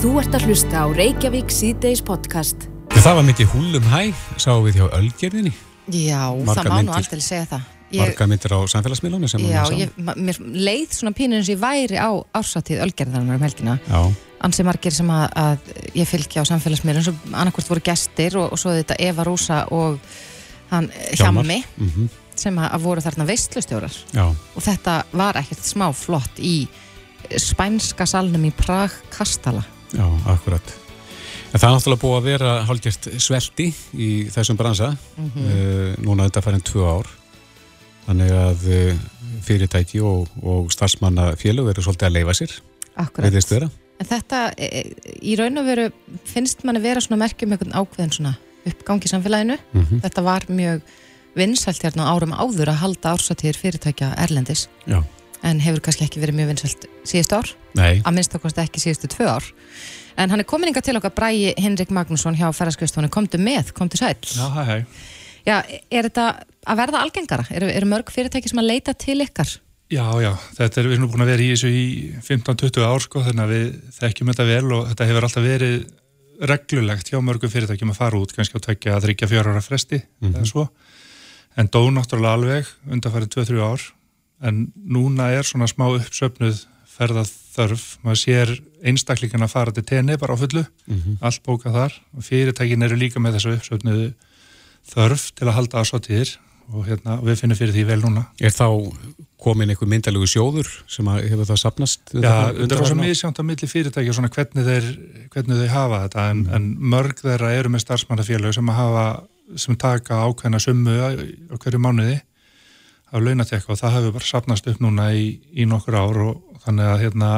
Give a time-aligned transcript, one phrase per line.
[0.00, 2.62] Þú ert að hlusta á Reykjavík síðdeis podcast.
[2.94, 3.98] Það var myndi húlum hæ,
[4.40, 5.50] sáum við hjá Ölgerðinni.
[5.92, 6.96] Já, Margar það má nú myndir.
[6.96, 7.66] alltaf segja það.
[8.00, 9.80] Marga myndir á samfélagsmiðlunum sem já, maður sá.
[9.82, 12.10] ég, ma- mér leið svona pínur eins og ég væri á
[12.40, 13.74] ársatíð Ölgerðarnar um helgina.
[13.90, 14.00] Já,
[14.40, 15.58] Ansi margir sem að, að
[16.00, 19.98] ég fylgja á samfélagsmiðlum sem annarkvort voru gestir og, og svo þetta Eva Rúsa og
[20.70, 21.44] hann Hjálmar.
[21.44, 22.06] Hjammi mhm,
[22.40, 26.54] sem að, að voru þarna veistlustjórar já, og þetta var ekkert smá flott í
[27.36, 29.60] spænska salnum í Prag Kastala.
[29.96, 30.74] Já, akkurat.
[31.50, 35.46] En það er náttúrulega búið að vera hálfgjört svelti í þessum bransa, Mhm.
[35.46, 37.06] uh, núna þetta færið tvö ár.
[38.06, 39.00] Þannig að uh,
[39.46, 42.56] fyrirtæki og, og starfsmanna félög eru svolítið að leifa sér,
[43.00, 43.70] Akkurat.
[44.00, 45.90] En þetta, e, e, í raun og veru,
[46.24, 48.32] finnst manni vera svona merkjum einhvern ákveðin svona
[48.66, 49.58] uppgang í samfélaginu.
[49.72, 50.80] Mm Þetta var mjög
[51.36, 55.02] vinsælt hérna árum áður að halda ársatíðir fyrirtækja erlendis, Já,
[55.46, 59.10] en hefur kannski ekki verið mjög vinsælt síðustu ár, nei, að minnst okkar ekki síðustu
[59.14, 59.48] tvö ár.
[60.20, 63.96] En hann er komin inga til okkar Bræi Henrik Magnússon hjá ferðarskristofunni, komdu með, komdu
[64.00, 64.18] sæl.
[64.20, 64.76] Já, hæ, hæ.
[65.46, 66.26] Já, er þetta
[66.68, 67.46] að verða algengara?
[67.56, 69.54] Eru, eru mörg fyrirtæki sem að leita til ykkar?
[69.90, 71.86] Já, já, þetta er, við erum nú búin að vera í þessu í
[72.22, 75.78] 15-20 ár, sko, þannig að við þekkjum þetta vel og þetta hefur alltaf verið
[76.50, 79.98] reglulegt hjá mörgum fyrirtækjum að fara út, kannski á tvekja að þryggja fjóra ára fresti,
[80.28, 80.68] eða svo.
[81.58, 83.88] En dó náttúrulega alveg undanfarið 2-3 ár,
[84.40, 88.52] en núna er svona smá uppsöfnuð ferðað þörf, maður sér
[88.86, 90.64] einstaklingan að fara til tenni bara á fullu,
[91.20, 91.96] allt bókað þar.
[92.16, 94.12] Og fyrirtækin eru líka með þessu uppsöfnuðu
[94.90, 96.36] þörf til að halda ásáttíðir
[96.70, 98.28] og hérna, við finnum fyrir því vel núna.
[98.38, 98.66] er þá
[99.40, 102.00] komin einhver myndalegu sjóður sem að hefur það sapnast?
[102.12, 102.96] Já, þetta er ár?
[103.00, 104.88] misjánt á milli fyrirtækja svona hvernig, þeir,
[105.32, 106.26] hvernig þau hafa þetta.
[106.30, 109.06] En, en mörg þeirra eru með starfsmannafélög sem að hafa,
[109.58, 112.20] sem taka ákveðna summu á, á hverju mánuði
[113.10, 115.24] af launatekka og það hefur bara sapnast upp núna í,
[115.56, 117.30] í nokkur ár og þannig að, hérna,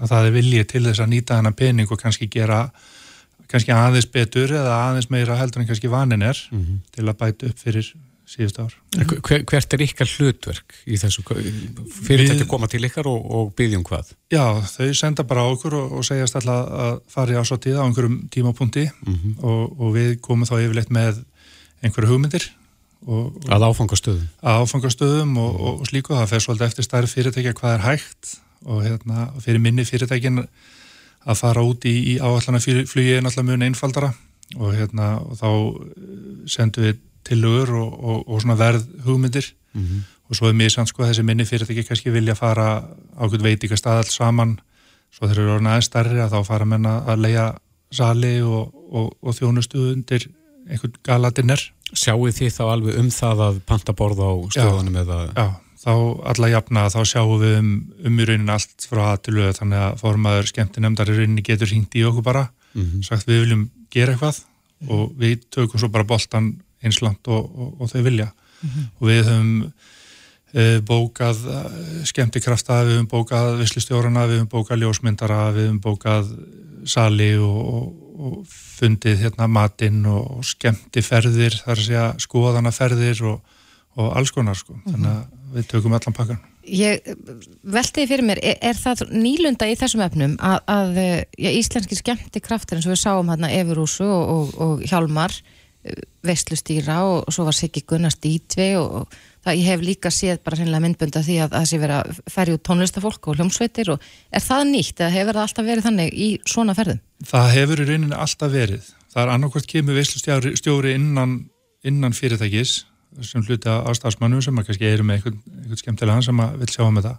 [0.00, 2.60] að það er viljið til þess að nýta þennan pening og kannski gera
[3.50, 6.38] kannski aðeins betur eða aðeins meira heldur en kannski vanin er
[6.94, 7.92] til að bæta upp fyrir
[8.26, 8.72] síðust ár.
[9.22, 11.22] Hver, hvert er ykkar hlutverk í þessu?
[11.22, 14.08] Fyrirtæki Við- koma til ykkar og, og byggjum hvað?
[14.34, 18.16] Já, þau senda bara okkur og, og segjast alltaf að fara í ásáttíða á einhverjum
[18.34, 18.88] tímapunkti
[19.46, 21.22] og, og við komum þá yfirleitt með
[21.86, 22.48] einhverju hugmyndir
[23.06, 24.26] og, og Að áfangastöðum?
[24.42, 28.32] að áfangastöðum og, og, og slíku það fer svolítið eftir stærri fyrirtækja hvað er hægt
[28.66, 30.42] og hérna, fyrir minni fyrirtækin
[31.26, 34.10] að fara út í, í áallana flugi er náttúrulega mjög einfaldara
[34.56, 35.06] og, hérna,
[35.38, 35.92] þá eh,
[36.50, 39.48] sendum við tillögur og, og, og svona verð hugmyndir
[40.30, 42.68] og svo er mjög sann sko að þessi minni fyrirtæki kannski vilja fara
[43.18, 44.56] ákveð veitingast aðall saman.
[45.14, 47.44] Svo þeir eru orðin aðeins stærri að þá fara menna að leia
[47.94, 50.26] sali og, og, og þjónustu undir
[50.70, 51.62] einhvern galadinner.
[51.92, 55.20] Sjáuð þið þá alveg um það að panta borð á stöðunum eða...
[55.36, 55.46] Já,
[55.86, 55.92] þá
[56.32, 57.72] alla jafna þá sjáum við um,
[58.10, 61.44] um í raunin allt frá að til lög þannig að formaður skemmti nefndar í rauninni
[61.46, 62.48] getur hringt í okkur bara
[63.06, 64.42] sagt við viljum gera eitthvað
[64.92, 66.50] og við tökum svo bara boltan
[66.84, 68.30] einslant og, og, og þau vilja.
[69.00, 69.52] Og við höfum
[70.86, 71.64] bókað uh,
[72.08, 76.30] skemmtikrafta, við höfum bókað vislustjórana, við höfum bókað ljósmyndara, við höfum bókað
[76.88, 77.86] sali og, og,
[78.16, 83.56] og fundið hérna matinn og, skemmtiferðir, þar að segja skoðanaferðir og,
[83.96, 85.24] og alls konar sko, þannig að
[85.56, 86.40] við tökum allan pakkan.
[86.66, 87.04] Ég
[87.62, 91.98] veltiði fyrir mér, er, er það nýlunda í þessum efnum að, að eh, já, íslenski
[92.00, 95.36] skemmti kraftur eins og við sáum hérna Efurúsu og, og, og Hjálmar
[96.26, 99.12] veistlustýra og, svo var Siggi Gunnars dítvi og
[99.46, 102.56] það ég hef líka séð bara hreinlega myndbunda því að það sé vera að ferja
[102.56, 106.28] út tónlistafólk og hljómsveitir og er það nýtt eða hefur það alltaf verið þannig í
[106.50, 107.02] svona ferðum?
[107.30, 108.88] Það hefur í rauninni alltaf verið.
[109.12, 111.36] Það er annarkvært kemur veislustjóri stjóri innan,
[111.86, 112.74] innan fyrirtækis
[113.24, 116.98] sem hluti á stafsmannu sem kannski eru með einhvern, einhvern skemmtilegan sem vil sjá um
[116.98, 117.14] þetta.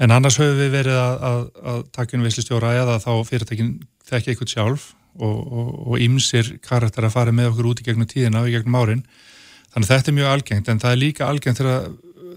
[0.00, 3.74] En annars höfum við verið að, að, að taka inn veislustjóra eða þá fyrirtækin
[4.08, 4.86] þekki eitthvað sjálf
[5.20, 5.98] og
[7.36, 7.58] með og
[8.78, 9.02] árin.
[9.70, 11.90] Þannig að þetta er mjög algengt en það er líka algengt þegar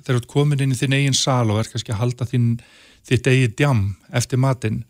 [0.03, 2.47] þegar þú ert komin inn í þinn eigin sal og er kannski að halda þinn,
[3.07, 3.83] þitt eigið djam
[4.15, 4.81] eftir matinn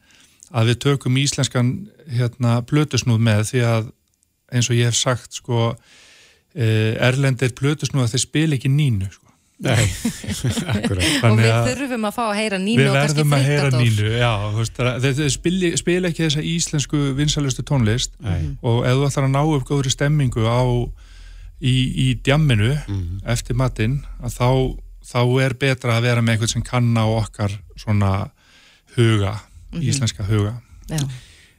[0.53, 1.73] að við tökum íslenskan
[2.13, 3.91] hérna, blötusnúð með því að
[4.53, 5.73] eins og ég hef sagt sko,
[6.53, 9.21] erlendir blötusnúð að þeir spila ekki nínu sko.
[9.63, 9.85] Nei,
[10.73, 14.31] akkurat og við þurfum að fá að heyra nínu Við verðum að heyra nínu, já,
[14.49, 18.57] þú veist, þeir, þeir spila, spila ekki þessa íslensku vinsalustu tónlist Nei.
[18.65, 20.61] og ef þú ætlar að ná upp góðri stemmingu á,
[21.63, 23.21] í, í djamminu Mhm.
[23.25, 24.49] eftir matinn, að þá,
[25.13, 28.31] þá er betra að vera með eitthvað sem kann á okkar svona
[28.97, 29.39] huga,
[29.73, 29.81] Mhm.
[29.81, 30.61] íslenska huga.
[30.89, 30.99] Já.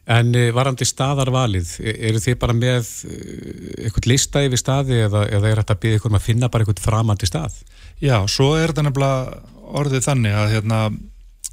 [0.06, 5.22] En uh, varandi staðarvalið, e- eru þið bara með uh, eitthvað lista yfir staði eða,
[5.32, 7.54] eða er þetta að byggja ykkur um að finna bara eitthvað framandi stað?
[8.04, 9.40] Já, svo er þetta nefnilega
[9.80, 10.80] orðið þannig að, hérna,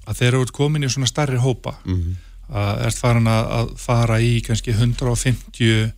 [0.06, 2.18] að þeir eru komin í svona starri hópa Mm.
[2.52, 5.94] að ert farin að, að fara í kannski 150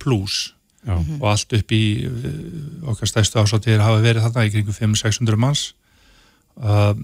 [0.00, 0.54] pluss
[0.86, 5.64] og allt upp í uh, okkar stæstu ásáttir hafa verið þarna í kringum 500-600 manns.
[6.58, 6.94] Uh,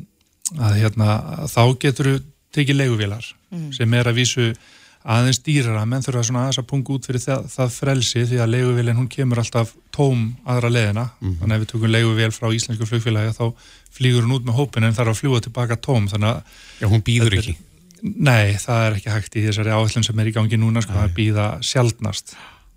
[0.60, 1.10] að hérna
[1.50, 2.16] þá getur þú
[2.54, 3.26] tekið leiguvélar
[3.74, 4.44] sem er að vísu
[5.04, 8.52] aðeins dýrara, menn þurfa svona aðeins að punga út fyrir það, það frelsi því að
[8.54, 12.88] leiguvélin hún kemur alltaf tóm aðra leðina þannig að ef við tökum leiguvél frá íslensku
[12.88, 13.44] flugfélagi þá
[13.94, 16.08] flýgur hún út með hópin en þarf að fljúa tilbaka tóm.
[16.10, 17.54] Þannig að Já, hún býður ekki.
[18.04, 21.14] Nei, það er ekki hægt í þessari áætlun sem er í gangi núna, sko, það
[21.16, 22.34] býða sjaldnast.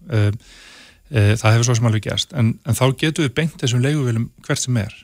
[0.08, 0.30] Uh,
[1.40, 2.34] það hefur svo sem alveg gerst.
[2.34, 4.96] En, en þá getum við beint þessum leiguvélum hvert sem er.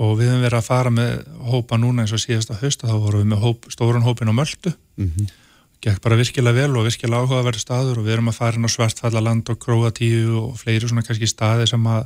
[0.00, 1.12] Og við höfum verið að fara með
[1.50, 4.34] hópa núna eins og síðast á hausta, þá vorum við með hóp, stóran hópin á
[4.36, 4.72] Möldu.
[5.80, 8.70] Gekk bara virkilega vel og virkilega áhugaverð staður og við erum að fara inn á
[8.70, 12.04] Svartfallaland og Króatíu og fleiri svona kannski staði sem að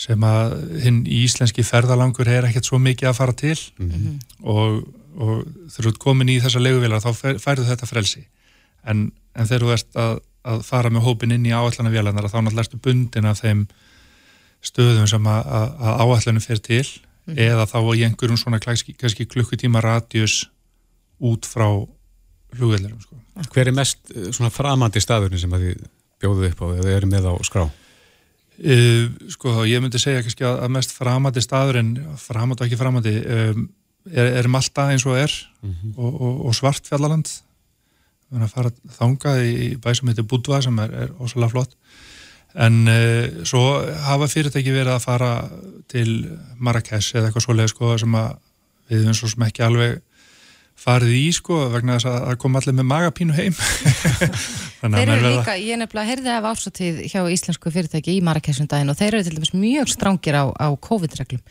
[0.00, 3.56] sem að hinn íslenski ferðalangur er ekkert svo mikið að fara til
[4.48, 4.78] og,
[5.20, 8.22] og þegar þú ert komin í þessa leiguvélar þá fær- færðu þetta frelsi
[8.88, 12.40] en, en þegar þú ert að, að fara með hópin inn í áallana vélarnar þá
[12.40, 13.66] náttúrulega ertu bundin af þeim
[14.64, 16.84] stöðum sem að, að, að áallanu fer til
[17.30, 20.42] eða þá í einhverjum svona kannski, klukkutíma radjus
[21.20, 21.68] út frá
[22.56, 23.18] flugvélarum sko.
[23.52, 25.84] Hver er mest eh, svona framandi staðurinn sem að þið
[26.20, 27.66] bjóðuð upp á eða eru með á skrá?
[28.60, 33.12] Uh, sko, ég myndi segja kannski að, að mest framandi staðurinn, framandi og ekki framandi,
[33.24, 33.62] um,
[34.10, 35.32] er, er Malta eins og er
[35.64, 37.30] og, og, og Svartfjallaland.
[38.30, 41.74] Erum að fara þangað í bæ sem heitir Budva sem er, er ósala flott.
[42.54, 43.64] En uh, svo
[44.06, 45.32] hafa fyrirtæki verið að fara
[45.90, 46.12] til
[46.58, 48.30] Marrakesh eða eitthvað svoleið sko sem að
[48.90, 49.98] við höfum svo sem ekki alveg
[50.80, 53.56] farið í sko vegna þess að það kom allir með magapínu heim.
[54.80, 58.96] Þannig Þeir eru líka, ég nefnilega heyrði af ásatíð hjá íslensku fyrirtæki í Marrakesundaginn og
[58.96, 61.42] þeir eru til dæmis mjög strángir á, á COVID-reglum.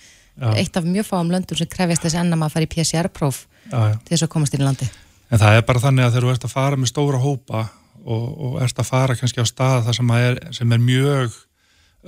[0.56, 4.26] Eitt af mjög fáum löndum sem krefjast þess enn að fari í PCR-próf til þess
[4.26, 4.90] að komast inn í landi.
[5.30, 7.66] En það er bara þannig að þegar þú ert að fara með stóra hópa
[8.04, 11.36] og, og ert að fara kannski á stað það sem, er, sem er mjög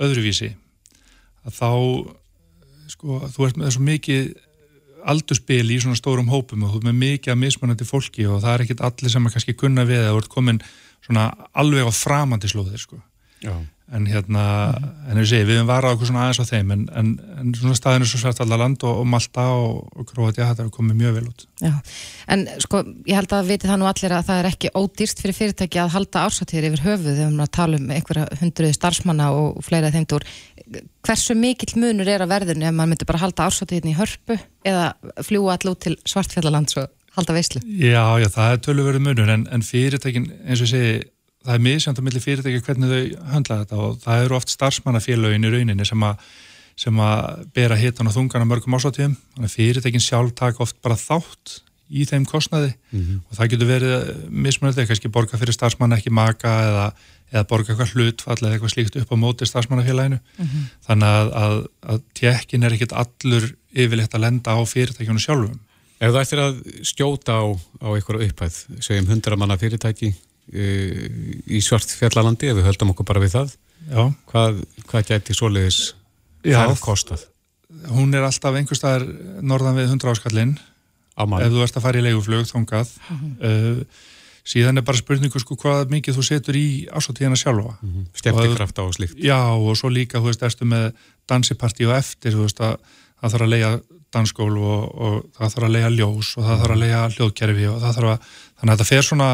[0.02, 0.50] öðruvísi
[1.46, 1.70] að þá
[2.90, 4.32] sko, þú ert með svo mikið
[5.12, 8.54] aldurspil í svona stórum hópum og þú ert með mikið að mismunandi fólki og það
[8.54, 10.60] er ekkit allir sem að kannski kunna við að þú ert komin
[11.02, 13.00] svona alveg á framandi slóðir sko.
[13.42, 13.54] Já.
[13.92, 14.42] en hérna,
[15.10, 17.08] en ég segi, við höfum varað okkur svona aðeins á þeim, en, en,
[17.42, 20.76] en svona staðinu svo svært allar land og, og Malta og, og Króatja, þetta hefur
[20.78, 21.74] komið mjög vel út Já,
[22.32, 22.80] en sko,
[23.10, 25.92] ég held að viti það nú allir að það er ekki ódýrst fyrir fyrirtæki að
[25.98, 30.26] halda ásatíðir yfir höfuð þegar við tala um einhverja hundruði starfsmanna og fleira þeim dúr.
[31.04, 34.92] Hversu mikill munur er að verðinu ef maður myndi bara halda ásatíðin í hörpu eða
[35.26, 36.88] fljúa all út til svartfjallalands og
[37.18, 37.60] halda veislu?
[37.66, 38.62] Já, já, það er
[41.42, 45.48] það er misjönd á milli fyrirtæki hvernig þau höndla þetta og það eru oft starfsmannafélögin
[45.48, 46.24] í rauninni sem að
[46.82, 50.78] sem að bera hitan og þungan á mörgum ásáttíðum þannig að fyrirtækin sjálf taka oft
[50.82, 51.58] bara þátt
[51.92, 52.70] í þeim kostnaði
[53.28, 56.86] og það getur verið mismunandi, kannski borga fyrir starfsmann ekki maka eða,
[57.32, 60.20] eða borga eitthvað hlutfall eða eitthvað slíkt upp á móti starfsmannafélaginu.
[60.86, 61.58] Þannig að, að,
[61.92, 65.60] að tjekkin er ekkit allur yfirleitt að lenda á fyrirtækjunum sjálfum.
[66.00, 67.44] Ef þú ættir að skjóta á,
[67.84, 70.14] á einhverju upphæð, segjum hundra manna fyrirtæki
[70.52, 73.52] í svartfjallalandi, ef við höldum okkur bara við það,
[74.30, 75.82] hvað, hvað gæti svoleiðis
[76.44, 77.28] það kostað?
[77.92, 79.06] Hún er alltaf einhver staðar
[79.40, 80.56] norðan við 100 áskallinn
[81.16, 83.80] ef þú ert að fara í leiguflug þongað uh,
[84.48, 87.76] síðan er bara spurningu sko hvað mikið þú setur í ásóttíðina sjálfa.
[88.18, 89.16] Skemmtikraft á og slíkt.
[89.22, 90.90] já og svo líka þú veist erstu með
[91.30, 92.78] dansipartí og eftir þú veist að
[93.22, 93.72] það þarf að leiða
[94.12, 97.78] dansskól og, og það þarf að leiða ljós og það þarf að leiða hljóðkerfi og
[97.84, 99.28] það þarf að þannig að þetta fer svona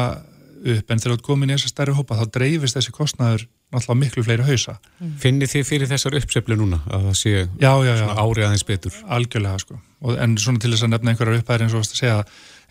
[0.59, 3.99] upp en þegar þú ert komin í þessa stærri hópa þá dreifist þessi kostnaður náttúrulega
[4.01, 4.75] miklu fleiri hausa.
[5.21, 8.05] Finnir þið fyrir þessar uppseflu núna að það sé já já já.
[8.15, 9.01] árið aðeins betur?
[9.07, 9.79] algjörlega sko.
[10.01, 12.19] Og, en svona til þess að nefna einhverjar upphæðir eins og að segja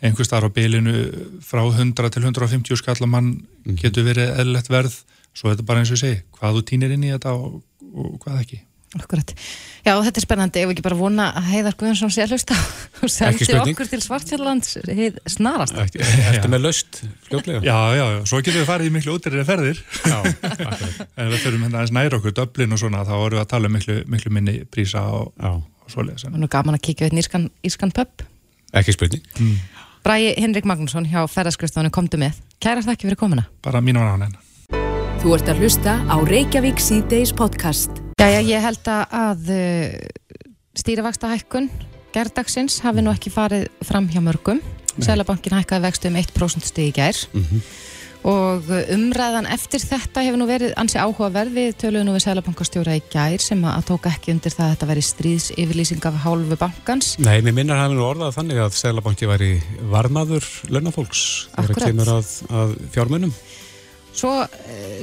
[0.02, 0.94] einhver starf á bylinu
[1.44, 3.32] frá 100 til 150 skall og mann
[3.80, 5.00] getur verið eðlilegt verð.
[5.34, 7.60] Svo er þetta bara eins og ég segi hvað þú týnir inn í þetta og,
[7.94, 8.62] og hvað ekki
[8.96, 9.34] Akkurat.
[9.84, 12.56] Já, þetta er spennandi, ef ekki bara vona að Heiðar Guðjónsson sé að hlusta
[13.04, 15.76] og sendi okkur til Svartfjallands heið snarast.
[15.76, 17.60] Ertu ertu með löst fljótlega?
[17.66, 20.16] já já já, svo getur við farið í miklu útryrir ferðir Já,
[20.52, 20.86] akkurat.
[21.20, 23.68] en við þurfum hérna aðeins næra okkur döblin og svona þá erum við að tala
[23.70, 27.48] um miklu, miklu minni prísa og, og svoleiðis Og nú gaman að kíkja við írskan,
[27.60, 28.24] írskan pub.
[28.72, 29.24] ekki spurning.
[30.04, 32.40] Bræi Henrik Magnússon hjá ferðarskristofunni komdu með.
[32.62, 33.48] Kæra þakki fyrir komuna.
[33.62, 34.36] bara mínu var án
[35.18, 38.07] Þú ert að hlusta á Reykjavík C-Days podcast.
[38.18, 40.42] Jæja, ég held að, uh,
[40.78, 41.70] stýrivaksta hækkun
[42.14, 44.62] gerdagsins hafi nú ekki farið fram hjá mörgum.
[44.98, 47.20] Sælabankin hækkaði vextu um 1% stig í gær.
[48.26, 51.54] Og umræðan eftir þetta hefur nú verið ansi áhugaverð.
[51.54, 54.88] Við töluðu nú við Sælabankastjóra í gær sem að tóka ekki undir það að þetta
[54.90, 57.12] veri stríðs yfirlýsing af hálfu bankans.
[57.22, 59.52] Nei, mér minnar hafði nú orðað þannig að Sælabanki væri
[59.94, 61.22] varmaður launafólks
[61.54, 63.34] þegar það kemur að, að fjármunum
[64.18, 64.50] Svo uh,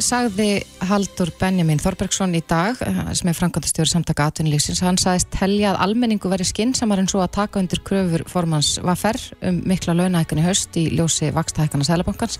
[0.03, 5.71] sagði Haldur Benjamin Þorbergsson í dag uh, sem er framkvæmdastjóri samtaka atvinnulífsins hann sagðist telja
[5.71, 10.43] að almenningu veri skinsamar en svo að taka undir kröfur formans vaffer um mikla launahækkan
[10.43, 12.39] í haust í ljósi vakstahækkana Sælabankans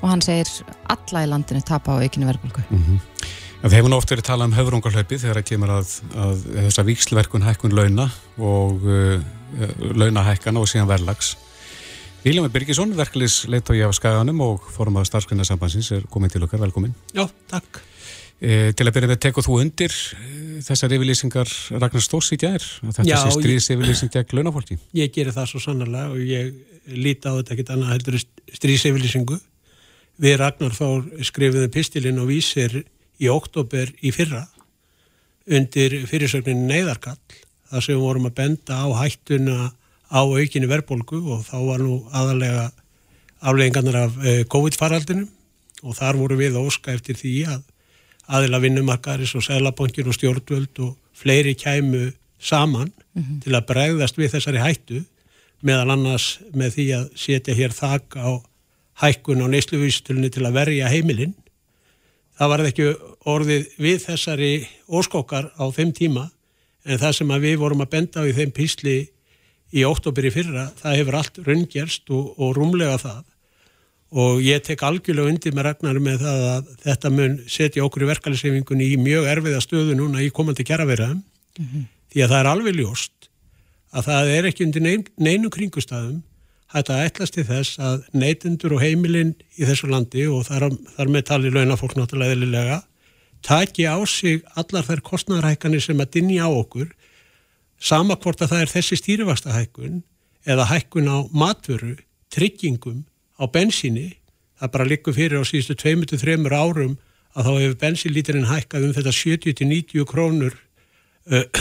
[0.00, 0.48] og hann segir
[0.92, 2.64] alla í landinu tapa á aukinni verðbólgu.
[3.64, 6.84] En það hefur nú oft verið talað um höfrungarhlaupi þegar það kemur að, að þessa
[6.88, 9.22] víkslverkun hækkun launa og uh,
[9.96, 11.34] launahækkana og síðan verðlags.
[12.24, 16.94] Viljami Birgisson, verklis leitói af Skaganum og fórum að starfsgrunarsambansins er komin til okkar, velkomin.
[17.12, 17.82] Já, takk.
[18.40, 20.30] E, til að byrja með, tekur þú undir e,
[20.64, 22.64] þessar yfirlýsingar Ragnar Stórs í gær?
[22.80, 24.78] Að þetta Já, sé stríðs yfirlýsing gegn launafólki?
[24.96, 28.18] Ég gerir það svo sannarlega og ég líti á þetta ekkert annað heldur
[28.56, 29.40] stríðsefylýsingu.
[30.24, 32.80] Við Ragnar Þór skrifiðum pistilinn og vísir
[33.20, 34.46] í oktober í fyrra
[35.44, 37.20] undir fyrirsögnin neyðarkall
[37.68, 39.74] þar sem við vorum að benda á hættuna
[40.14, 42.68] á aukinni verðbólgu og þá var nú aðalega
[43.44, 45.28] afleggingarnar af eh, COVID-faraldinum
[45.84, 47.64] og þar voru við að óska eftir því að
[48.34, 52.92] aðila vinnumarkaris og sælabankin og stjórnvöld og fleiri kæmu saman
[53.44, 55.02] til að bregðast við þessari hættu
[55.64, 58.30] meðal annars með því að setja hér þak á
[59.02, 61.34] hækkun á neysluvísitulni til að verja heimilinn.
[62.38, 62.86] Það var ekki
[63.30, 64.52] orðið við þessari
[64.88, 66.28] óskókar á þeim tíma
[66.84, 68.96] en það sem við vorum að benda á í þeim písli
[69.74, 73.22] í óttobir í fyrra, það hefur allt raungerst og, og rúmlega það.
[74.14, 78.10] Og ég tek algjörlega undir með Ragnar með það að þetta mun setja okkur í
[78.12, 81.24] verkefæliseyfingunni í mjög erfiða stöðu núna í komandi kjaraverðum
[81.58, 83.28] því að það er alveg ljóst
[83.94, 86.22] að það er ekki undir nein, neinu kringustæðum
[86.74, 91.12] hægt að ætlast til þess að neytendur og heimilinn í þessu landi og þar, þar
[91.14, 92.80] með tali launafólk náttúrulega
[93.44, 96.90] taki á sig allar þær kostnæðarhækkanir sem að dinni á okkur
[97.84, 100.02] sama hvort að það er þessi stýrivastahækkun
[100.48, 101.96] eða hækkun á matvöru,
[102.32, 103.04] tryggingum
[103.36, 104.14] á bensíni,
[104.60, 106.96] það bara likur fyrir á síðustu 2-3 árum
[107.34, 110.56] að þá hefur bensínlíturinn hækkað um þetta 70-90 krónur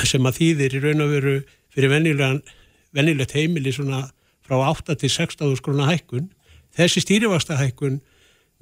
[0.06, 1.36] sem að þýðir í raun og veru
[1.74, 1.94] fyrir
[2.94, 4.06] venjulegt heimili svona
[4.44, 6.28] frá 8-16 krónar hækkun.
[6.76, 8.02] Þessi stýrivastahækkun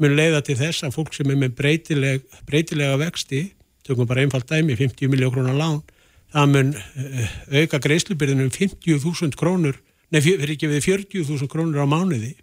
[0.01, 3.49] mun leiða til þess að fólk sem er með breytileg, breytilega vexti,
[3.85, 5.81] tökum bara einfalt dæmi, 50 miljón krónar lán,
[6.31, 9.79] það mun uh, auka greiðslubyrðinu um 50.000 krónur,
[10.11, 12.35] nei, fyrir ekki við 40.000 krónur á mánuði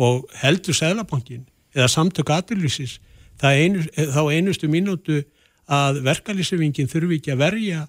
[0.00, 2.98] og heldur Sæðlabankin eða samtök aðlýsis
[3.40, 5.22] einu, þá einustu mínútu
[5.70, 7.84] að verkalýsefingin þurfi ekki að verja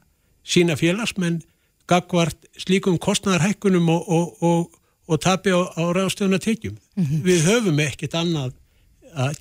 [0.48, 1.41] sína félagsmenn
[1.89, 4.80] gagvart slíkum kostnæðarhækkunum og, og, og,
[5.12, 6.77] og tapi á, á ráðstöðunatekjum.
[6.96, 7.24] Mm -hmm.
[7.25, 8.53] Við höfum ekkert annað,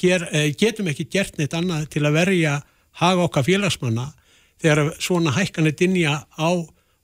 [0.00, 0.26] ger,
[0.58, 4.10] getum ekki gert neitt annað til að verja haga okkar félagsmanna
[4.60, 6.50] þegar svona hækkan er dinja á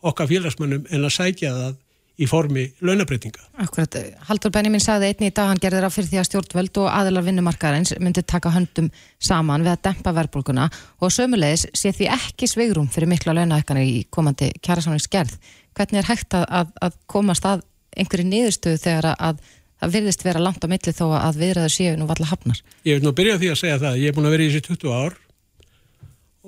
[0.06, 1.74] okkar félagsmannum en að sækja það
[2.16, 3.42] í formi launabreitinga.
[3.60, 3.96] Akkurat,
[4.28, 7.26] Haldur Benjamin sagði einni í dag hann gerði það fyrir því að stjórnvöld og aðilar
[7.26, 8.88] vinnumarkaðarins myndi taka höndum
[9.20, 10.70] saman við að dempa verðbólguna
[11.04, 15.36] og sömulegis sé því ekki sveigrum fyrir mikla launahækkanir í komandi kjærasáningsgerð.
[15.76, 19.44] Hvernig er hægt að, að, að komast að einhverju niðurstöðu þegar að
[19.76, 22.64] það virðist vera langt á milli þó að viðræður séu nú valla hafnar?
[22.88, 24.00] Ég vil nú byrja því að segja það.
[24.00, 25.18] Ég er búin að vera í þessi 20 ár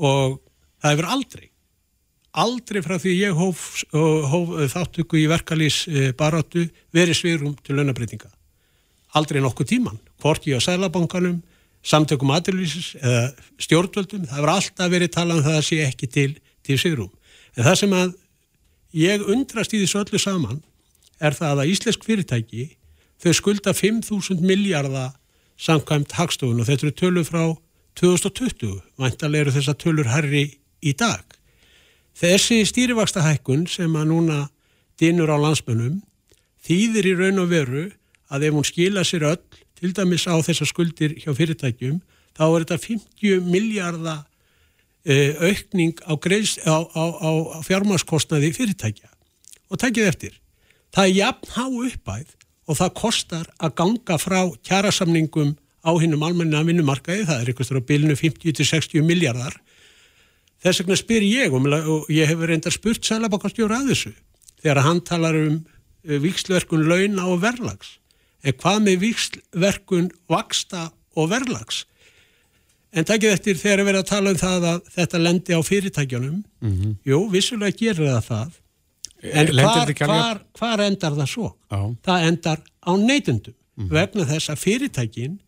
[0.09, 0.39] og
[0.83, 1.49] það hefur aldrei
[2.39, 5.83] aldrei frá því ég hóf, hóf þáttöku í verkalýs
[6.19, 8.31] barátu verið svirum til launabreitinga.
[9.17, 11.41] Aldrei nokkuð tíman, hvort ég á sælabankanum,
[11.83, 13.31] samtökum aðlýsis eða
[13.63, 16.31] stjórnvöldum, það hefur alltaf verið talað um það að sé ekki til,
[16.67, 17.13] til svirum.
[17.57, 18.17] En það sem að
[18.99, 20.61] ég undrast í þessu öllu saman
[21.19, 22.69] er það að íslensk fyrirtæki
[23.23, 25.17] þau skulda 5.000 miljardar
[25.59, 27.43] samkvæmt hagstofun og þetta eru tölur frá
[27.99, 30.45] 2020, væntalega eru þessar tölur herri
[30.83, 31.25] í dag.
[32.19, 34.39] Þessi stýrivakstahækkun sem að núna
[34.99, 36.01] dinur á landsmönnum
[36.67, 37.85] þýðir í raun og veru
[38.29, 39.45] að ef hún skila sér öll,
[39.79, 42.01] til dæmis á þessar skuldir hjá fyrirtækjum,
[42.35, 44.25] þá er þetta 50 miljardar
[45.07, 49.09] uh, aukning á, á, á, á fjármaskostnaði fyrirtækja.
[49.71, 50.35] Og tækið eftir,
[50.91, 52.35] það er jafn há uppæð
[52.69, 55.55] og það kostar að ganga frá kjærasamningum
[55.87, 59.57] á hinnum almenna vinnumarkaði, það er einhverstur á bilinu 50-60 miljardar
[60.63, 64.15] Þess vegna spyr ég og ég hefur reyndar spurt Sælabankastjóra að þessu
[64.59, 65.59] þegar hann talar um
[66.03, 67.99] vikslverkun launa og verlags.
[68.43, 70.89] En hvað með vikslverkun vaksta
[71.19, 71.85] og verlags?
[72.95, 76.39] En takkið eftir þegar við erum að tala um það að þetta lendi á fyrirtækjunum,
[76.63, 76.95] mm -hmm.
[77.05, 78.53] jú, vissulega gerir það það.
[79.19, 81.49] En hvar, hvar, hvar endar það svo?
[81.71, 81.81] Já.
[82.07, 83.93] Það endar á neytundum mm -hmm.
[83.93, 85.39] vegna þess að fyrirtækin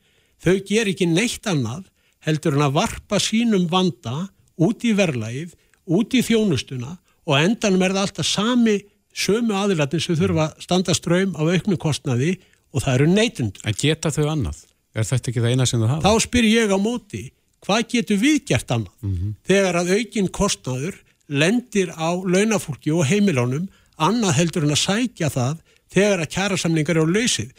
[0.43, 1.85] þau ger ekki neitt annað
[2.21, 4.29] heldur en að varpa sínum vanda
[4.61, 5.55] út í verlaið,
[5.91, 8.77] út í þjónustuna og endanum er það alltaf sami
[9.17, 12.37] sömu aðilatin sem þurfa að standa ströym á auknu kostnaði
[12.71, 13.61] og það eru neytund.
[13.67, 14.65] En geta þau annað?
[14.95, 16.03] Er þetta ekki það eina sem þau hafa?
[16.07, 17.23] Þá spyr ég á móti,
[17.65, 18.95] hvað getur við gert annað?
[19.03, 19.35] Mm -hmm.
[19.51, 21.01] Þegar að aukinn kostnaður
[21.31, 27.13] lendir á launafólki og heimilónum annað heldur en að sækja það þegar að kjærasamlingar eru
[27.13, 27.51] lausir.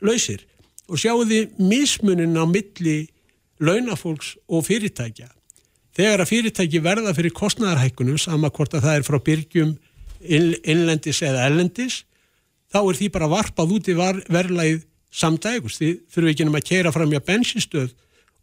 [0.00, 0.44] lausir.
[0.88, 3.08] Og sjáu þið mismunin á milli
[3.60, 5.28] launafólks og fyrirtækja.
[5.94, 9.74] Þegar að fyrirtæki verða fyrir kostnæðarhækkunum, sama hvort að það er frá byrgjum
[10.24, 12.00] innlendis eða ellendis,
[12.72, 14.80] þá er því bara varpað út í verðlæð
[15.14, 15.78] samdægust.
[15.82, 17.92] Þið þurfum ekki um að keira fram í að bensinstöð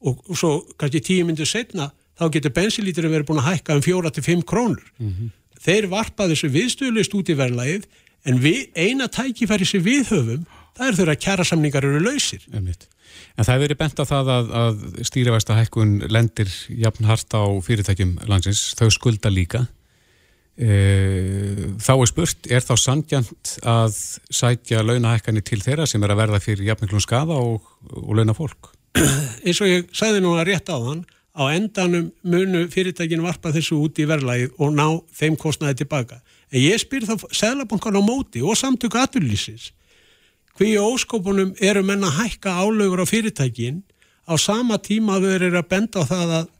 [0.07, 1.89] og, og svo kannski tíu myndu setna
[2.19, 4.85] þá getur bensinlíturinn verið búin að hækka um fjóra til fimm krónur.
[5.01, 5.35] Mm -hmm.
[5.61, 7.83] Þeir varpað þessu viðstöðlist út í verðlæðið
[8.25, 10.45] en við, eina tækifæri sem við höfum,
[10.77, 12.45] það er þurfa að kjæra samningar eru lausir.
[12.53, 12.87] Einmitt.
[13.37, 16.49] En það hefur verið bent á það að, að stýrivægsta hækkun lendir
[16.83, 19.65] jafn hart á fyrirtækjum landsins, þau skulda líka.
[20.61, 20.73] E,
[21.81, 23.95] þá er spurt, er þá sandjant að
[24.29, 27.65] sætja launahækkanir til þeirra sem er að verða fyrir jafnmiklum skada og,
[27.95, 28.73] og launa fólk?
[29.45, 33.79] Eins og ég sagði nú að rétt á þann, á endanum munu fyrirtækin varpa þessu
[33.79, 36.19] út í verðlægið og ná þeim kostnaði tilbaka.
[36.51, 39.71] En ég spyr þá Sælabankan á móti og samtöku aturlýsins.
[40.61, 43.79] Hví óskopunum eru menna að hækka álögur á fyrirtækin
[44.29, 46.51] á sama tíma að þau eru að benda á það að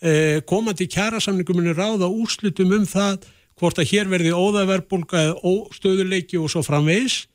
[0.00, 0.12] e,
[0.48, 3.26] komandi kjærasamningum muni ráða úrslutum um það
[3.60, 7.26] hvort að hér verði óðaverbulga eða óstöðuleiki og svo framvegs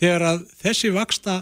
[0.00, 1.36] þegar að þessi vaksta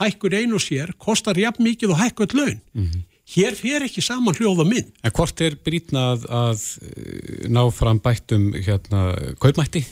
[0.00, 2.64] hækkur einu sér kostar jafn mikið og hækkut laun.
[2.72, 3.04] Mm -hmm.
[3.36, 4.92] Hér fer ekki saman hljóða minn.
[5.04, 9.84] En hvort er brítnað að eh, ná fram bættum hérna kaupmætti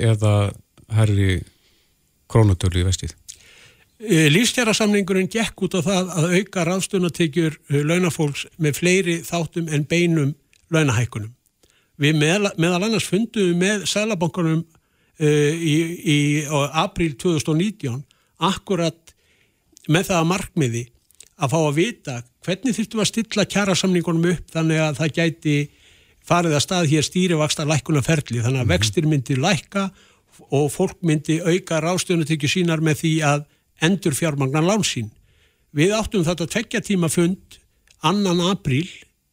[0.00, 0.54] eða
[0.88, 1.42] herri
[2.32, 3.14] krónutölu í vestið?
[4.02, 9.86] Eh, Lífstjærasamningurinn gekk út á það að auka ráðstöðunatekjur eh, launafólks með fleiri þáttum en
[9.86, 10.32] beinum
[10.74, 11.30] launahækkunum.
[12.02, 18.00] Við meðal, meðal annars fundum með Sælabankunum uh, í, í april 2019
[18.42, 19.12] akkurat
[19.92, 20.82] með það að markmiði
[21.42, 25.56] að fá að vita hvernig þurftum að stilla kjærasamningunum upp þannig að það gæti
[26.26, 28.72] farið að stað hér stýrivaksta lækkunarferli þannig að mhm.
[28.72, 29.88] vextir myndi lækka
[30.50, 33.44] og fólk myndi auka ráðstöðunatekju sínar með því að
[33.82, 35.10] endur fjármagnar lánsín.
[35.72, 37.58] Við áttum þetta tveggja tíma fund
[38.04, 38.86] annan april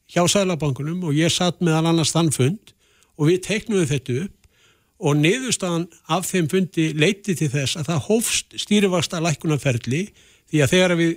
[0.10, 2.74] hjá Sælabankunum og ég satt meðal annars þann fund
[3.20, 4.36] og við teiknuðum þetta upp
[5.00, 10.02] og niðurstaðan af þeim fundi leiti til þess að það hófst stýrivasta lækkunarferli
[10.50, 11.14] því að þegar við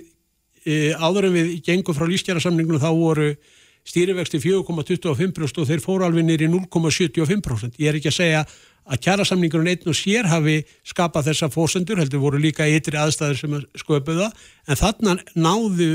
[0.63, 3.33] e, áður en við gengum frá lífstjærasamningunum þá voru
[3.83, 7.75] stýrivexti 4,25% og þeir fóru alveg nýri 0,75%.
[7.81, 8.45] Ég er ekki að segja
[8.83, 13.59] að kjærasamningurinn einn og sér hafi skapað þessa fósendur, heldur voru líka ytri aðstæður sem
[13.79, 14.31] sköpuða
[14.67, 15.91] en þarna náðu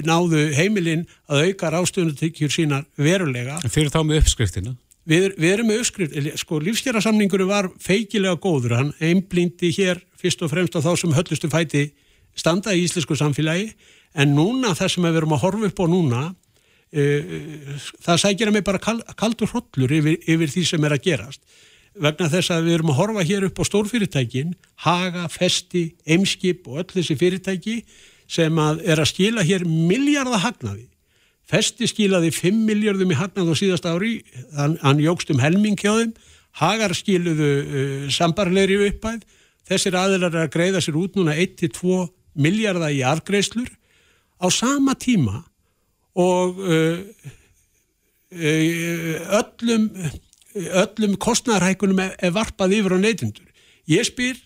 [0.00, 3.58] náðu heimilinn að auka rástöðunatíkjur sína verulega.
[3.60, 4.74] En fyrir þá með uppskriftina?
[5.08, 10.52] Við, við erum með uppskrift, sko lífstjærasamningur var feikilega góður, hann einblindi hér fyrst og
[10.52, 11.88] fremst á þá sem höllustu fæti
[12.38, 13.72] standa í íslensku samfélagi
[14.22, 17.34] en núna það sem við erum að horfa upp á núna uh,
[18.06, 21.42] það sækir að mig bara kal, kaldur hrollur yfir, yfir því sem er að gerast
[21.98, 26.82] vegna þess að við erum að horfa hér upp á stórfyrirtækin, Haga, Festi, Eimskip og
[26.82, 27.76] öll þessi fyrirtæki
[28.30, 30.86] sem að er að skila hér miljardahagnaði.
[31.52, 34.22] Festi skilaði 5 miljardum í hagnað á síðast ári,
[34.56, 36.14] hann, hann jógst um helming hjá þeim,
[36.60, 39.22] Hagar skiluðu uh, sambarleiri uppæð,
[39.68, 42.02] þessir aðilar er að greiða sér út núna 1-2
[42.36, 43.70] miljardar í argreislur
[44.36, 45.42] á sama tíma
[46.18, 47.00] og uh,
[48.36, 49.88] uh, öllum,
[50.54, 53.48] öllum kostnæðarhækunum er, er varpað yfir á neytindur.
[53.88, 54.38] Ég spyr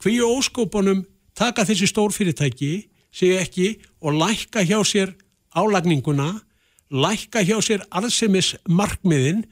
[0.00, 1.04] hví óskópunum
[1.36, 2.72] taka þessi stórfyrirtæki
[3.12, 3.68] sig ekki
[4.00, 5.14] og lækka hjá sér
[5.56, 6.40] álagninguna,
[6.90, 9.44] lækka hjá sér arðsemis markmiðin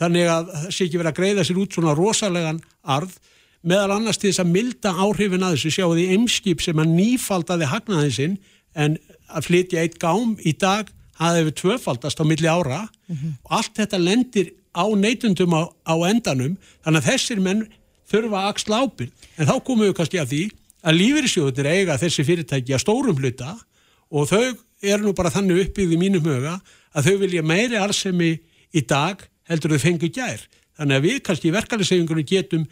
[0.00, 3.18] þannig að það sé ekki verið að greiða sér út svona rosalegan arð
[3.62, 7.68] meðal annars til þess að milda áhrifin að þessu sjáu því eimskip sem að nýfaldaði
[7.70, 8.38] hagnaði sinn
[8.74, 8.96] en
[9.30, 13.32] að flytja eitt gám í dag hafði við tvöfaldast á milli ára mm -hmm.
[13.44, 17.66] og allt þetta lendir á neytundum á, á endanum þannig að þessir menn
[18.08, 20.42] þurfa að axla ábyrg en þá komum við kannski að því
[20.82, 23.54] að lífyrirsjóðunir eiga þessi fyrirtæki að stórum hluta
[24.12, 24.42] og þau
[24.82, 26.56] eru nú bara þannig uppið í mínum huga
[26.92, 28.32] að þau vilja meiri arsemi
[28.74, 30.42] í dag heldur þau fengu gær.
[30.78, 32.66] Þannig að við kannski í verkefnisefingunum getum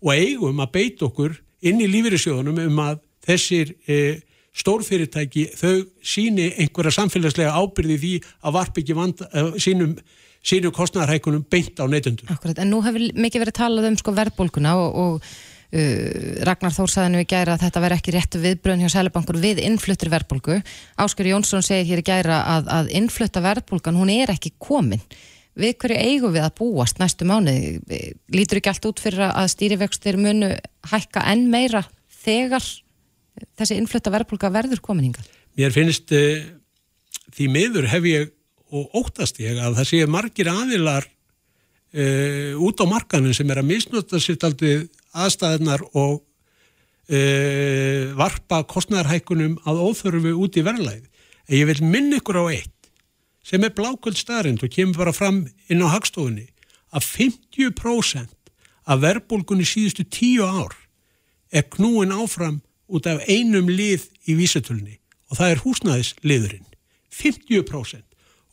[0.00, 1.36] og eigum að beita okkur
[1.66, 4.20] inn í lífyrirsjóðunum um að þessir e,
[4.56, 9.94] stórfyrirtæki þau síni einhverja samfélagslega ábyrði því að varp ekki vanda, e, sínum
[10.40, 12.30] sínum kostnæðarhækunum beint á neytundur.
[12.32, 15.32] Akkurat, en nú hefur mikið verið talað um sko verðbólkuna og, og
[15.70, 19.36] Uh, Ragnar Þór saði nú í gæra að þetta veri ekki réttu viðbröðin hjá Sælebankur
[19.38, 20.56] við innfluttir verðbólgu.
[20.98, 24.98] Ásker Jónsson segir hér í gæra að, að innflutta verðbólgan hún er ekki komin.
[25.54, 27.78] Við hverju eigum við að búast næstu mánuði?
[28.34, 30.50] Lítur ekki allt út fyrir að stýrivextir munu
[30.90, 31.84] hækka enn meira
[32.24, 32.66] þegar
[33.58, 35.22] þessi innflutta verðbólga verður kominninga?
[35.58, 36.42] Mér finnst uh,
[37.34, 38.32] því miður hef ég
[38.70, 43.70] og óttast ég að það sé margir aðilar uh, út á markanum sem er að
[43.70, 46.20] misnota sér aldrei aðstæðnar og
[47.10, 51.06] uh, varpa kostnæðarhækunum að óþörfu út í verðlæð.
[51.50, 52.76] En ég vil minna ykkur á eitt
[53.46, 56.46] sem er blákvöld staðrind og kemur bara fram inn á hagstofunni
[56.94, 58.36] að 50%
[58.90, 60.74] af verðbólgunni síðustu tíu ár
[61.50, 64.98] er knúin áfram út af einum lið í vísatölunni
[65.30, 66.66] og það er húsnæðisliðurinn.
[67.10, 68.02] 50%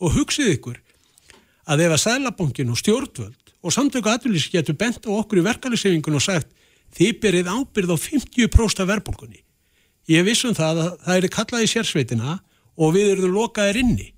[0.02, 0.80] og hugsið ykkur
[1.68, 6.18] að ef að Sælabankin og stjórnvöld og samtöku aðlýs getur bent á okkur í verkefliðsefingun
[6.20, 6.54] og sagt
[6.96, 9.42] þið byrjið ábyrð á 50% af verðbólkunni.
[10.08, 12.38] Ég vissum það að það er kallað í sérsveitina
[12.78, 14.14] og við erum lokaðir inni.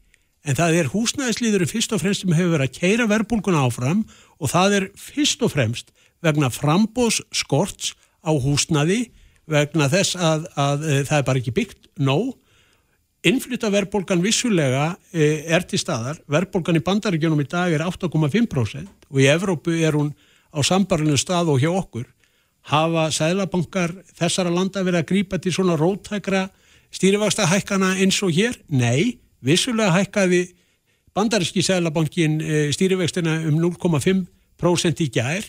[0.46, 4.04] En það er húsnæðislýðurinn fyrst og fremst sem hefur verið að keira verðbólkuna áfram
[4.40, 5.90] og það er fyrst og fremst
[6.24, 9.10] vegna frambóðs skorts á húsnæði
[9.50, 12.38] vegna þess að, að, að það er bara ekki byggt nóg
[13.28, 19.20] Innflytta verðbólgan vissulega e, er til staðar, verðbólgan í bandaríkjónum í dag er 8,5% og
[19.20, 20.14] í Evrópu er hún
[20.56, 22.06] á sambarlinu stað og hjá okkur.
[22.72, 26.46] Hafa sælabankar þessara landa verið að grípa til svona róttækra
[26.96, 28.56] stýrivaksta hækkana eins og hér?
[28.72, 30.46] Nei, vissulega hækkaði
[31.12, 35.44] bandaríski sælabankin e, stýrivextina um 0,5% í gær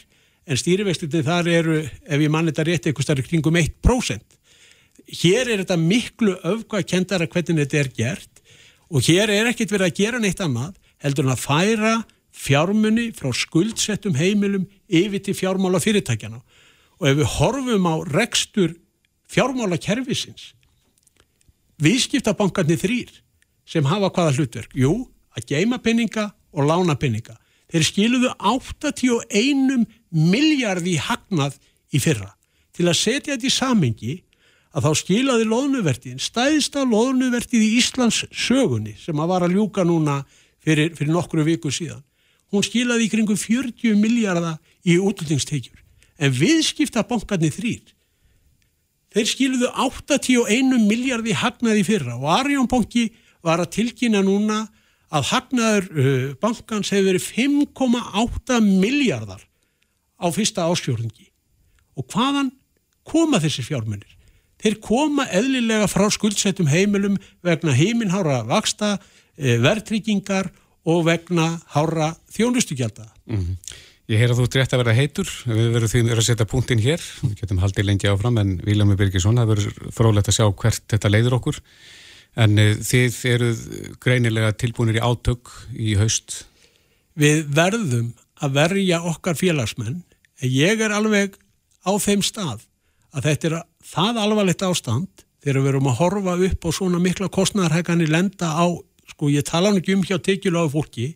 [0.51, 4.39] en stýrivextinni þar eru, ef ég mann þetta rétt, eitthvað starf kringum 1%
[5.21, 8.43] hér er þetta miklu öfgakendara hvernig þetta er gert
[8.91, 11.95] og hér er ekkert verið að gera neitt annað heldur en að færa
[12.41, 16.41] fjármunni frá skuldsettum heimilum yfir til fjármála fyrirtækjana
[17.01, 18.75] og ef við horfum á rekstur
[19.31, 20.53] fjármála kervisins
[21.81, 23.13] viðskiptabankarnir þrýr
[23.71, 24.75] sem hafa hvaða hlutverk?
[24.75, 27.39] Jú, að geima penninga og lána penninga
[27.71, 31.57] þeir skiluðu 81 miljardi hagnað
[31.95, 32.33] í fyrra
[32.77, 34.17] til að setja þetta í samengi
[34.71, 40.21] að þá skilaði loðnuvertin, stæðsta loðnuvertið í Íslands sögunni sem að var að ljúka núna
[40.63, 42.03] fyrir, fyrir nokkru viku síðan.
[42.51, 45.79] Hún skilaði í kringum 40 miljardar í útlýtingstekjur.
[46.21, 47.95] En viðskipta bankarnir þrýr,
[49.15, 53.09] þeir skiluðu 81 miljardi hagnaði fyrra og Arjónbanki
[53.43, 54.63] var að tilkynna núna
[55.11, 59.43] að hagnaður uh, bankans hefur verið 5,8 miljardar
[60.21, 61.31] á fyrsta ásfjörðingi.
[61.97, 62.53] Og hvaðan
[63.09, 64.21] koma þessi fjármunir?
[64.61, 68.99] þeir koma eðlilega frá skuldsettum heimilum vegna heiminhára vaksta,
[69.39, 70.51] eh, verðtryggingar
[70.89, 73.13] og vegna hára þjónustugjaldada.
[73.27, 73.57] Mm -hmm.
[74.11, 76.83] Ég heyr að þú ert rétt að vera heitur, við verðum því að setja punktinn
[76.83, 80.83] hér, við getum haldið lengi áfram en Víljami Birgisson, það verður frólægt að sjá hvert
[80.89, 81.61] þetta leiður okkur
[82.37, 83.59] en eh, þið eruð
[84.01, 85.47] greinilega tilbúinir í átök
[85.79, 86.47] í haust.
[87.15, 90.10] Við verðum að verja okkar félagsmenn, en
[90.49, 91.37] ég er alveg
[91.85, 92.65] á þeim stað
[93.13, 93.57] að þetta er
[93.93, 98.67] það alvarlegt ástand þegar við erum að horfa upp á svona mikla kostnæðarhækani lenda á,
[99.11, 101.07] sko ég tala nú ekki um hjá tekjuláðu fólki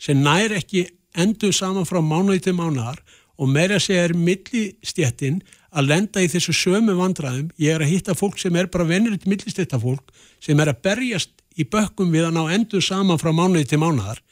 [0.00, 3.00] sem nær ekki endur saman frá mánuði til mánuðar
[3.38, 5.40] og meira segja er millistjættin
[5.74, 7.48] að lenda í þessu sömu vandraðum.
[7.58, 11.66] Ég er að hitta fólk sem er bara venilegt millistjættafólk sem er að berjast í
[11.66, 14.22] bökkum við að ná endur saman frá mánuði til mánuðar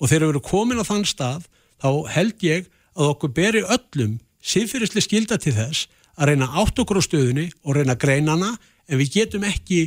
[0.00, 1.46] og þegar við erum komin á þann stað
[1.80, 7.00] þá held ég að okkur beri öllum síðfyrirsli skilda til þess að reyna átt okkur
[7.00, 8.52] á stöðunni og reyna að greina hana
[8.86, 9.80] en við getum ekki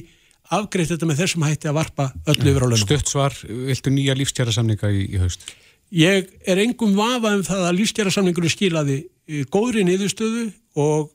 [0.53, 2.85] afgreitt þetta með þessum hætti að varpa öllu yfir á lögum.
[2.85, 5.45] Stutt svar, viltu nýja lífstjæra samninga í, í haust?
[5.93, 8.99] Ég er engum vafa um það að lífstjæra samningunni skilaði
[9.53, 10.49] góðri niðurstöðu
[10.81, 11.09] og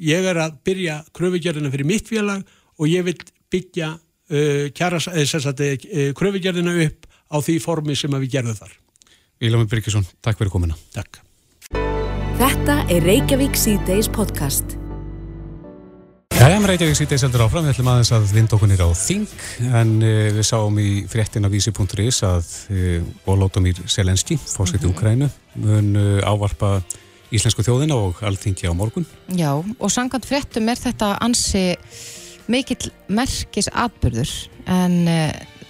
[0.00, 2.44] ég er að byrja kröfugjörðina fyrir mitt félag
[2.78, 3.16] og ég vil
[3.52, 8.76] byggja uh, uh, kröfugjörðina upp á því formi sem við gerðum þar.
[9.44, 10.76] Ílami Byrkesson, takk fyrir komina.
[10.96, 11.20] Takk.
[12.38, 14.76] Þetta er Reykjavík C-Days podcast.
[16.38, 17.64] Jæja, Reykjavík C-Days heldur áfram.
[17.66, 19.24] Við ætlum aðeins að vinda okkur nýra á Þing
[19.74, 25.00] en uh, við sáum í fréttina vísi.is að uh, Volodymyr Selenski, fórsett í mm -hmm.
[25.00, 25.30] Ukrænu,
[25.64, 26.70] mun uh, ávarpa
[27.34, 29.08] íslensku þjóðina og allþingi á morgun.
[29.34, 31.74] Já, og sangant fréttum er þetta ansi
[32.46, 34.30] mikill merkis atbyrður
[34.70, 35.10] en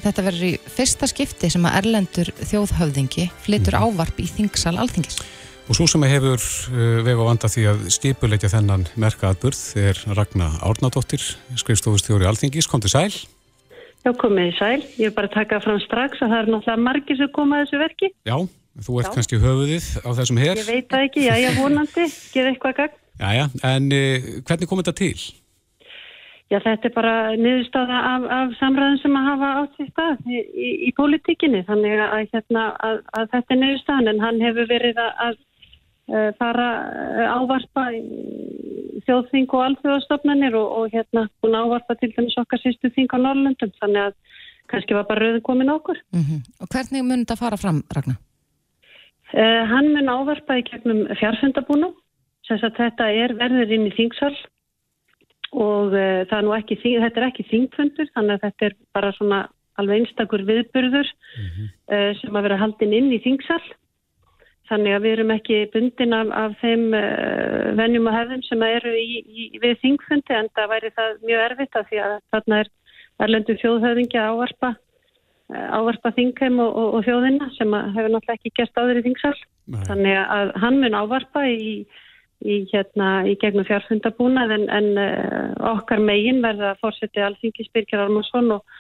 [0.04, 3.96] þetta verður í fyrsta skipti sem að Erlendur þjóðhöfðingi flytur mm -hmm.
[3.96, 5.16] ávarp í Þingsal Alþingis.
[5.68, 9.98] Og svo sem hefur uh, veg og vanda því að skipuleitja þennan merka atbyrð er
[10.16, 11.20] Ragnar Árnadóttir,
[11.60, 12.68] skrifstofustjóri Alþingis.
[12.72, 13.10] Kom til sæl?
[14.00, 14.78] Já, komið í sæl.
[14.96, 17.66] Ég er bara að taka fram strax að það er náttúrulega margir sem koma að
[17.66, 18.08] þessu verki.
[18.24, 18.36] Já,
[18.86, 19.14] þú ert já.
[19.18, 20.62] kannski höfuðið á þessum hér.
[20.62, 22.96] Ég veit það ekki, já, ég vonandi, geð eitthvað gang.
[23.26, 25.12] Jæja, en uh, hvernig kom þetta til?
[26.48, 30.38] Já, þetta er bara niðurstaða af, af samræðin sem að hafa átt því stað í,
[30.40, 35.02] í, í pólitíkinni, þannig að, hérna, að, að þetta er niðurstaðan en hann hefur verið
[35.04, 35.36] að,
[36.08, 37.88] uh, fara uh, ávarpa
[39.06, 43.72] þjóðþing og alþjóðastofnanir og, og hérna búin ávarpa til dæmis okkar sístu þing á Norrlundum,
[43.80, 44.16] þannig að
[44.68, 46.00] kannski var bara rauðin komin okkur.
[46.12, 46.40] Mm -hmm.
[46.60, 48.18] Og hvernig mun þetta fara fram, Ragnar?
[49.32, 51.94] Uh, hann mun ávarpa í gegnum fjárfundabúnum,
[52.46, 54.36] sem að þetta er verður inn í þingsal
[55.52, 59.12] og uh, það er nú ekki, þetta er ekki þingfundur, þannig að þetta er bara
[59.12, 61.68] svona alveg einstakur viðburður mm -hmm.
[61.92, 63.62] uh, sem að vera haldin inn í þingsal.
[64.68, 66.82] Þannig að við erum ekki bundin af, af þeim
[67.78, 71.78] venjum og hefðum sem eru í, í, við þingfundi en það væri það mjög erfitt
[71.80, 72.70] af því að þarna er
[73.24, 74.74] erlendu þjóðhöfingja ávarpa
[75.48, 79.38] Eh, ávarpa þingheim og, og, og þjóðina sem hefur náttúrulega ekki gert áður í þingsal.
[79.72, 79.80] Nei.
[79.86, 81.70] Þannig að hann mun ávarpa í,
[82.44, 88.04] í, hérna, í gegnum fjárfundabúnað en, en uh, okkar megin verða að fórseti Alþingis Birgir
[88.04, 88.76] Armarsson og,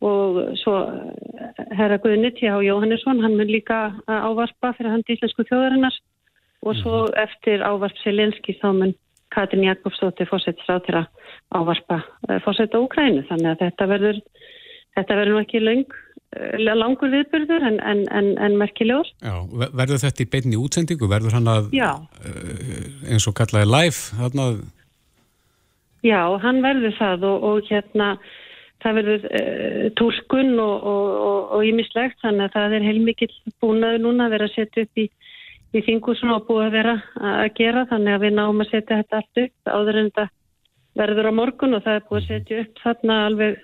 [0.00, 2.62] og svo eh, herra Guðni T.H.
[2.66, 5.96] Jóhannesson, hann mun líka ávarpa fyrir hann íslensku þjóðarinnar
[6.64, 7.16] og svo mm.
[7.24, 8.94] eftir ávarp Selenski þá mun
[9.30, 11.06] Katrin Jakobsdóttir fórsettisráð til að
[11.54, 13.22] ávarpa uh, fórsetta Úkrænu.
[13.28, 14.16] Þannig að þetta verður,
[14.98, 15.84] þetta verður nú ekki laung
[16.30, 19.08] Eh, langur viðbyrður en, en, en, en merkilegur.
[19.18, 21.08] Já, verður þetta í beinni útsendingu?
[21.10, 21.88] Verður hann að, Já.
[22.22, 23.98] Eh, eins og kallaði live?
[24.20, 24.44] Þarna...
[26.06, 28.12] Já, hann verður það og, og hérna
[28.82, 34.50] það verður uh, tólkun og ímislegt þannig að það er heilmikill búnaður núna að vera
[34.50, 35.06] að setja upp í,
[35.76, 36.94] í þingusinu og búið að vera
[37.30, 40.28] að gera þannig að við náum að setja þetta allt upp áður en þetta
[41.00, 43.58] verður á morgun og það er búið að setja upp þarna alveg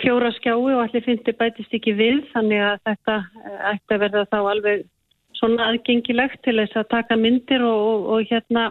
[0.00, 4.24] fjóra skjái og allir þið bætist ekki við þannig að þetta eh, ætti að verða
[4.32, 4.84] þá alveg
[5.36, 8.68] svona aðgengilegt til þess að taka myndir og, og, og hérna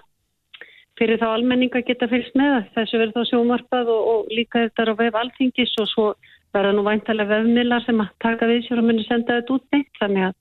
[1.00, 4.92] fyrir þá almenninga geta fylgst með þessu verður þá sjómarpað og, og líka þetta er
[4.92, 6.08] á vef alþingis og svo
[6.56, 10.00] verða nú væntalega vefmilar sem að taka við sér og muni senda þetta út neitt
[10.00, 10.38] þannig að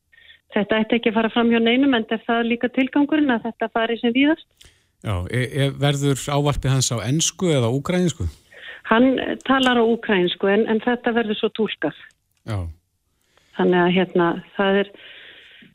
[0.54, 3.70] þetta ætti ekki að fara fram hjá neinum en það er líka tilgangurinn að þetta
[3.74, 4.46] fari sem víðast.
[5.04, 8.28] Já, e, e, verður ávarpið hans á ennsku eða úgræninsku?
[8.88, 11.98] Hann talar á ukrainsku en, en þetta verður svo tólkað.
[12.48, 12.58] Já.
[13.58, 14.90] Þannig að hérna það er,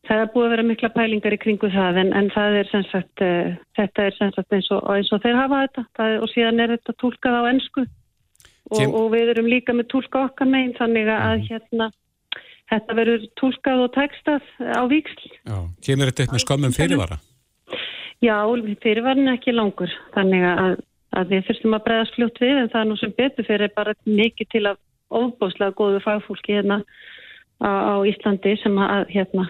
[0.10, 2.84] það er búið að vera mikla pælingar í kringu það en, en það er sem
[2.90, 6.34] sagt, uh, þetta er sem sagt eins og, eins og þeir hafa þetta er, og
[6.34, 10.76] síðan er þetta tólkað á ennsku og, og við erum líka með tólka okkar meginn
[10.78, 11.48] þannig að mm.
[11.50, 11.90] hérna
[12.70, 15.32] þetta verður tólkað og tekstað á víksl.
[15.42, 17.18] Já, kemur þetta með skömmum fyrirvara?
[18.20, 18.36] Já,
[18.84, 20.78] fyrirvarin er ekki langur þannig að
[21.18, 23.96] að við fyrstum að bregðast fljótt við en það er nú sem betur fyrir bara
[24.06, 24.82] mikið til að
[25.20, 26.84] ofbáslega góðu fagfólki hérna
[27.58, 29.48] á, á Íslandi sem að hérna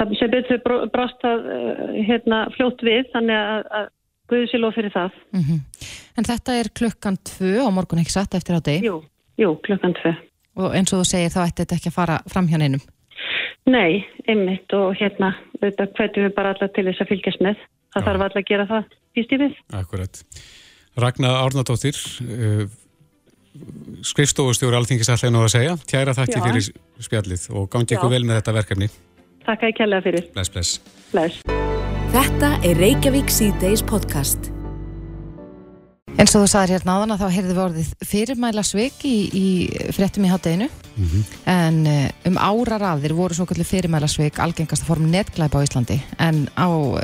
[0.00, 0.60] það sem betur
[0.90, 3.88] brást að eh, hérna fljótt við þannig að, að
[4.30, 5.14] Guði sér lof fyrir það.
[5.34, 5.88] Mm -hmm.
[6.18, 8.84] En þetta er klukkan tvö á morgun ekki satt eftir á deg?
[8.86, 9.02] Jú,
[9.40, 10.12] jú, klukkan tvö.
[10.62, 12.82] Og eins og þú segir þá ætti þetta ekki að fara fram hjá neinum?
[13.66, 17.56] Nei, einmitt og hérna þetta hvetum við bara alla til þess að fylgjast með.
[17.90, 18.06] Það Já.
[18.06, 18.84] þarf alla að gera það
[19.18, 19.54] í við.
[19.80, 20.22] Akkurat.
[20.96, 22.64] Ragnar Árnardóttir uh,
[24.06, 25.76] skrifstofustjóri Alþingis allir nú að segja.
[25.90, 26.70] Tjæra þakki fyrir
[27.02, 28.88] spjallið og gangi ykkur vel með þetta verkefni.
[29.50, 30.26] Takk að ég kella fyrir.
[30.30, 30.76] Bless, bless.
[31.10, 31.40] Bless.
[32.14, 34.52] Þetta er Reykjavík C-Days podcast.
[36.14, 39.46] En svo þú sagðir hérna áðan að þá heyrði við orðið fyrirmæla sveik í, í
[39.96, 41.24] fréttum í hátteginu mm -hmm.
[41.50, 45.98] en uh, um árar aðir voru svo kallir fyrirmæla sveik algengasta form netglæpa á Íslandi
[46.18, 47.00] en á uh,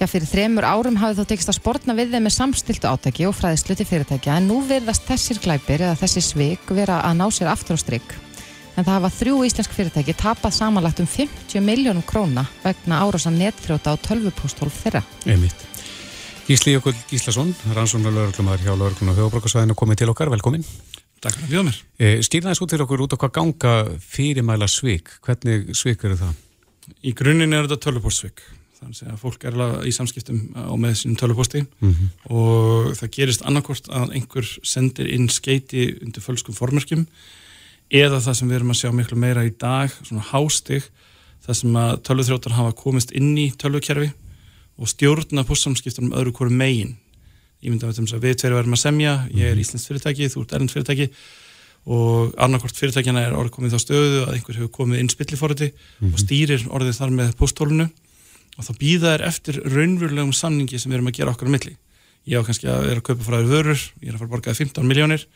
[0.00, 3.34] Já, fyrir þremur árum hafið þá tekist að sportna við þeim með samstiltu átæki og
[3.38, 7.52] fræðislu til fyrirtækja en nú verðast þessir glæpir eða þessi svik vera að ná sér
[7.52, 8.23] aftur á strikk.
[8.74, 13.94] En það hafa þrjú íslensk fyrirtæki tapað samanlagt um 50 miljónum króna vegna árásan netfrjóta
[13.94, 15.02] á 12.12 þeirra.
[15.30, 15.62] Einmitt.
[16.48, 20.66] Gísli Jökull Gíslason, rannsóna lögurklumar hjá lögurklumar Hjóðbrókarsvæðinu komið til okkar, velkomin.
[21.22, 21.78] Takk fyrir að bjóða mér.
[21.96, 25.14] E, Stýrnaðis út fyrir okkur út á hvað ganga fyrirmæla svik.
[25.24, 26.34] Hvernig svik eru það?
[27.00, 28.42] Í grunninn er þetta 12.svik
[28.84, 32.10] þannig að fólk er alveg í samskiptum á með sínum töluposti mm -hmm.
[32.36, 37.06] og það gerist annarkort að einhver sendir inn skeiti undir fölskum formörkjum
[37.90, 40.88] eða það sem við erum að sjá miklu meira í dag, svona hástig
[41.44, 44.10] það sem að töluþrjóttar hafa komist inn í tölukerfi
[44.80, 46.94] og stjórna postsamskiptunum öðru hverju megin
[47.64, 49.64] ég myndi að við tverju verðum að semja ég er mhm.
[49.64, 51.10] Íslands fyrirtæki, þú ert erend fyrirtæki
[51.84, 55.74] og annarkort fyrirtækjana er orðið komið þá stöðu að einhver hefur komið inn spillifóriti mm
[55.74, 56.12] -hmm.
[56.14, 57.88] og stýrir orðið þar með posttólunu
[58.56, 61.76] og þá býða þær eftir raunverulegum samningi sem við erum að gera okkar á milli.
[62.24, 64.34] Ég á kannski að vera að kaupa frá þér vörur, ég er að fara að
[64.34, 65.26] borgaði 15 miljónir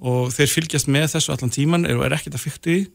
[0.00, 2.86] og þeir fylgjast með þessu allan tíman og er ekkert að fykta í.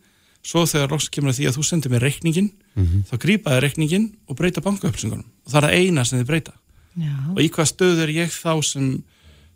[0.46, 3.04] Svo þegar loks kemur að því að þú sendir mér reikningin mm -hmm.
[3.10, 5.26] þá grýpa þér reikningin og breyta bankaupplýsingunum.
[5.46, 6.54] Og það er það eina sem þið breyta.
[6.98, 7.16] Já.
[7.36, 8.88] og í hvað stöðu er ég þá sem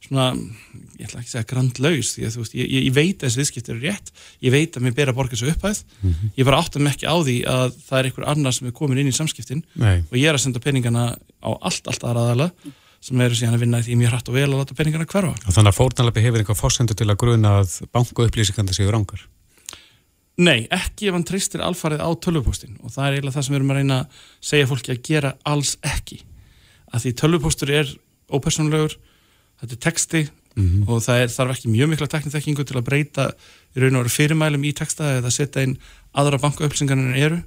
[0.03, 0.25] svona,
[0.99, 3.25] ég ætla ekki að segja grandlaus því að þú veist, ég, ég, ég veit að
[3.25, 4.11] þessi viðskiptir eru rétt,
[4.43, 5.79] ég veit að mér ber að borga þessu upphæð
[6.37, 9.11] ég bara áttum ekki á því að það er einhver annar sem er komin inn
[9.11, 10.03] í samskiptin Nei.
[10.03, 12.49] og ég er að senda peningana á allt, allt aðraðala
[13.03, 15.33] sem eru síðan að vinna í því mjög hrætt og vel að láta peningana hverfa.
[15.43, 19.25] Og þannig að fórnalöpi hefur einhver fórsendu til að gruna að banku upplýsingandi séu rángar.
[20.41, 23.59] Nei, ekki ef hann treystir alfarið á tölvupóstin og það er eiginlega það sem við
[23.59, 26.23] erum að reyna að segja fólki að gera alls ekki
[26.89, 27.91] að því tölvupóstur er
[28.33, 28.95] ópersonlegur
[29.61, 30.23] þetta er texti
[30.87, 33.27] og það er, þarf ekki mjög mikla teknitekkingu til að breyta
[33.73, 35.77] í raun og veru fyrirmælum í texta eða setja inn
[36.17, 37.39] aðra bankaupplýsingar en eru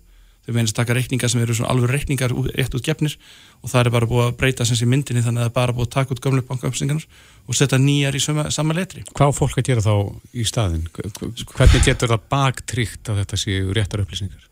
[0.47, 3.17] þau meðins taka reikningar sem eru svona alveg reikningar rétt út gefnir
[3.63, 5.77] og það er bara búið að breyta sem sé myndinni þannig að það er bara
[5.77, 7.07] búið að taka út gamlu bankaupplýsingar
[7.47, 9.95] og setja nýjar í sama, sama letri Hvað fólk að gera þá
[10.35, 10.87] í staðin?
[10.95, 14.43] Hvernig getur það baktryggt að þetta séu réttar upplýsingar?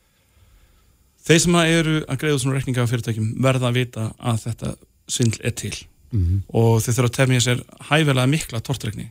[1.24, 4.74] Þeir sem að eru að greiða svona reikninga á fyrirtækjum verða að vita að þetta
[5.08, 5.76] svindl er til
[6.14, 6.42] Mhm.
[6.54, 9.08] og þeir þurfa að temja sér hæfilega mikla tortregni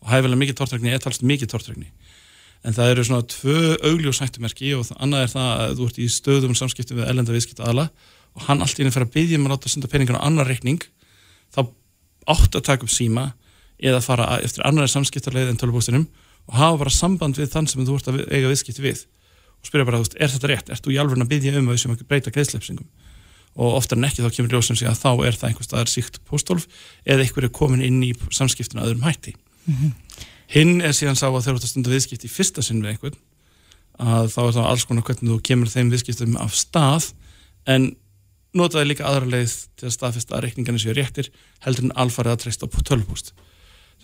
[0.00, 1.90] og hæfilega mikið tortregni er talst mikið tortregni
[2.66, 6.06] en það eru svona tvö augljós hættumerki og annað er það að þú ert í
[6.10, 7.88] stöðum samskiptum við ellenda viðskipta aðla
[8.36, 10.48] og hann allt í henni fyrir að byggja um að láta senda peningin á annar
[10.50, 10.82] reikning
[11.54, 11.60] þá
[12.34, 13.28] átt að taka upp síma
[13.78, 16.06] eða fara að- eftir annari samskiptarleið en tölvupóstinum
[16.48, 19.04] og hafa bara samband við þann sem þú ert að eiga viðskipti við
[19.62, 20.70] og spyrja bara, er þetta rétt?
[20.70, 22.86] Ert þú í alveg að byggja um að við sem ekki breyta greiðsleipsingum?
[23.56, 26.18] Og oftar en ekki þá kemur ljósum sig að þá er það einhver staðar síkt
[26.28, 26.66] póstólf
[27.08, 29.32] eða einhver er komin inn í samskiptinu að öðrum hætti.
[30.52, 32.94] Hinn er síðan sá að þegar þú ert að stunda viðskipti í fyrsta sinn við
[32.94, 33.16] einhvern
[33.96, 37.10] að þá er það alls konar hvernig þú kemur þeim viðskiptum af stað
[37.72, 37.88] en
[38.56, 41.30] notaði líka aðra leið til að staðfesta að reikningarnir séu réttir
[41.64, 43.32] heldur en alfarið að treysta á tölvupúst.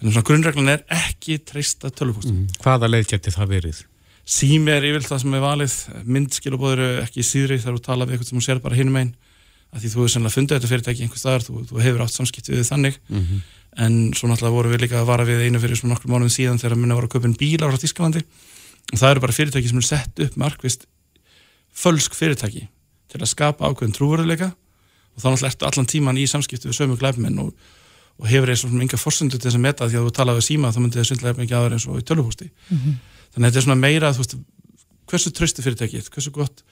[0.01, 2.33] Þannig að grunnreglan er ekki treysta tölvupúst.
[2.65, 3.83] Hvaða leið geti það verið?
[4.23, 5.77] Sími er yfirlega það sem er valið,
[6.17, 9.15] myndskilabóður eru ekki síðri þegar þú tala við eitthvað sem þú sér bara hinum einn,
[9.73, 12.55] að því þú hefur sennilega fundið þetta fyrirtæki einhvers staðar, þú, þú hefur átt samskipti
[12.55, 12.99] við þannig,
[13.81, 16.61] en svo náttúrulega vorum við líka að vara við einu fyrir svona nokkur mánuðum síðan
[16.61, 18.23] þegar minna var að köpa inn bílar frá Þískalandi
[18.93, 20.85] og það eru bara fyrirtæki sem er sett upp markvist
[21.73, 22.67] fölsk fyrirtæki
[23.13, 26.99] til að skapa ákveðin trúverðuleika og þá náttúrulega ertu allan tíman í samskipti við sömu
[27.01, 27.55] glæfmenn og,
[28.21, 30.43] og hefur eins og svona enga forsendu til þess að meta því að þú talaði
[30.43, 32.51] við síma þá myndi það svindlega ekki aðra eins og í tölvupústi
[33.33, 34.37] þannig að þetta er svona meira veist,
[35.13, 36.63] hversu tröstu fyrirtækið, hversu gott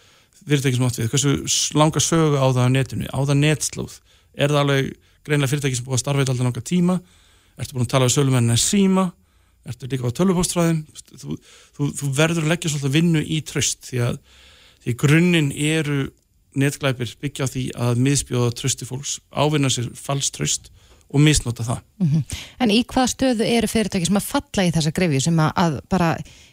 [0.47, 3.97] fyrirtæki sem átt við, hversu langa sögu á það á netinu, á það netslóð.
[4.35, 4.91] Er það alveg
[5.27, 7.01] greinlega fyrirtæki sem búið að starfa í alltaf langa tíma,
[7.61, 9.07] ertu búin að tala við sölumennin en síma,
[9.69, 10.81] ertu líka á tölvupóstræðum,
[11.21, 11.37] þú,
[11.77, 14.21] þú, þú verður að leggja svolítið vinnu í tröst því að
[14.81, 16.01] því grunninn eru
[16.59, 20.71] netglæpir byggja því að miðspjóða trösti fólks, ávinna sér falsk tröst
[21.11, 21.81] og misnota það.
[22.63, 25.79] En í hvað stöðu eru fyrirtæki sem að falla í þessa grefju sem að, að
[25.91, 26.11] bara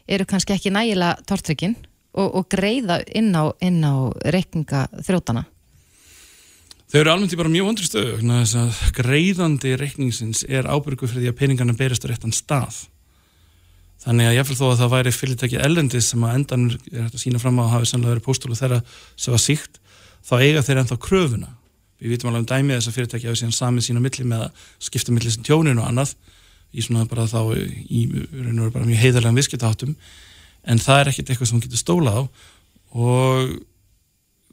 [0.08, 1.76] eru kannski ekki nægilega tortryggin
[2.18, 3.96] og, og greiða inn á, á
[4.34, 5.46] reikninga þrjótana?
[6.88, 11.10] Þau eru almennt í bara mjög vondri stöðu vegna þess að greiðandi reikningsins er ábyrgu
[11.10, 12.78] fyrir því að peningarna berist á réttan stað.
[14.06, 17.24] Þannig að jáfnvel þó að það væri fyrirtæki ellendis sem að endan er hægt að
[17.26, 18.80] sína fram á að hafi sannlega verið póstólu þeirra
[19.20, 19.82] sem var síkt,
[20.24, 21.54] þá eiga þeir ennþá kröfuna.
[22.00, 24.66] Við vitum alveg um dæmið þess að fyrirtæki hafi síðan samið sína milli með að
[24.88, 26.14] skipta milli sem tjónin og annað
[26.72, 29.96] í svona bara þá í raun og veru bara mjög heiðarlega viðskiptaháttum
[30.68, 32.24] en það er ekkert eitthvað sem hún getur stólað á
[32.98, 33.58] og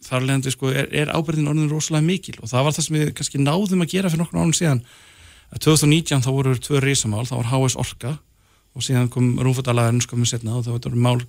[0.04, 2.36] þar leðandi sko er, er ábyrðin orðin rosalega mikil.
[2.42, 4.84] Og það var það sem við kannski náðum að gera fyrir nokkur ánum síðan.
[5.54, 8.14] Að 2019 þá voru tvö risamál, það var HS Orka
[8.74, 11.20] og síðan kom Rúfadalagarinn sko með setna og það var mál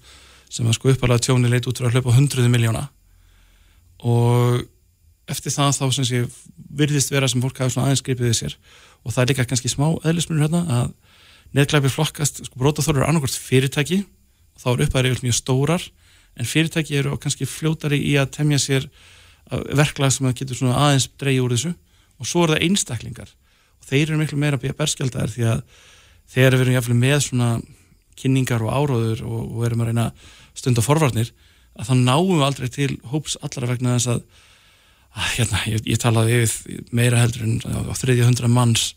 [0.50, 2.88] sem sko uppalega tjóni leit út fyrir að hlaupa 100 miljóna
[4.06, 4.64] og
[5.32, 6.22] eftir það þá sem sé
[6.78, 8.56] virðist vera sem fólk svona aðeins gripið í sér.
[9.06, 10.92] Og það er líka kannski smá eðlismunur hérna að
[11.56, 15.86] neðglæpi flokkast, sko brótaþóru eru annarkvort fyrirtæki og þá upphæðir yfir mjög stórar
[16.36, 18.90] en fyrirtæki eru kannski fljótari í að temja sér
[19.50, 21.74] verklag sem að getur svona aðeins dreigi úr þessu.
[22.20, 23.32] Og svo eru það einstaklingar.
[23.80, 25.64] Og þeir eru miklu meira berskjaldar því að
[26.34, 27.50] við erum jáfnvel með svona
[28.20, 30.08] kynningar og áróður og, og erum að reyna
[30.56, 31.32] stund á forvarnir
[31.76, 34.22] að þá náum við aldrei til hóps allara vegna þess að,
[35.16, 37.60] að hérna, ég, ég talaði yfir meira heldur en
[37.92, 38.94] á þriðja hundra manns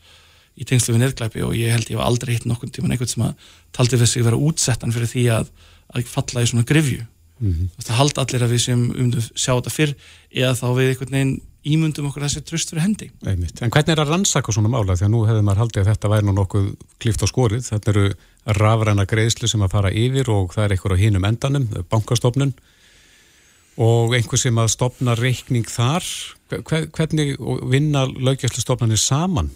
[0.59, 3.27] í tengslu við neðglæpi og ég held ég var aldrei hitt nokkur tíman einhvern sem
[3.27, 5.53] að taldi við sig vera útsettan fyrir því að,
[5.95, 7.03] að falla í svona grifju
[7.39, 7.85] mm -hmm.
[7.85, 9.95] það haldi allir að við sem um sjá þetta fyrr
[10.31, 11.37] eða þá við einhvern veginn
[11.69, 13.63] ímyndum okkur þessi tröst fyrir hendi Einmitt.
[13.63, 16.11] En hvernig er að rannsaka svona mála því að nú hefur maður haldið að þetta
[16.13, 16.67] væri nú nokkuð
[17.03, 18.07] klift á skorið, þetta eru
[18.47, 22.55] rafræna greiðslu sem að fara yfir og það er einhver á hinum endanum, bankastofnun
[23.79, 26.05] og einhver sem að stopna reikning þar
[26.49, 27.37] hvernig
[27.69, 29.51] vinna lögjæslustofnanir saman?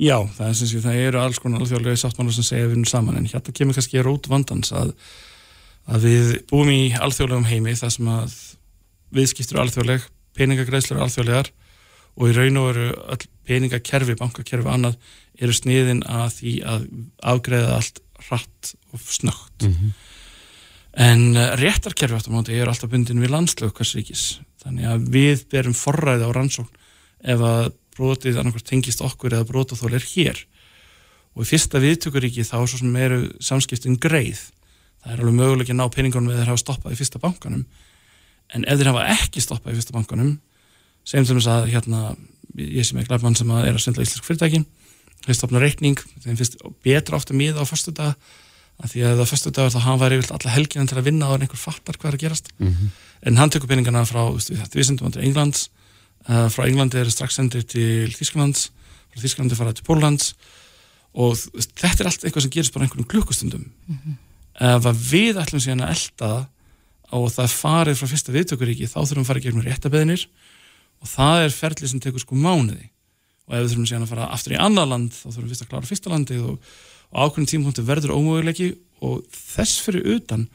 [0.00, 2.88] Já, það er sem sé, það eru alls konar alþjóðlega sáttmála sem segja við vinnum
[2.88, 4.94] saman en hérna kemur kannski rót vandans að,
[5.90, 8.36] að við búum í alþjóðlegum heimi þar sem að
[9.12, 10.06] viðskiptur alþjóðleg,
[10.38, 11.50] peningagreðslur alþjóðlegar
[12.16, 14.96] og í raun og veru öll peningakerfi, bankakerfi og annað
[15.40, 16.86] eru sniðin að því að
[17.32, 19.92] afgreða allt hratt og snögt mm -hmm.
[21.08, 24.40] en uh, réttarkerfi áttum átti er alltaf bundin við landslög hvers ríkis.
[24.62, 26.76] Þannig að við berum forræði á rannsókn
[27.24, 30.38] ef að brotið annarkvært tengist okkur eða brotathól er hér.
[31.34, 34.40] Og í fyrsta viðtökuríki þá svo sem eru samskiptin greið
[35.02, 37.64] það er alveg möguleik að ná peningunum eða þeir hafa stoppað í fyrsta bankanum.
[38.54, 40.38] En ef þeir hafa ekki stoppað í fyrsta bankanum
[41.02, 42.14] til þess að hérna,
[42.54, 44.66] ég sem er glæfmann sem er að svindla íslensk fyrirtækin
[45.26, 48.14] þeir stopna reikning, þeim finnst betra ofta miða á fyrstu dag
[48.82, 51.28] að því að það fyrstu dag þá hann var yfir alla helginan til að vinna
[51.30, 52.50] og einhver fattar hvað er að gerast.
[52.58, 52.88] Mm -hmm.
[53.22, 55.70] en hann tekur peningana frá við sendum til Englands.
[56.28, 58.70] Uh, frá Englandi er strax sendir til Þísklands
[59.12, 60.34] frá Þísklandi fara til Póllands.
[61.14, 61.36] Og
[61.76, 63.70] þetta er allt eitthvað sem gerist bara einhvern klukkustundum.
[63.86, 64.14] Mm -hmm.
[64.60, 66.32] Ef við ætlum síðan að elda
[67.12, 70.26] og það farið frá fyrsta viðtökuríki þá þurfum við að fara í gegnum réttabeðinir
[71.02, 72.88] og það er ferlið sem tekur sko mánuði.
[73.48, 75.64] Og ef við þurfum síðan að fara aftur í annar land þá þurfum við fyrst
[75.64, 76.70] að klára fyrsta landi og,
[77.12, 78.70] og ákveðin tímpunktu verður ómöguleiki
[79.02, 80.46] og þess fyrir utan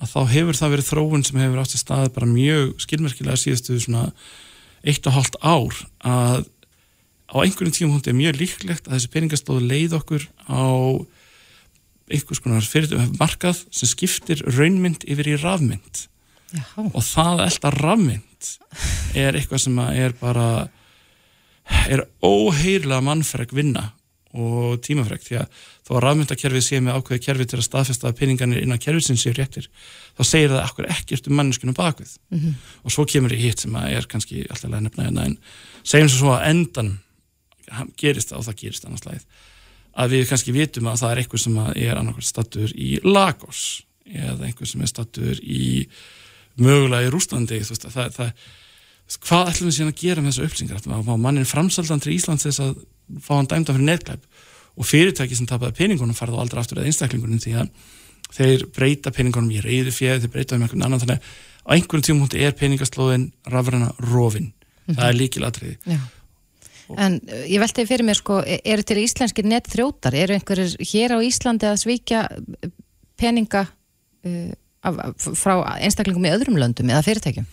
[0.00, 3.76] að þá hefur það verið þróun sem hefur átt í staði bara mjög skilmerkilega síðustu
[3.82, 4.06] svona
[4.80, 6.46] eitt og hálft ár að
[7.30, 10.64] á einhverjum tímpunktu er mjög líklegt að þessi peningastóðu leið okkur á
[12.10, 16.06] einhvers konar fyrir markað sem skiptir raunmynd yfir í rafmynd
[16.50, 16.64] Já.
[16.78, 18.50] og það elda rafmynd
[19.18, 20.50] er eitthvað sem er bara
[21.86, 23.90] er óheirlega mannfreg vinna
[24.30, 28.18] og tímafreg því að þó að rafmyndakerfið sé með ákveði kerfið til að staðfesta að
[28.20, 29.66] peningarnir innan kerfið séu réttir
[30.14, 32.54] þá segir það akkur ekkert um manneskunum bakvið mm -hmm.
[32.84, 35.38] og svo kemur í hitt sem að er kannski alltaf nefna hérna en
[35.82, 36.98] segjum svo að endan
[37.96, 39.26] gerist það og það gerist annars læð
[39.94, 43.62] að við kannski vitum að það er eitthvað sem er annarkvæmt stattur í Lagos
[44.06, 45.86] eða einhver sem er stattur í
[46.60, 48.32] mögulega í Rúslandi það, það,
[49.26, 50.86] hvað ætlum við síðan að gera með þessu upplýsingar?
[50.86, 52.80] Að mannin framsaldan til Íslands þess að
[53.22, 54.26] fá hann dæmda fyrir neðglæp
[54.80, 57.72] og fyrirtæki sem tapaði peningunum farða á aldrei aftur eða einstaklingunum því að
[58.30, 62.06] þeir breyta peningunum í reyðu fjöð þeir breyta um einhvern annan þannig að á einhvern
[62.06, 64.52] tíum er peningaslóðin rafræna rofin, mm
[64.86, 64.96] -hmm.
[64.96, 65.76] það er líkil atriði
[66.98, 71.14] En uh, ég velti fyrir mér sko, e- eru til íslenskir nettþrótar, eru einhverjir hér
[71.14, 72.70] á Íslandi að svíkja uh,
[73.20, 75.00] peninga uh, af,
[75.38, 77.48] frá einstaklingum í öðrum löndum eða fyrirtækjum?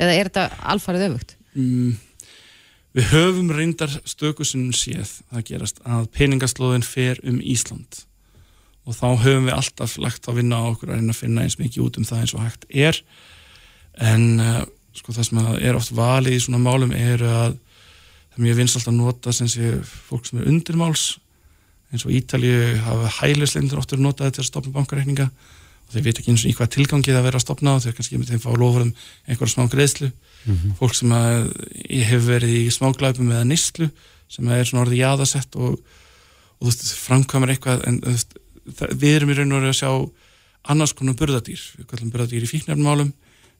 [0.00, 1.34] eða er þetta alfarið öfugt?
[1.56, 1.96] Mm,
[2.96, 8.02] við höfum reyndar stökusunum séð að gerast að peningaslóðin fer um Ísland
[8.86, 11.58] og þá höfum við alltaf lagt að vinna á okkur að reyna að finna eins
[11.60, 13.00] mikið út um það eins og hægt er
[14.06, 14.64] en uh,
[14.96, 17.56] sko það sem er oft valið í svona málum er að
[18.36, 19.70] það er mjög vinsalt að nota sem sé
[20.10, 21.04] fólk sem er undirmáls.
[21.92, 26.32] Eins og Ítalið hafa hælislindur oftur notaði til að stopna bankareikninga og þeir veit ekki
[26.34, 28.50] eins og í hvað tilgangið að vera að stopna og þeir kannski með þeim fá
[28.58, 28.92] lofur um
[29.24, 30.10] einhverja smá greiðslu.
[30.46, 30.74] Mm -hmm.
[30.78, 31.12] fólk sem
[32.06, 33.88] hefur verið í smáglæpum eða nýstlu
[34.28, 35.80] sem er svona orðið jáðasett og,
[36.60, 36.72] og
[37.06, 39.90] framkvæmur eitthvað en það, við erum í raun og verið að sjá
[40.70, 43.12] annars konar burðadýr við kallum burðadýr í fíknarmálum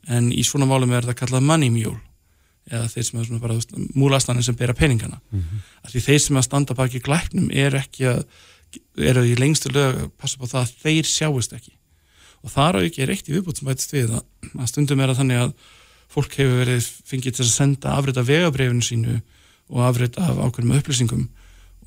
[0.06, 1.96] en í svona málum er það kallað mule
[2.70, 3.56] eða þeir sem er svona bara
[3.94, 5.20] múlastanir sem bera peningana.
[5.30, 5.64] Mm -hmm.
[5.92, 8.24] því þeir sem að standa baki glæpnum er ekki að
[8.96, 11.72] eru í lengstu lög að passa på það að þeir sjáist ekki.
[12.42, 14.22] Og þar á ekki er eitt í viðbútt sem bætist við að,
[14.58, 15.52] að stundum er að þannig að
[16.12, 19.16] fólk hefur verið fengið til að senda afrið af vegabrefinu sínu
[19.70, 21.24] og afrið af ákveðum upplýsingum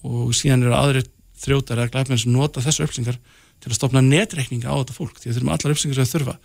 [0.03, 3.19] og síðan eru aðrið þrjótar eða glæfmenn sem nota þessu upplýsingar
[3.59, 6.36] til að stopna netreikninga á þetta fólk því að þurfum allar upplýsingar sem þurfa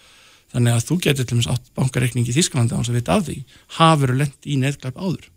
[0.54, 3.18] þannig að þú getur til og meins átt bankareikning í Þísklandi á þess að vita
[3.18, 3.38] af því
[3.78, 5.30] hafur lend í netglæf áður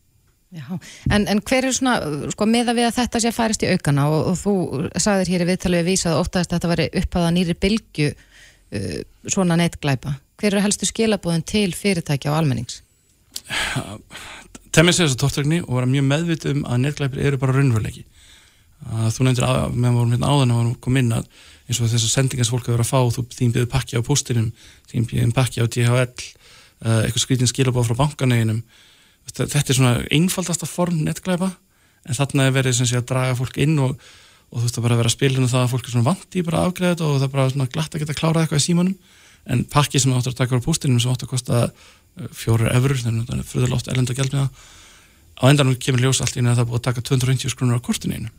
[0.55, 0.63] Já,
[1.11, 1.97] en, en hver er svona,
[2.31, 4.53] sko, meða við að þetta sé að færist í aukana og, og þú
[4.95, 9.01] sagðir hér í viðtalið að vísa að óttast að þetta veri upphæða nýri bylgu uh,
[9.27, 10.13] svona neittglæpa?
[10.39, 12.79] Hver eru helstu skilabóðin til fyrirtækja og almennings?
[14.71, 18.05] Temmið sér þessu tóttökni og var mjög meðvitið um að neittglæpir eru bara raunveruleiki.
[18.87, 21.29] Þú nefndir að, meðan vorum hérna áðan að koma inn að
[21.67, 24.51] eins og þessar sendingar sem fólk hefur að fá, þú þín byrðið pakki á postinum,
[24.91, 26.27] þín byrðið pakki á DHL,
[26.85, 28.61] uh, eitthvað skrítin skilabóð frá bankaneginum.
[29.27, 31.51] Þetta er svona einfaldasta form neittglæpa
[32.07, 33.97] en þarna er verið sem sé að draga fólk inn og
[34.47, 36.35] og þú veist að bara vera að spila um það að fólk er svona vant
[36.39, 38.61] í bara afgreða þetta og það er bara svona glatt að geta að klára eitthvað
[38.61, 38.93] í símanum.
[39.47, 41.59] En pakki sem áttur að taka á pústinum sem áttur að kosta
[42.35, 44.75] fjóru eurur þannig að það er fröðurlóft elend að gælt með það
[45.37, 48.17] á endanum kemur ljós allt í að það búið að taka 250 krónur á kortinu
[48.17, 48.31] einu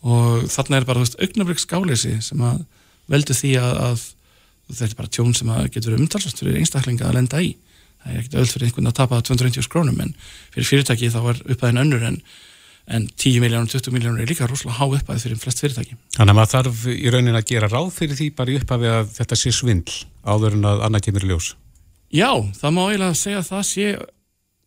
[0.00, 2.62] og þarna er bara, augnabrygg skáleysi sem að
[3.10, 4.04] veldu því að, að
[4.70, 7.50] þetta er bara tjón sem getur umtalsast fyrir einstaklinga að lenda í
[8.00, 10.14] það er ekkert öll fyrir einhvern að tapa 250 krónum en
[10.54, 12.22] fyrir fyrirtæki þá er upphæðin önnur en
[12.90, 15.96] en 10 miljónur, 20 miljónur er líka rosalega há upphæði fyrir flest fyrirtæki.
[16.16, 19.12] Þannig að maður þarf í raunin að gera ráð fyrir því bara í upphæfi að
[19.18, 21.52] þetta sé svindl áður en að annað kemur ljós.
[22.10, 23.86] Já, það má eiginlega segja að það sé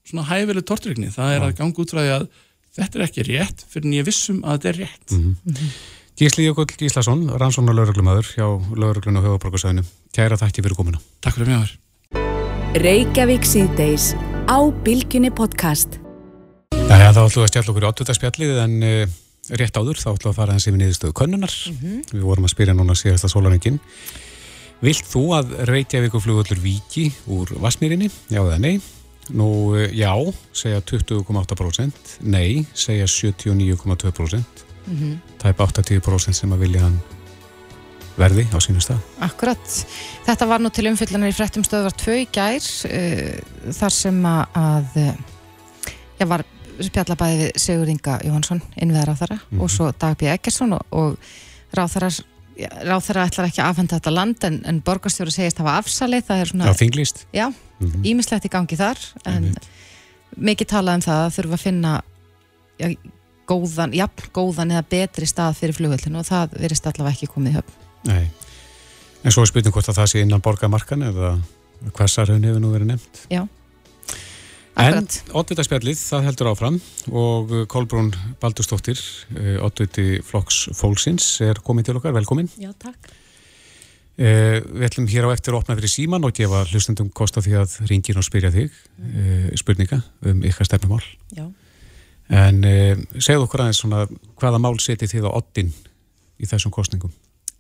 [0.08, 2.26] svona hæfileg tortrygni, það er að ganga út frá því að
[2.74, 5.74] þetta er ekki rétt fyrir en ég vissum að þetta er rétt mm -hmm.
[6.14, 8.46] Gísli Jökull Gíslason, rannsóna lauruglumöður hjá
[8.78, 11.78] lauruglun og höfuborgarsæðinu Kæra þakki fyrir komuna Takk fyrir mjög
[12.82, 14.14] Reykjavík síðdeis
[14.50, 16.00] á Bilginni podcast
[16.74, 18.14] Jæja, þá ætlum við að stjalla okkur í 8.
[18.18, 19.08] spjallið en uh,
[19.62, 22.02] rétt áður þá ætlum við að fara hans yfir niðurstöðu könnunar mm -hmm.
[22.14, 23.80] Við vorum að spyrja núna síðasta sólarengin
[24.82, 28.10] Vilt þú að Reykjavíkuflugullur viki úr Vasmírinni?
[28.30, 28.82] Já eða nei?
[29.30, 30.12] Nú, uh, já,
[30.52, 34.44] segja 20,8% Nei, segja 79,2%
[34.88, 35.18] mm -hmm.
[35.38, 37.00] Tæp 80% sem að vilja hann
[38.18, 39.00] verði á sínu stað.
[39.20, 39.86] Akkurat.
[40.26, 44.86] Þetta var nú til umfyllunar í frettum stöðvar 2 í gær uh, þar sem að
[44.96, 45.14] uh,
[46.20, 46.46] ég var
[46.82, 49.64] spjallabæði Sigur Inga Jóhansson innviðar á þara mm -hmm.
[49.64, 51.18] og svo Dagbjörn Eggersson og, og
[51.74, 56.28] ráð þara ætlar ekki að afhenda þetta land en, en borgarstjóru segist að hafa afsalið
[56.28, 56.70] það er svona...
[56.70, 57.26] Já, þinglist.
[57.34, 57.46] Já,
[58.04, 58.50] ímislegt mm -hmm.
[58.50, 60.38] í gangi þar en mm -hmm.
[60.50, 61.94] mikið talað um það að þurfa að finna
[62.80, 62.88] já,
[63.48, 67.58] góðan, jafn góðan eða betri stað fyrir flugvöldinu og það verist allavega ekki komið í
[67.58, 67.74] höfn.
[68.04, 68.30] Nei,
[69.24, 71.36] en svo er spurning hvort að það sé innan borgarmarkan eða
[71.92, 73.26] hversarhun hefur nú verið nefnt.
[73.30, 73.48] Já.
[74.74, 75.06] En
[75.38, 76.78] oddvitaðspjallið, það heldur áfram
[77.14, 78.10] og Kolbrún
[78.42, 78.98] Baldurstóttir,
[79.62, 82.50] oddviti Flokks Fólksins er komið til okkar, velkomin.
[82.58, 83.14] Já, takk.
[84.14, 87.42] Eh, við ætlum hér á eftir að opna fyrir síman og gefa hlustendum kost á
[87.42, 91.02] því að ringin og spyrja þig eh, spurninga um ykkar stefnumál.
[91.34, 91.48] Já.
[92.30, 94.04] En eh, segð okkur aðeins svona
[94.38, 95.74] hvaða mál seti þið á oddin
[96.38, 97.10] í þessum kostningum?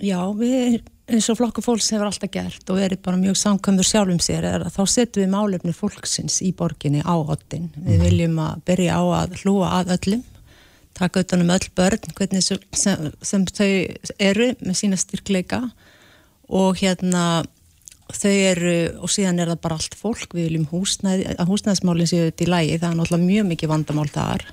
[0.01, 0.81] Já, við
[1.11, 4.65] eins og flokku fólks hefur alltaf gert og er bara mjög samkvæmur sjálfum sér er
[4.65, 7.69] að þá setjum við málefni fólksins í borginni á oddin.
[7.75, 8.05] Við mm.
[8.07, 10.23] viljum að byrja á að hlúa að öllum,
[10.97, 13.69] taka utan um öll börn hvernig sem, sem, sem þau
[14.21, 15.63] eru með sína styrkleika
[16.53, 17.43] og hérna
[18.13, 22.29] þau eru og síðan er það bara allt fólk, við viljum húsnæð, að húsnæðismálinn séu
[22.29, 24.45] þetta í lægi, það er náttúrulega mjög mikið vandamál þar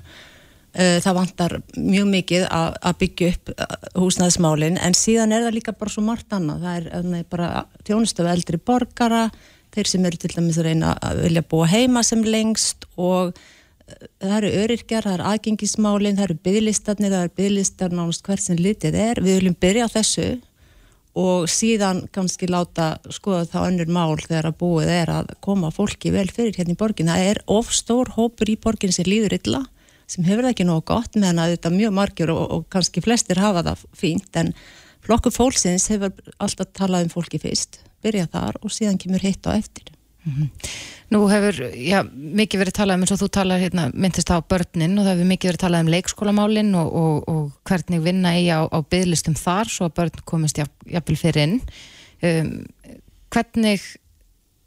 [0.71, 5.91] það vantar mjög mikið að byggja upp eh, húsnæðismálin en síðan er það líka bara
[5.91, 6.61] svo margt annað.
[6.63, 7.49] Það er, það er bara
[7.87, 9.23] tjónustu af eldri borgara
[9.75, 14.05] þeir sem eru til dæmis að reyna að vilja búa heima sem lengst og eh,
[14.21, 18.63] það eru öryrkjar, það eru aðgengismálin það eru bygglistarnir, það eru bygglistar nánast hvert sem
[18.63, 20.29] litið er, við viljum byrja á þessu
[21.19, 26.13] og síðan kannski láta skoða þá önnur mál þegar að búið er að koma fólki
[26.15, 29.65] vel fyrir hérna í borgin, það er ofstór hópur í borgin sem líður illa
[30.11, 33.39] sem hefur það ekki nógu gott meðan að þetta mjög margir og, og kannski flestir
[33.41, 34.53] hafa það fínt en
[35.05, 39.55] flokku fólksins hefur alltaf talað um fólki fyrst, byrja þar og síðan kemur hitt á
[39.55, 39.93] eftir.
[40.25, 40.49] Mm -hmm.
[41.11, 44.99] Nú hefur, já, mikið verið talað um eins og þú talar hérna, myndist á börnin
[44.99, 48.61] og það hefur mikið verið talað um leikskólamálin og, og, og hvernig vinna eigi á,
[48.69, 51.61] á bygglistum þar svo að börn komist jafnvel fyrir inn.
[52.21, 52.65] Um,
[53.33, 53.81] hvernig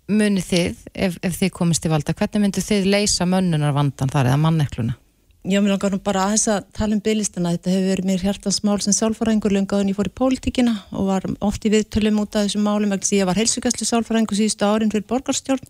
[0.09, 4.27] munið þið, ef, ef þið komist í valda, hvernig myndu þið leysa mönnunar vandan þar
[4.27, 4.99] eða mannekluna?
[5.45, 7.51] Já, mér langar nú bara aðeins að tala um bygglistana.
[7.53, 11.67] Þetta hefur verið mér hjartansmál sem sálfræðingur lungaðun ég fór í pólitíkina og var oft
[11.69, 15.05] í viðtölum út af þessum málum vegna því ég var heilsugæslu sálfræðingur síðustu árin fyrir
[15.11, 15.67] borgarstjórn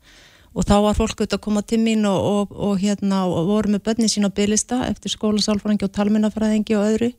[0.55, 3.72] og þá var fólk auðvitað að koma til mín og, og, og, hérna, og voru
[3.75, 7.11] með börnin sín á bygglista eftir skóla sálfræðingi og talminnafræðingi og öðru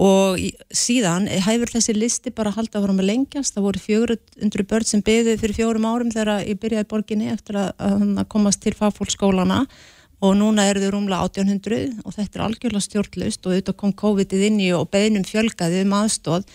[0.00, 0.40] og
[0.72, 3.52] síðan hefur þessi listi bara haldið að vera með lengjast.
[3.52, 7.70] Það voru 400 börn sem byggði fyrir fjórum árum þegar ég byrjaði borginni eftir að,
[7.80, 9.66] að komast til fagfólkskólana
[10.24, 14.46] og núna eru þau rúmlega 1800 og þetta er algjörlega stjórnlaust og auðvitað kom COVID-ið
[14.48, 16.46] inn í og beðnum fjölgaði um aðstóð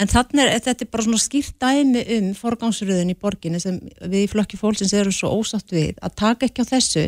[0.00, 4.24] en þannig er þetta er bara svona skýrt dæmi um forgangsröðin í borginni sem við
[4.24, 5.94] í flokki fólksins eru svo ósatt við.
[6.00, 7.04] Að taka ekki á þessu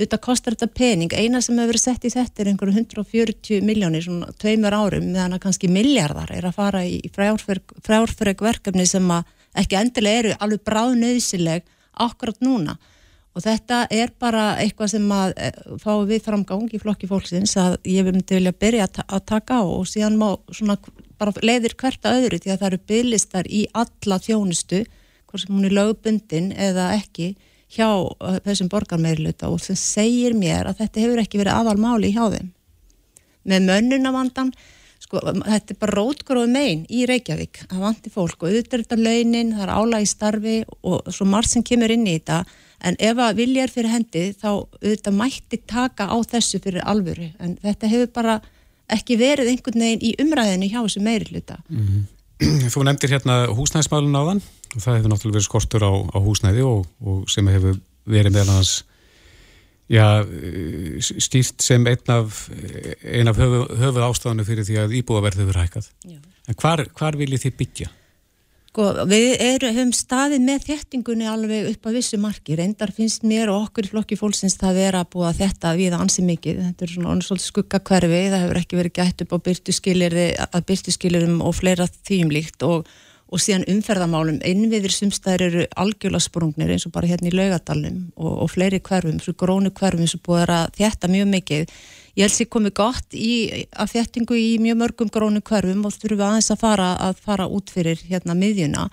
[0.00, 4.04] auðvitað kostar þetta pening, eina sem hefur verið sett í þetta er einhverju 140 miljónir
[4.06, 9.26] svona tveimur árum meðan að kannski miljardar er að fara í frjárfreg verkefni sem að
[9.60, 11.66] ekki endilega eru alveg bráðnöðsileg
[12.06, 12.78] akkurat núna
[13.30, 17.76] og þetta er bara eitthvað sem að eh, fá við framgang í flokki fólksins að
[17.88, 20.76] ég myndi vilja byrja að taka á og síðan má svona
[21.20, 24.82] bara leiðir hverta öðru því að það eru bygglistar í alla þjónustu
[25.30, 27.34] hvort sem hún er lögbundin eða ekki
[27.70, 32.12] hjá eh, þessum borgarmeirluta og það segir mér að þetta hefur ekki verið aðal máli
[32.14, 32.50] hjá þeim.
[33.50, 34.50] Með mönnunavandan
[35.00, 39.64] sko, þetta er bara rótgróð megin í Reykjavík, það vantir fólk og auðvitað launin, það
[39.64, 42.42] er álægi starfi og svo margt sem kemur inn í þetta
[42.84, 47.30] en ef að vilja er fyrir hendi þá auðvitað mætti taka á þessu fyrir alvöru
[47.38, 48.38] en þetta hefur bara
[48.90, 52.08] ekki verið einhvern veginn í umræðinu hjá þessu meiri hluta mm -hmm.
[52.72, 54.42] Þú nefndir hérna húsnæðismælun á þann
[54.74, 58.54] og það hefur náttúrulega verið skortur á, á húsnæði og, og sem hefur verið meðal
[58.56, 58.84] hans
[59.90, 60.06] já,
[61.02, 62.44] stýrt sem einn af,
[63.04, 65.88] ein af höfu, höfuð ástafanu fyrir því að íbúðaverð hefur hækkað.
[66.48, 67.90] En hvar, hvar viljið þið byggja?
[68.70, 72.54] Sko, við erum, höfum staðið með þéttingunni alveg upp að vissu marki.
[72.54, 76.22] Reyndar finnst mér og okkur í flokki fólksins það vera að búa þetta við ansi
[76.22, 76.60] mikið.
[76.68, 80.68] Þetta er svona svolítið skugga hverfi, það hefur ekki verið gætt upp á byrtuskilirði, að
[80.68, 82.92] byrtuskilirum og fleira þýmlíkt og,
[83.26, 84.38] og síðan umferðamálum.
[84.46, 89.18] Innviðir sumstæðir eru algjörlega sprungnir eins og bara hérna í laugadalum og, og fleiri hverfum,
[89.18, 91.74] svo grónu hverfum sem búið að þétta mjög mikið
[92.20, 96.26] ég held sér komið gott í að þettingu í mjög mörgum grónu hverfum og þurfum
[96.26, 98.90] aðeins að fara, að fara út fyrir hérna miðjuna.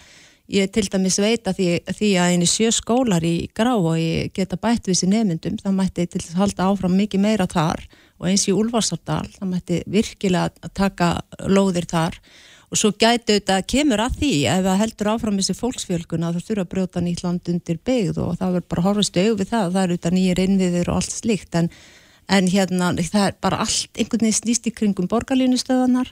[0.48, 4.56] Ég til dæmis veita því, því að eini sjö skólar í grá og ég geta
[4.56, 7.84] bætt við sér nefnundum, það mætti til að halda áfram mikið meira þar.
[8.18, 11.12] Og eins í Úlfarsardal, það mætti virkilega að taka
[11.52, 12.16] lóðir þar.
[12.72, 16.64] Og svo gæti auðvitað, kemur að því ef það heldur áfram þessi fólksfjölkuna þá þurfa
[16.64, 19.84] að brjóta nýtt land undir byggð og það verður bara horfast auð við það, það
[19.84, 21.72] er auðvitað nýjir innviður og allt slikt en
[22.28, 26.12] en hérna það er bara allt einhvern veginn snýst í kringum borgarlínustöðanar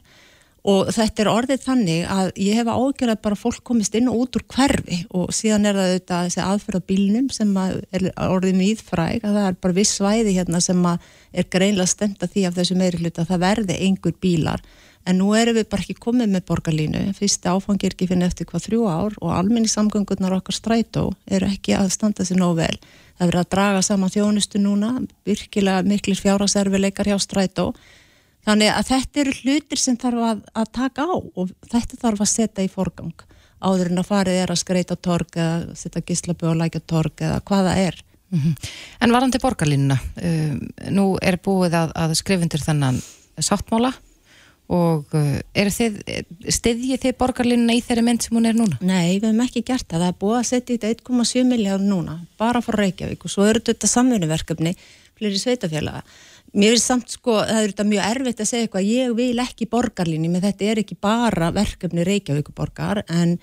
[0.65, 4.23] og þetta er orðið þannig að ég hefa ágjörð að bara fólk komist inn og
[4.23, 8.71] út úr hverfi og síðan er það auðvitað þessi aðferða bílnum sem er orðið mjög
[8.71, 12.79] íðfræg að það er bara viss svæði hérna sem er greinlega stemta því af þessu
[12.81, 14.65] meiri hluta að það verði einhver bílar.
[15.05, 17.01] En nú erum við bara ekki komið með borgarlínu.
[17.13, 21.51] Fyrsti áfangi er ekki finnið eftir hvað þrjú ár og almenni samgöngurnar okkar strætó eru
[21.51, 22.73] ekki að standa sér nóg vel
[23.15, 24.89] það verður að draga saman þjónustu núna
[25.27, 27.71] virkilega miklir fjárhaserfileikar hjá strætó.
[28.45, 32.31] Þannig að þetta eru hlutir sem þarf að, að taka á og þetta þarf að
[32.33, 33.15] setja í forgang.
[33.65, 37.39] Áður en að farið er að skreita torg eða setja gislaböð og lækja torg eða
[37.47, 37.97] hvaða er.
[38.29, 38.55] Mm -hmm.
[39.01, 40.59] En varandi borgarlínuna um,
[40.91, 43.01] nú er búið að, að skrifundur þennan
[43.39, 43.93] sáttmála
[44.73, 45.97] og uh, þið,
[46.49, 48.79] stiðjið þið borgarlinna í þeirri mynd sem hún er núna?
[48.81, 51.85] Nei, við hefum ekki gert það, það er búið að setja í þetta 1,7 miljard
[51.85, 53.27] núna, bara frá Reykjavík.
[53.27, 54.73] Og svo eru þetta samverðuverkefni
[55.15, 56.01] fleri sveitafélaga.
[56.55, 58.89] Mér finnst samt sko, það er þetta mjög erfitt að segja eitthvað.
[58.89, 63.35] Ég vil ekki borgarlinni, menn þetta er ekki bara verkefni Reykjavíkuborgar en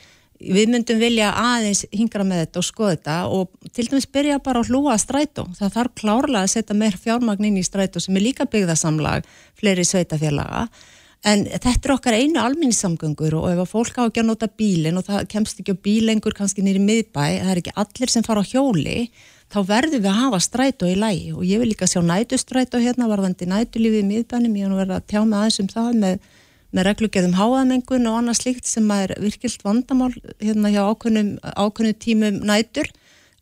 [0.42, 4.62] við myndum vilja aðeins hingra með þetta og skoða þetta og til dæmis byrja bara
[4.62, 5.44] að hlúa strætó.
[5.58, 9.28] Það þarf klárlega að setja meir fjármagn inn í strætó sem er líka byggðasamlag
[9.60, 10.66] fleiri sveitafélaga
[11.22, 14.98] En þetta er okkar einu alminnisamgöngur og ef að fólk á ekki að nota bílinn
[14.98, 18.42] og það kemst ekki á bílengur kannski nýri miðbæ, það er ekki allir sem fara
[18.42, 18.96] á hjóli,
[19.52, 23.06] þá verður við að hafa strætó í lægi og ég vil líka sjá nætustrætó hérna
[23.06, 26.28] varðandi nætulífið í miðbænum, ég hann verða að tjá með aðeins um það með,
[26.74, 30.12] með reglugjörðum háaðmengun og annað slikt sem er virkilt vandamál
[30.42, 32.90] hérna hjá ákveðnum, ákveðnum tímum nætur.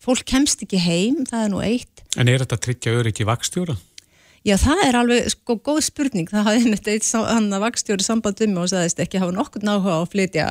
[0.01, 2.05] Fólk kemst ekki heim, það er nú eitt.
[2.17, 3.77] En er þetta tryggja öryggi vakstjóra?
[4.41, 6.29] Já, það er alveg sko góð spurning.
[6.31, 9.97] Það hafði með þetta hann að vakstjóri samband um og sagðist ekki hafa nokkur náhuga
[9.97, 10.47] á að flytja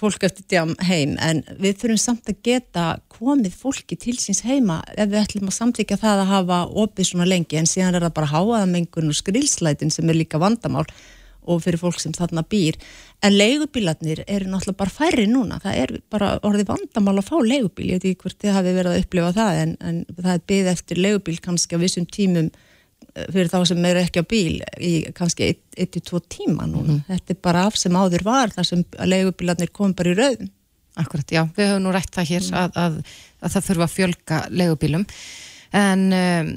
[0.00, 4.78] fólk eftir djám heim en við þurfum samt að geta komið fólki til síns heima
[4.94, 8.14] ef við ætlum að samtíkja það að hafa opið svona lengi en síðan er það
[8.16, 10.86] bara háaðamengun og skrilslætin sem er líka vandamál
[11.50, 12.76] og fyrir fólk sem þarna býr.
[13.24, 15.56] En leigubílarnir eru náttúrulega bara færri núna.
[15.62, 18.92] Það er bara orðið vandamál að fá leigubíl, ég veit ekki hvort þið hafi verið
[18.92, 22.52] að upplifa það en, en það er byggð eftir leigubíl kannski á vissum tímum
[23.14, 26.98] fyrir þá sem eru ekki á bíl í kannski 1-2 tíma núna.
[26.98, 27.02] Mm.
[27.08, 30.52] Þetta er bara af sem áður var þar sem legubílarnir kom bara í rauðum.
[31.00, 32.56] Akkurat, já, við höfum nú rætt það hér mm.
[32.60, 32.96] að, að,
[33.40, 35.04] að það þurfa að fjölga legubílum
[35.80, 36.50] en um,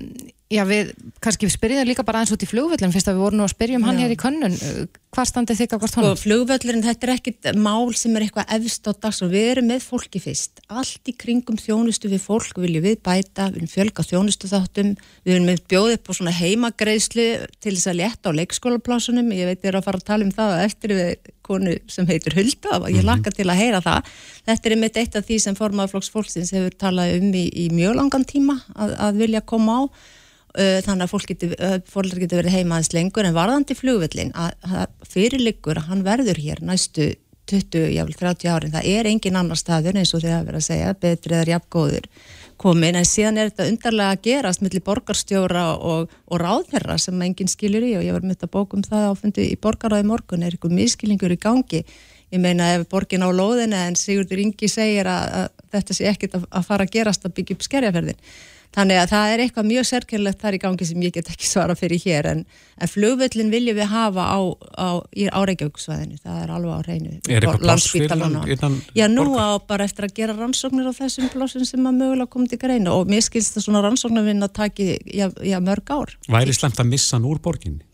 [0.51, 0.91] Já, við
[1.23, 3.77] kannski spyrjaðum líka bara eins út í flugvöllin fyrst að við vorum nú að spyrja
[3.79, 4.03] um hann Já.
[4.03, 4.57] hér í könnun.
[5.13, 6.13] Hvað standið þig á hvort honum?
[6.13, 9.69] Sko, flugvöllin, þetta er ekkit mál sem er eitthvað efst á dags og við erum
[9.71, 10.61] með fólki fyrst.
[10.69, 15.33] Allt í kringum þjónustu við fólk viljum við bæta, við viljum fjölga þjónustu þáttum, við
[15.33, 17.27] viljum við bjóða upp á svona heimagreislu
[17.57, 20.33] til þess að leta á leikskólaplásunum, ég veit ég er að fara að tala um
[20.33, 23.09] það eftir við konu sem heitur Hulda og ég mhm.
[23.09, 24.11] lakka til að heyra það.
[24.47, 27.97] Þetta er einmitt eitt af því sem formaflokks fólksins hefur talað um í, í mjög
[27.99, 29.83] langan tíma að, að vilja koma á
[30.53, 31.55] þannig að fólk getur,
[32.21, 33.25] getur verið heima aðeins lengur.
[33.25, 37.13] En varðandi flugvöllin að, að fyrirliggur að hann verður hér næstu
[37.51, 38.71] 20, jáfnvel 30 árin.
[38.71, 42.07] Það er engin annar staður eins og þið hafa verið að segja betri eða jafngóður
[42.63, 47.51] komin en síðan er þetta undarlega að gerast millir borgarstjóra og, og ráðherra sem enginn
[47.51, 47.95] skilur í.
[47.99, 50.45] Og ég var myndið að bókum það áfundu í borgaráði morgun.
[50.45, 51.83] Er eitthvað miskilingur í gangi?
[52.33, 56.39] Ég meina ef borgin á lóðina en Sigurdur Ingi segir að, að þetta sé ekkit
[56.39, 58.21] að, að fara að gerast að byggja upp skerjaferðin
[58.73, 61.75] Þannig að það er eitthvað mjög sérkjörlegt þar í gangi sem ég get ekki svara
[61.77, 62.39] fyrir hér en,
[62.81, 64.39] en flugvöllin viljum við hafa á,
[64.73, 67.13] á, á Reykjavíksvæðinu, það er alveg á reynu.
[67.29, 68.79] Er eitthvað pláss fyrir hann?
[68.97, 72.55] Já, nú á bara eftir að gera rannsóknir á þessum plássun sem að mögulega komið
[72.55, 76.17] til greinu og mér skilst það svona rannsóknarvinn að taki já, já, mörg ár.
[76.33, 77.85] Væri slemt að missa hann úr borginni?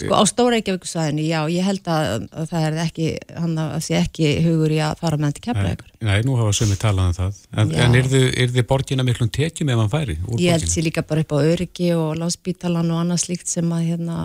[0.00, 3.06] Sko á Stóreikjavíkusvæðinu, já, ég held að, að það er ekki,
[3.36, 5.92] hann að sé ekki hugur í að fara með til kemla ykkur.
[6.08, 7.38] Nei, nú hafa sömur talað um það.
[7.54, 10.18] En, en er þið, þið borgina miklum tekjum ef hann færi?
[10.42, 13.88] Ég held sér líka bara upp á öryggi og láspítalan og annað slíkt sem að
[13.92, 14.18] hérna,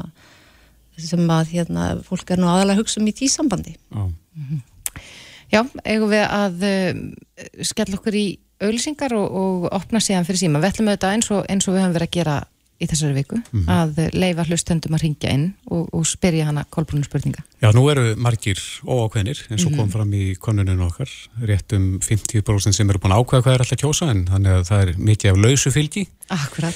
[0.98, 3.78] sem að hérna, fólk er nú aðalega hugsa um í tísambandi.
[3.78, 4.04] Já.
[4.06, 4.66] Mm -hmm.
[5.50, 8.28] Já, eigum við að uh, skella okkur í
[8.60, 10.62] auðlýsingar og, og opna síðan fyrir síma.
[10.62, 12.36] Við ætlum auðvitað eins og, eins og við höfum verið að gera
[12.80, 13.66] í þessari viku, Mhm.
[13.68, 17.44] að leifa hlustöndum að ringja inn og, og spyrja hana kolbrunum spurninga.
[17.62, 18.56] Já, nú eru margir
[18.86, 19.78] óákveðnir eins og Mhm.
[19.78, 21.10] kom fram í konuninu okkar
[21.44, 24.52] rétt um 50% sem eru búin að ákveða hvað er alltaf að kjósa en þannig
[24.60, 26.76] að það er mikið af lausu fylgi Akkurat.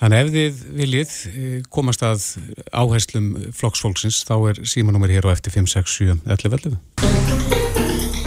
[0.00, 2.38] Þannig ef þið viljið eh, komast að
[2.72, 7.59] áherslum flokksfólksins þá er símanúmer hér á eftir 567 11 11.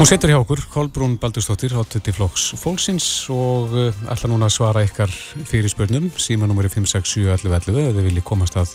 [0.03, 4.81] Hún setur hjá okkur, Kolbrún Baldurstóttir, hátutti flokks fólksins og uh, ætla núna að svara
[4.83, 5.13] ykkar
[5.47, 8.73] fyrir spurnum, símanúmeri 5671111 ef þið viljið komast að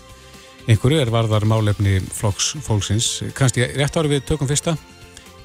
[0.73, 3.11] einhverju er varðar málefni flokks fólksins.
[3.37, 4.73] Kannski rétt árið við tökum fyrsta,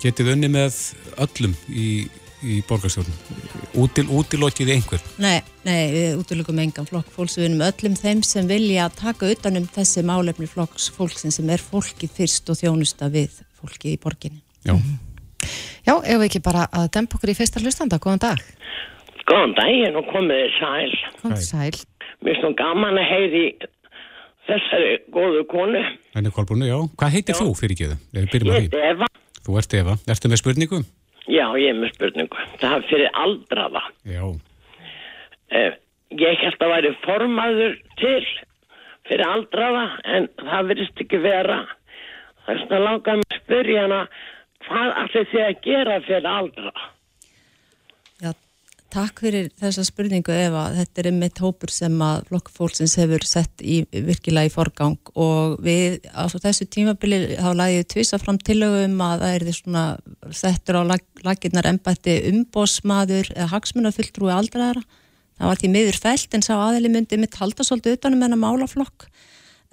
[0.01, 0.81] getið unni með
[1.27, 2.09] öllum í,
[2.41, 3.23] í borgarstjórnum,
[3.85, 5.05] Útil, útilokið einhver.
[5.21, 9.69] Nei, nei, við útlökum engan flokk fólks, við erum öllum þeim sem vilja taka utanum
[9.77, 14.41] þessi málefni flokks fólksin sem er fólki fyrst og þjónusta við fólki í borginni.
[14.65, 14.79] Já.
[15.85, 18.43] Já, ef við ekki bara að dempa okkur í fyrsta hlustanda, góðan dag.
[19.29, 20.99] Góðan daginn og komið þið sæl.
[21.23, 21.79] Góðan sæl.
[22.25, 23.45] Mér finnst nú gaman að heyri
[24.49, 25.85] þessari góðu konu.
[26.15, 26.79] Henni Kolbrúnu, já.
[27.01, 27.97] Hvað heitir þú fyrir geðu?
[28.13, 29.09] Að Ég heiti Eva.
[29.45, 29.97] Þú ert Eva.
[30.09, 30.81] Ertu með spurningu?
[31.25, 32.49] Já, ég er með spurningu.
[32.61, 33.83] Það er fyrir aldraða.
[34.09, 34.25] Já.
[35.55, 35.73] Eh,
[36.21, 38.21] ég held að væri formaður til
[39.09, 39.87] fyrir aldraða
[40.17, 41.59] en það verðist ekki vera.
[42.45, 44.01] Það er svona langað með að spyrja hana
[44.69, 46.85] hvað allir þið að gera fyrir aldraða?
[48.23, 48.31] Já,
[48.95, 50.65] takk fyrir þessa spurningu Eva.
[50.77, 55.59] Þetta er einmitt hópur sem að flokk fólksins hefur sett í virkilega í forgang og
[55.65, 59.85] við á þessu tímabili þá lagði ég tvisa fram tillögum að það er því svona
[60.43, 64.85] settur á lag, laginnar embætti umbósmaður eða hagsmunafulltrúi aldraðara.
[65.35, 68.45] Það var því miður fælt en sá aðili myndi mitt halda svolítið utanum en að
[68.45, 69.09] málaflokk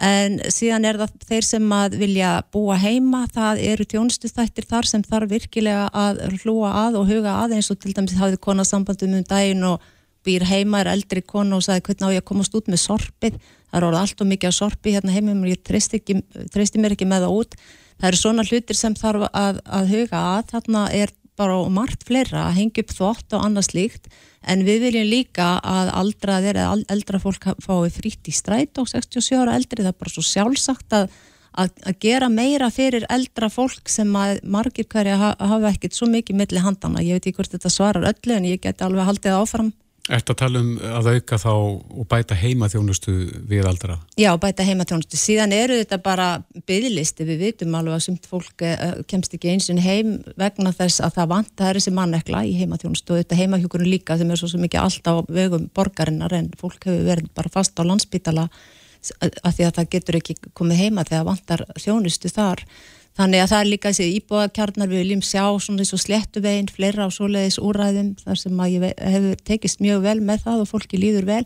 [0.02, 5.04] en síðan er það þeir sem að vilja búa heima, það eru tjónustustættir þar sem
[5.06, 9.14] þarf virkilega að hlúa að og huga að eins og til dæmis hafið kona sambandum
[9.20, 9.86] um daginn og
[10.26, 13.38] býr heima, er eldri kona og sagði hvernig á ég að komast út með sorpið?
[13.72, 17.08] Það er orðið allt og mikið af sorpi hérna heima og ég treysti mér ekki
[17.10, 17.56] með það út.
[18.02, 22.46] Það eru svona hlutir sem þarf að, að huga að, þarna er bara margt fleira
[22.48, 24.12] að hengja upp þvott og annað slíkt
[24.42, 29.38] en við viljum líka að aldraðir eða eldra fólk fái frýtt í stræt og 67
[29.38, 31.12] ára eldri, það er bara svo sjálfsagt að,
[31.54, 36.66] að, að gera meira fyrir eldra fólk sem margir hverja hafa ekkert svo mikið milli
[36.66, 39.72] handana, ég veit ekki hvort þetta svarar öllu en ég geti alveg haldið áfram
[40.10, 43.14] Ertu að tala um að auka þá og bæta heimaþjónustu
[43.48, 44.00] við aldra?
[44.18, 45.20] Já, bæta heimatjónustu.
[45.20, 46.28] Síðan eru þetta bara
[46.66, 47.28] byggðlisti.
[47.28, 51.20] Við vitum alveg að sumt fólk uh, kemst ekki eins og heim vegna þess að
[51.20, 55.22] það vantar þessi mannekla í heimatjónustu og þetta heimahjókurinn líka sem er svo, mikið alltaf
[55.22, 58.48] á vegum borgarinnar en fólk hefur verið bara fast á landsbytala
[59.22, 62.66] að því að það getur ekki komið heima þegar vantar þjónustu þar.
[63.20, 67.08] Þannig að það er líka þessi íbúðakjarnar við viljum sjá svona eins og sléttuveginn, fleira
[67.08, 71.00] á svoleiðis úræðum þar sem að ég hefur tekist mjög vel með það og fólki
[71.02, 71.44] líður vel.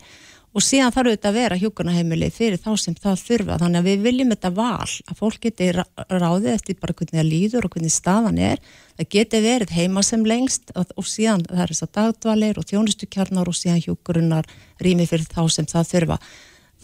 [0.56, 3.58] Og síðan þarf þetta að vera hjúkurnaheimili fyrir þá sem það þurfa.
[3.60, 7.68] Þannig að við viljum þetta val að fólk geti ráðið eftir bara hvernig það líður
[7.68, 8.62] og hvernig staðan er.
[8.96, 13.52] Það geti verið heima sem lengst og, síðan það er þess að dagdvalir og þjónustukjarnar
[13.52, 14.48] og síðan hjúkurinnar
[14.80, 16.22] rými fyrir þá sem það þurfa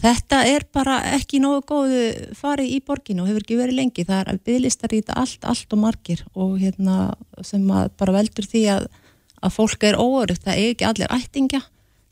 [0.02, 4.06] Þetta er bara ekki nógu góðu farið í borginu og hefur ekki verið lengi.
[4.08, 6.96] Það er bygglistar í þetta allt, allt og margir og hérna
[7.46, 8.88] sem bara veldur því að,
[9.38, 10.42] að fólk er óörugt.
[10.42, 11.62] Það er ekki allir ættingja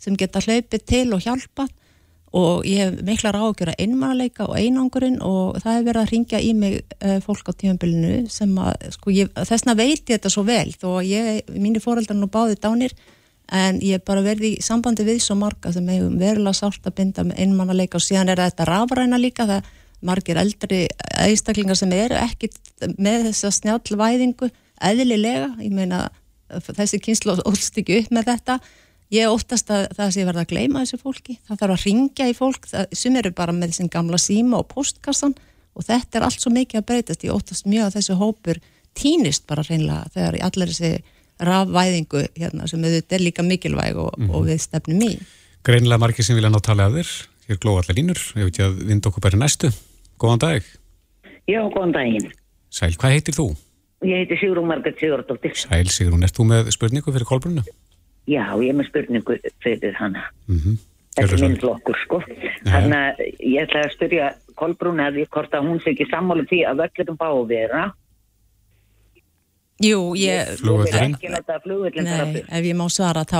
[0.00, 1.74] sem geta hlaupið til og hjálpað
[2.30, 6.40] og ég hef miklar ágjör að einmannleika og einangurinn og það hefur verið að ringja
[6.40, 10.44] í mig uh, fólk á tímanbylunu sem að, sko, ég, þessna veit ég þetta svo
[10.46, 12.94] vel þó að ég, mínir fóröldar nú báði dánir
[13.50, 17.24] en ég bara verði í sambandi við svo marga sem hefur verulega sátt að binda
[17.26, 19.70] með einmannleika og síðan er þetta rafræna líka það
[20.06, 20.84] margir eldri
[21.20, 22.50] einstaklingar sem eru ekki
[22.96, 24.48] með þessa snjálvæðingu
[24.80, 26.06] eðlilega, ég meina
[26.50, 28.58] þessi kynslu ólst ekki upp með þetta.
[29.10, 32.34] Ég óttast að það sé verða að gleyma þessu fólki, það þarf að ringja í
[32.38, 32.68] fólk.
[32.94, 35.34] Sem eru bara með þessin gamla síma og postkassan
[35.74, 38.60] og þetta er allt svo mikið að breytast, ég óttast mjög að þessu hópur
[38.98, 44.26] týnist bara reynlega þegar allir þessi rafvæðingu hérna, sem auðvitað er líka mikilvæg og, mm
[44.26, 44.34] -hmm.
[44.34, 45.12] og við stefnum í.
[45.64, 47.10] Greinilega margir sem vilja ná tala að þér,
[47.48, 49.72] hér glóða allar línur, ég veit ég að vind okkur bara næstu.
[50.18, 50.62] Góðan dag.
[51.48, 52.30] Já, góðan daginn.
[52.70, 53.56] Sæl, hvað heitir þú?
[54.04, 55.56] Ég heiti Sigrún Margret Sigurdóttir.
[55.56, 57.64] Sæl Sigrún, erst þú með spurningu fyrir Kolbrunnu?
[58.28, 60.30] Já, ég er með spurningu fyrir hana.
[60.46, 60.76] Mm -hmm.
[61.16, 62.22] Þetta er minn flokkur, sko.
[62.64, 66.44] Þannig að ég ætla að spyrja Kolbrunnu að því hvort að hún sé ekki sammála
[66.44, 67.82] því að völlum bá að vera
[69.80, 70.50] Jú, ég...
[70.60, 71.14] Flugvöldurinn?
[72.04, 73.38] Nei, ef ég má svara þá,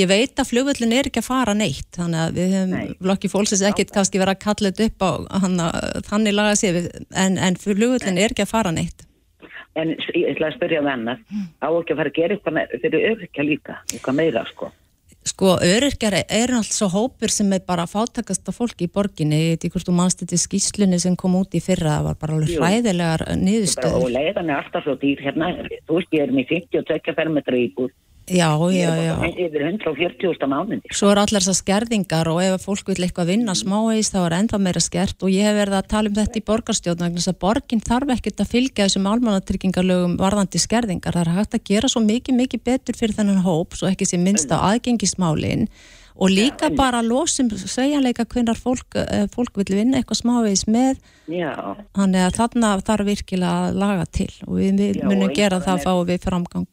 [0.00, 3.64] ég veit að flugvöldin er ekki að fara neitt, þannig að við hefum flokki fólksins
[3.68, 5.10] ekkert kannski verið að kalla þetta upp á
[5.44, 5.66] hana,
[6.08, 6.78] þannig laga sér,
[7.12, 9.04] en, en flugvöldin er ekki að fara neitt.
[9.76, 11.20] En ég ætla að spyrja það annað,
[11.60, 14.72] á ekki að fara að gera eitthvað me- fyrir örkja líka, eitthvað meira sko.
[15.22, 19.64] Sko, öryrkjar eru alltaf svo hópur sem er bara fátakasta fólki í borginni, ég veit
[19.68, 22.34] ekki hvort þú manst þetta í skýslunni sem kom út í fyrra, það var bara
[22.38, 24.08] alveg hræðilegar Bara, og niðurstöður.
[24.16, 25.52] leiðan er alltaf svo dýr hérna,
[25.86, 29.14] þú veist ég er með 52 fermetra íbúð, Já, ég já, já.
[29.18, 30.80] bara yfir 140.000 mánuði.
[30.94, 34.60] Svo eru allar þessar skerðingar og ef fólk vil eitthvað vinna smáeis þá er ennþá
[34.62, 37.40] meira skert og ég hef verið að tala um þetta í borgarstjórn vegna þess að
[37.46, 41.18] borgin þarf ekkert að fylgja þessum almannatryggingarlögum varðandi skerðingar.
[41.18, 44.20] Það er hægt að gera svo mikið, mikið betur fyrir þennan hóp svo ekki sé
[44.20, 45.66] minnst á aðgengismálin
[46.14, 51.76] og líka bara losum segjanleika hvernar fólk, eh, fólk vil vinna eitthvað smáeis með Já,
[51.96, 55.84] þannig að þarna þarf virkilega að laga til og við, Já, munum gera það að
[55.86, 56.68] fá við framgang.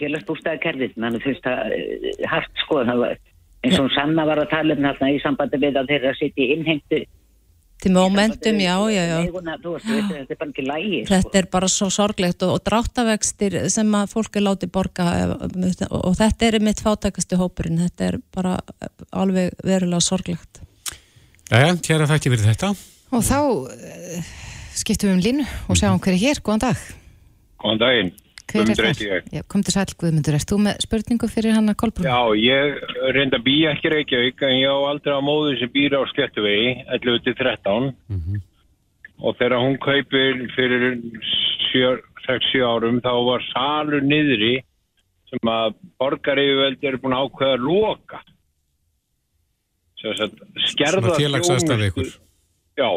[0.00, 3.18] Félagsbústæðakerfið, mann finnst það uh, hart sko, það var
[3.66, 6.50] eins og Sanna var að tala um þarna í sambandi við að þeirra sitt í
[6.54, 7.04] innheimtu.
[7.78, 9.18] Til momentum, já, já, já.
[9.22, 14.72] Veist, þetta er bara ekki svo sorglegt og, og dráttavextir sem að fólk er látið
[14.74, 15.34] borga eh,
[15.86, 18.56] og, og þetta er mitt fátakastu hópurinn, þetta er bara
[19.14, 20.58] alveg verulega sorglegt.
[21.52, 22.72] Jæja, kæra þakki fyrir þetta.
[23.14, 24.32] Og þá uh,
[24.74, 26.82] skiptum við um línu og sjáum hver er hér, góðan dag.
[27.62, 28.12] Góðan daginn.
[28.48, 29.26] Guðmundur er heiti ég.
[29.34, 32.08] Já, kom til sæl Guðmundur, erst þú með spurningu fyrir hann að Kolbrún?
[32.08, 32.78] Já, ég
[33.16, 36.70] reynda að býja ekki Reykjavík en ég á aldrei á móðu sem býr á Sléttuvegi
[36.96, 37.90] 11 til 13
[39.18, 40.88] og þegar hún kaupir fyrir
[41.74, 44.54] 6-7 árum þá var salur niðri
[45.28, 48.20] sem að borgaryfirveldi eru búin að ákveða að loka
[49.98, 52.10] skerða Svona félagsaðstæða þjónustu- ykkur.
[52.78, 52.90] Já,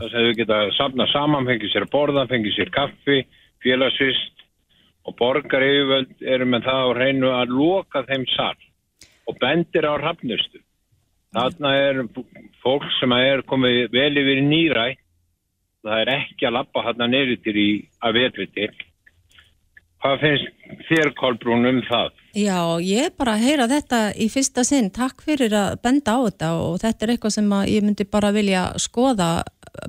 [0.00, 3.18] þess að þau geta safna saman, fengið sér að borða, fengið sér kaffi,
[3.60, 4.37] félagsvist
[5.08, 8.56] og borgar yfirvöld eru með það á hreinu að loka þeim sal
[9.28, 10.60] og bendir á rafnustu.
[11.36, 12.02] Þarna er
[12.64, 14.86] fólk sem er komið vel yfir nýræ,
[15.84, 17.68] það er ekki að lappa þarna neyri til í
[18.04, 18.70] að vetri til.
[19.98, 22.12] Hvað finnst þér Kolbrún um það?
[22.38, 26.18] Já, ég er bara að heyra þetta í fyrsta sinn, takk fyrir að benda á
[26.28, 29.30] þetta og þetta er eitthvað sem ég myndi bara vilja skoða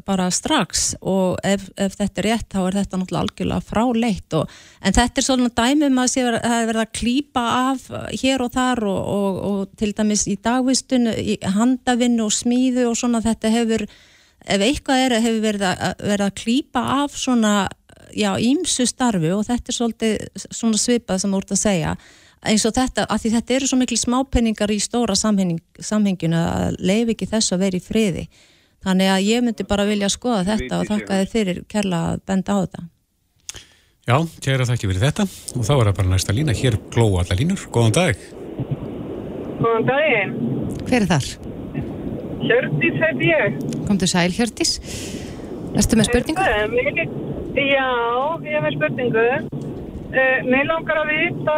[0.08, 0.94] bara strax.
[1.02, 5.22] Og ef, ef þetta er rétt þá er þetta náttúrulega algjörlega fráleitt og, en þetta
[5.22, 7.90] er svona dæmum að sé verið að verið að klípa af
[8.22, 12.98] hér og þar og, og, og til dæmis í dagvistun, í handavinnu og smíðu og
[12.98, 17.54] svona þetta hefur ef eitthvað er hefur verið að, verið að klípa af svona
[18.16, 21.94] já, ímsu starfi og þetta er svolítið svona svipað sem þú ert að segja
[22.46, 26.80] eins og þetta, að því þetta eru svo miklu smápenningar í stóra samheng, samhenginu að
[26.80, 28.30] leif ekki þessu að vera í friði
[28.86, 32.56] þannig að ég myndi bara vilja skoða þetta og þakka þið fyrir kærlega að benda
[32.56, 32.88] á þetta
[34.10, 35.24] Já, kæra þakki fyrir þetta
[35.54, 36.54] og þá er það bara næsta lína.
[36.58, 37.62] Hér glóa allar línur.
[37.70, 38.24] Góðan dag.
[39.60, 40.32] Góðan daginn.
[40.88, 41.28] Hver er þar?
[42.42, 43.60] Hjördís heit ég.
[43.86, 44.80] Kom til sæl Hjördís.
[45.78, 46.48] Erstu með spurningu?
[47.60, 47.90] Já,
[48.48, 49.69] ég er með spurningu.
[50.10, 51.56] Uh, mér langar að vita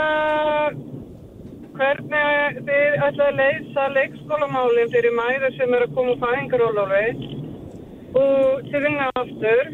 [1.78, 7.30] hvernig þið ætlaði að leysa leikskólamálinn fyrir mæður sem eru að koma úr fæðingaróláfi
[8.20, 9.72] og til vinna aftur.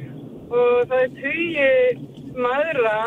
[0.51, 1.71] Og það er tugi
[2.37, 2.99] mæðra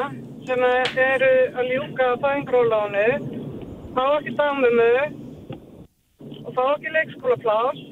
[0.49, 0.66] sem
[1.07, 3.07] eru að ljúka fæðingarólánu
[3.95, 4.93] fá ekki dagmömmu
[6.41, 7.85] og fá ekki leikskólaplás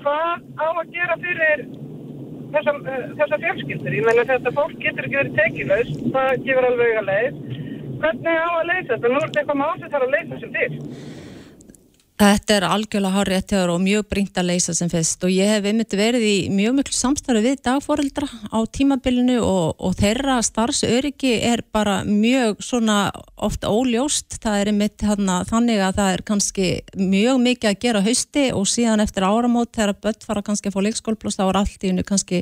[0.00, 1.68] hvað á að gera fyrir
[2.54, 3.98] þessa, uh, þessa fjölskyldur.
[3.98, 7.38] Ég meina þetta fólk getur ekki verið tekilöst það gefur alveg að leið.
[7.96, 10.56] Hvernig á að leysa þetta, nú er þetta eitthvað mál sem þarf að leysa sem
[10.56, 11.24] fyrst
[12.16, 15.66] Þetta er algjörlega hár réttiður og mjög bringt að leysa sem fyrst og ég hef
[15.68, 21.60] einmitt verið í mjög miklu samstarfi við dagforeldra á tímabilinu og, og þeirra starfsöryggi er
[21.76, 24.38] bara mjög svona ofta óljóst.
[24.40, 28.48] Það er einmitt hana, þannig að það er kannski mjög mikið að gera á hausti
[28.56, 32.06] og síðan eftir áramót þegar börn fara kannski að fá leikskólplast þá allt í hennu
[32.08, 32.40] kannski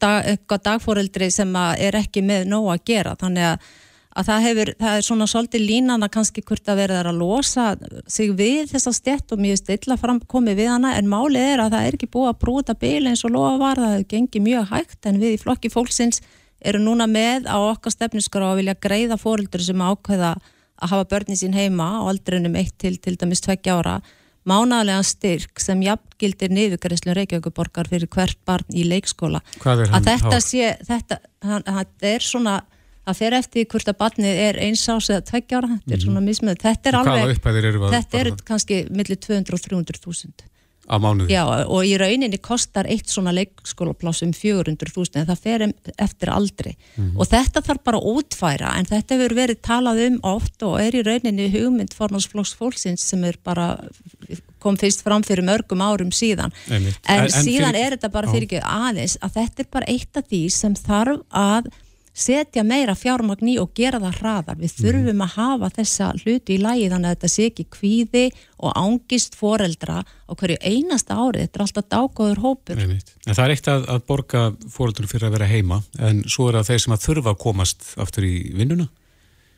[0.00, 3.12] dag, eitthvað dagforeldri sem er ekki með nóg að gera.
[3.20, 3.74] Þannig að
[4.16, 7.66] að það hefur, það er svona svolítið línan að kannski hvort að verða að losa
[8.08, 10.94] sig við þessa stjett og mjög stilla fram komið við hana.
[10.96, 13.80] En málið er að það er ekki búið að brúta bíl eins og lofa var,
[13.82, 16.22] það hefur gengið mjög hægt en við í flokki fólksins
[16.66, 20.36] eru núna með á okkar stefniskara og vilja greiða fóröldur sem ákveða
[20.76, 24.00] að hafa börnin sín heima á aldrinum 1 til til dæmis 2 ára.
[24.46, 29.40] Mánaðlega styrk sem jafngildir niðugræslun Reykjavíkuborgar fyrir hvert barn í leikskóla.
[29.58, 32.54] Hvað er að hann þetta sé, þetta, hann, þetta er svona
[33.06, 36.24] að fer eftir hvort að barnið er eins ás eða tveggja ára, þetta er svona
[36.24, 37.40] mismöð þetta er alveg,
[37.94, 40.46] þetta er kannski millir 200 og 300 þúsund.
[40.86, 41.32] Á mánuði.
[41.34, 45.64] Já, og í rauninni kostar eitt svona leikskólapláss um 400.000 en það fer
[45.98, 46.76] eftir aldri.
[46.94, 47.16] Mhm.
[47.18, 50.92] og þetta þarf bara að útfæra en þetta hefur verið talað um oft og er
[50.94, 53.76] í rauninni hugmynd fornarsflokks fólksins sem er bara
[54.62, 56.52] kom fyrst fram fyrir mörgum árum síðan.
[56.70, 56.98] Einmitt.
[57.08, 59.86] en, En- en síðan fyrir- er þetta bara fyrir ekki aðeins að þetta er bara
[59.88, 61.66] eitt af því sem þarf að
[62.16, 64.58] setja meira fjármagn í og gera það hraðar.
[64.60, 68.24] Við þurfum að hafa þessa hluti í lagi þannig að þetta sé ekki kvíði
[68.56, 71.44] og ángist foreldra á hverju einasta árið.
[71.44, 72.84] Þetta er alltaf dágóður hópur.
[72.86, 76.60] En það er eitt að, að borga fóröldur fyrir að vera heima en svo er
[76.60, 78.88] það þeir sem að þurfa að komast aftur í vinnuna.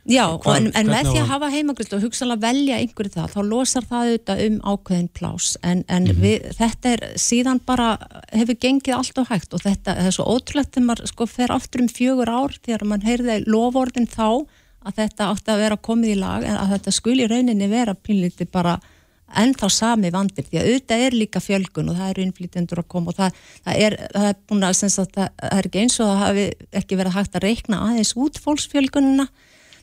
[0.09, 3.41] Já, Hvar- en, en með því að hafa heimagriðslu og hugsaðlega velja einhverju það, þá
[3.51, 6.23] losar það auðvitað um ákveðin plás, en, en Mhm.
[6.23, 7.89] við, þetta er síðan bara,
[8.33, 11.53] hefur gengið allt og hægt og þetta það er svo ótrúlegt þegar maður sko fer
[11.53, 14.47] aftur um fjögur ár þegar mann heyrði lofordin þá
[14.89, 18.49] að þetta átti að vera komið í lag en að þetta skuli rauninni vera pínlítið
[18.51, 18.79] bara
[19.37, 23.11] ennþá sami vandir því að auðvitað er líka fjölgun og það eru innflytjendur að koma
[23.13, 23.35] og það,
[23.67, 26.47] það, er, það er búin að, sagt, það, það er ekki eins og það hafi
[26.81, 29.27] ekki verið hægt að reikna aðeins út fólksfjölgunina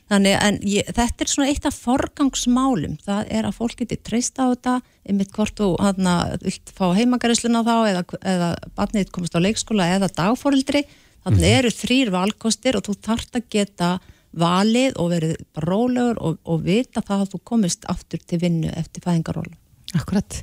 [0.06, 4.38] Þannig en ég, þetta er svona eitt af forgangsmálum, það er að fólk geti treyst
[4.38, 9.42] á þetta, einmitt hvort þú hana, vilt fá heimagarísluna þá eða, eða barnið komast á
[9.42, 10.84] leikskóla eða dagfórildri,
[11.26, 13.90] þannig eru þrýr valkostir og þú þarft að geta
[14.36, 19.02] valið og verið rólegur og, og vita það að þú komist aftur til vinnu eftir
[19.02, 19.54] fæðingarólu.
[19.96, 20.42] Akkurat.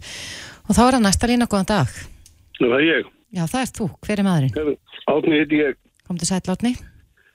[0.67, 1.99] Og þá er það næsta lína, góðan dag.
[2.59, 3.13] Það er ég.
[3.33, 3.93] Já, það er þú.
[4.03, 4.73] Hver er maðurinn?
[5.13, 5.79] Átni heiti ég.
[6.07, 6.75] Kom til sætla átni.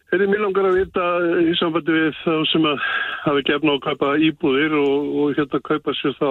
[0.09, 1.06] Er mér langar að vita
[1.44, 2.84] í sambandi við þá sem að
[3.26, 6.30] hafi gefna á að kaupa íbúðir og, og hérna kaupa sér þá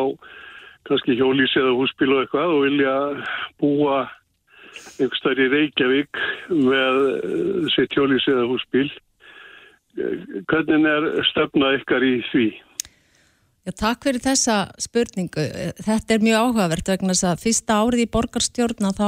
[0.90, 2.96] kannski hjólísi eða húsbíl og eitthvað og vilja
[3.62, 4.00] búa
[4.98, 8.88] einhver stær í Reykjavík með eh, sitt hjólísi eða húsbíl.
[10.02, 12.48] Eh, Hvernig er stefna ykkar í því?
[13.68, 15.44] Já, takk fyrir þessa spurningu.
[15.84, 19.08] Þetta er mjög áhugavert vegna þess að fyrsta árið í borgarstjórna þá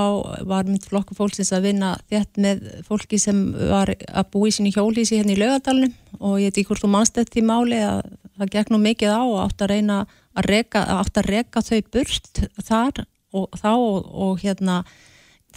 [0.49, 4.73] var mynd flokku fólksins að vinna þétt með fólki sem var að búa í sínu
[4.75, 8.01] hjólísi hérna í laugadalunum og ég veit ekki hvort þú mannst þetta í máli að
[8.35, 10.01] það gekk nú mikið á og átt að reyna
[10.35, 13.01] að reka, átt að reka þau burt þar
[13.39, 14.81] og þá og, og hérna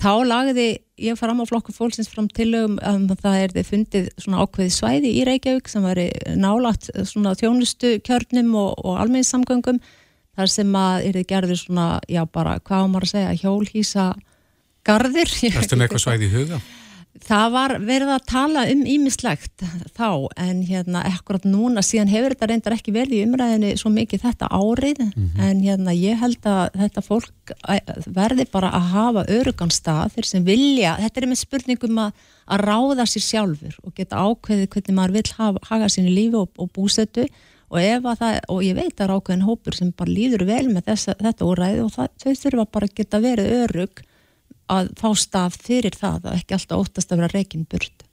[0.01, 0.67] þá lagði
[1.03, 4.75] ég fram á flokku fólksins fram tilögum um að það er þið fundið svona ákveði
[4.77, 9.81] svæði í Reykjavík sem veri nálagt svona þjónustu kjörnum og, og almenningssamgöngum
[10.39, 14.07] þar sem að er þið gerður svona, já bara, hvað á maður að segja, hjólhísa
[14.87, 15.35] garðir.
[15.53, 16.63] Erstu með eitthvað svæði í huga?
[17.23, 19.63] Það var verið að tala um ímislegt
[19.95, 20.09] þá
[20.43, 24.49] en hérna ekkurat núna síðan hefur þetta reyndar ekki verið í umræðinu svo mikið þetta
[24.51, 25.03] árið
[25.39, 30.29] en hérna ég held að þetta fólk æ- verði bara að hafa örugan stað þeir
[30.33, 32.13] sem vilja, þetta er með spurningum að,
[32.51, 36.51] að ráða sér sjálfur og geta ákveðið hvernig maður vill hafa, haga sínu lífi og,
[36.59, 37.29] og búsetu
[37.73, 40.65] og ef að það, og ég veit að það ákveðin hópur sem bara líður vel
[40.75, 44.03] með þessa, þetta úræði og það, þau þurfa bara að geta verið örug
[44.71, 48.05] að fá stað fyrir það að ekki alltaf óttast að vera reikin burt.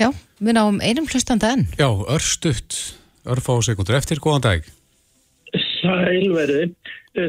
[0.00, 0.08] Já,
[0.40, 1.66] við náum einum hlustanda enn.
[1.78, 2.76] Já, örstutt,
[3.28, 4.68] örfá sekundur eftir, góðan dag.
[5.80, 6.70] Sælverði,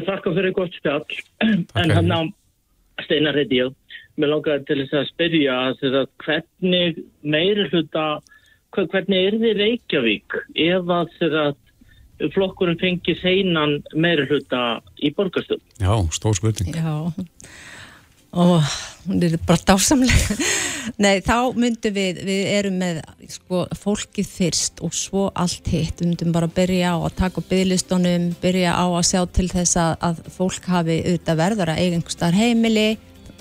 [0.08, 1.04] þakka fyrir gott spjall.
[1.42, 2.20] En hann á
[3.04, 3.72] Steinar heiti ég.
[4.20, 8.04] Mér langaði til þess að spyrja þess að hvernig meiri hluta
[8.72, 10.36] hver- hvernig er þið Reykjavík
[10.66, 11.14] ef að
[12.26, 14.62] að flokkurinn fengi seinan meiri hluta
[15.02, 16.74] í borgarstöð Já, stór spurning.
[16.76, 17.12] Já,
[18.32, 18.62] og
[19.06, 20.36] hún er bara dásamlega.
[21.02, 26.00] Nei, þá myndum við, við erum með sko, fólkið fyrst og svo allt hitt.
[26.00, 29.92] Við myndum bara byrja á að taka bygglistunum, byrja á að sjá til þess að,
[30.08, 32.88] að fólk hafi auðvitað að einhver starf heimili,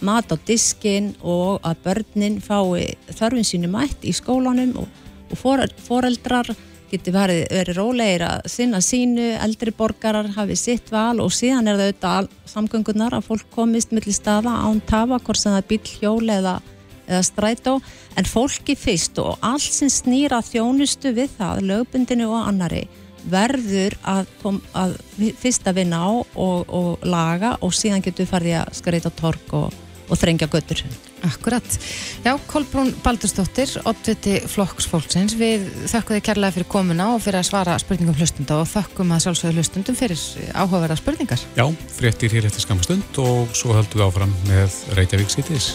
[0.01, 4.87] mat á diskin og að börnin fái þörfin sínu mætt í skólanum og,
[5.29, 6.49] og fore- foreldrar
[6.91, 11.79] geti verið, verið rólegir að sinna sínu, eldri borgarar hafi sitt val og síðan er
[11.79, 15.93] það auðvitað samgöngunar að fólk komist milli staða án tafa, hvort sem það er bíl,
[16.01, 16.55] hjól eða,
[17.07, 17.77] eða strætó,
[18.19, 22.85] en fólki fyrst og allt sem snýra þjónustu við það, lögbundinu og annari
[23.29, 24.97] verður að, kom, að
[25.39, 29.79] fyrst að vinna á og, og laga og síðan getur farið að skreita tork og,
[30.09, 30.83] og þrengja göttur.
[31.21, 31.65] Akkurat.
[32.25, 37.77] Já, Kolbrún Baldursdóttir, oddviti flokksfólksins, við þökkum þið kærlega fyrir komuna og fyrir að svara
[37.81, 40.23] spurningum hlustunda og þökkum að sjálfsögðu hlustundum fyrir
[40.57, 41.43] áhugaverða spurningar.
[41.57, 41.65] Já,
[41.97, 45.69] fréttir hér eftir skamastund og svo höldum við áfram með Reykjavík Cities.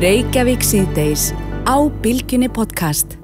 [0.00, 1.28] Reykjavík síðdeis
[1.68, 3.18] á Bilginni podcast.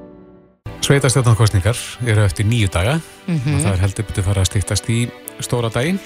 [0.84, 1.76] Sveitastjórnarkostningar
[2.08, 3.54] eru eftir nýju daga Mhm.
[3.54, 5.10] og það er heldur betur fara að stýttast í
[5.40, 5.98] stóra daginn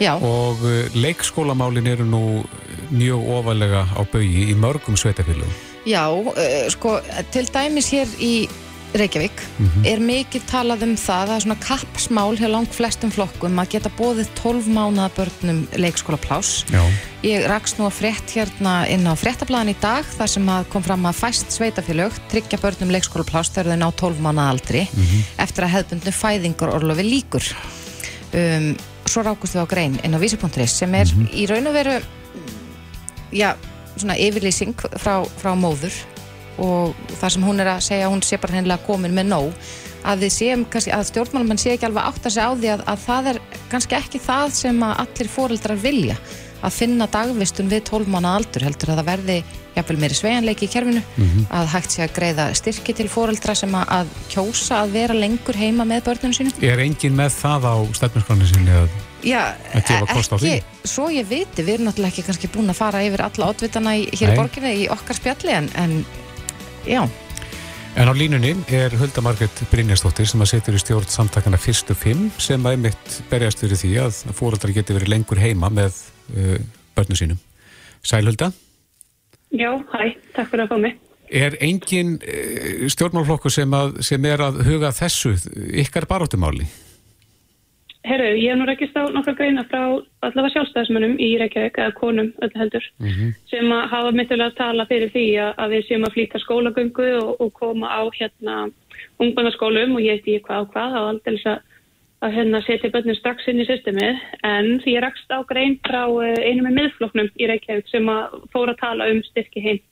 [0.00, 0.14] Já.
[0.18, 2.22] og uh, leikskólamálin eru nú
[2.90, 5.54] mjög ofalega á baugi í mörgum sveitafélugum.
[5.86, 6.34] Já, uh,
[6.72, 6.98] sko,
[7.30, 8.48] til dæmis hér í
[8.94, 9.86] Reykjavík Mhm.
[9.90, 14.28] er mikið talað um það, er svona kappsmál hjá langt flestum flokkum að geta bóðið
[14.38, 16.62] 12 mánuða börnum leikskólaplás.
[16.70, 16.78] Já.
[17.24, 20.82] Ég rakst nú að frétt hérna inn á fréttablaðan í dag þar sem að kom
[20.86, 24.86] fram að fæst sveitafélög tryggja börnum leikskólaplás þegar þau ná 12 mánuða aldri
[25.42, 27.50] eftir að hefðbundnu fæðingar orlofi líkur.
[28.32, 28.76] Um,
[29.10, 31.96] svo rákust við á grein inn á vísi.is sem er í raun og veru
[33.34, 33.54] já,
[33.96, 35.96] svona yfirlýsing frá, frá móður
[36.62, 39.72] og það sem hún er að segja hún sé bara hennilega komin með nóg
[40.04, 42.82] að við séum kannski, að stjórnmálum sé ekki alveg átt að segja á því að,
[42.92, 43.40] að það er
[43.72, 46.18] kannski ekki það sem að allir fóreldrar vilja
[46.64, 49.36] að finna dagvistun við 12 mánu aldur heldur að það verði
[49.74, 51.46] jafnvel meiri sveianleiki í kerfinu Mhm.
[51.50, 55.84] að hægt sé að greiða styrki til fóreldra sem að, kjósa að vera lengur heima
[55.84, 58.88] með börnunum sínum Er engin með það á stefnarskránu sinni að
[59.24, 60.62] Já, á ekki, því?
[60.84, 64.08] svo ég viti, við erum náttúrulega ekki kannski búin að fara yfir alla oddvitana í,
[64.12, 64.34] hér Nei.
[64.34, 66.04] í borginni í okkar spjalli en, en
[66.86, 67.08] já,
[67.96, 72.24] En á línunni er Hulda Margrét Brynjarsdóttir sem að setur í stjórn samtakana fyrstu fimm
[72.42, 75.94] sem að einmitt berjast fyrir því að fóreldrar geti verið lengur heima með
[76.32, 76.58] uh,
[76.96, 77.40] börnu sínum.
[78.04, 78.52] Sæl Hulda,
[79.54, 80.96] Já, hæ, takk fyrir að fá mig.
[81.30, 85.36] er engin uh, stjórnmálflokkur sem, að, sem er að huga þessu
[85.84, 86.66] ykkar baróttumáli?
[88.04, 89.80] Herru, ég hef nú rekist á nokkra greina frá
[90.20, 92.84] allavega sjálfstæðismönnum í Reykjavík eða konum öllu heldur
[93.48, 97.06] sem að hafa mittilega að tala fyrir því að, að við séum að flýta skólagöngu
[97.22, 98.56] og, og koma á hérna
[99.24, 101.62] ungbarnaskólum og ég veit ekki hvað og hvað á aldrei að,
[102.24, 106.02] að hérna setja börnum strax inn í systemið en því ég rakst á grein frá
[106.24, 109.82] eh, einum með miðfloknum í Reykjavík sem að fóra að tala um styrki heim.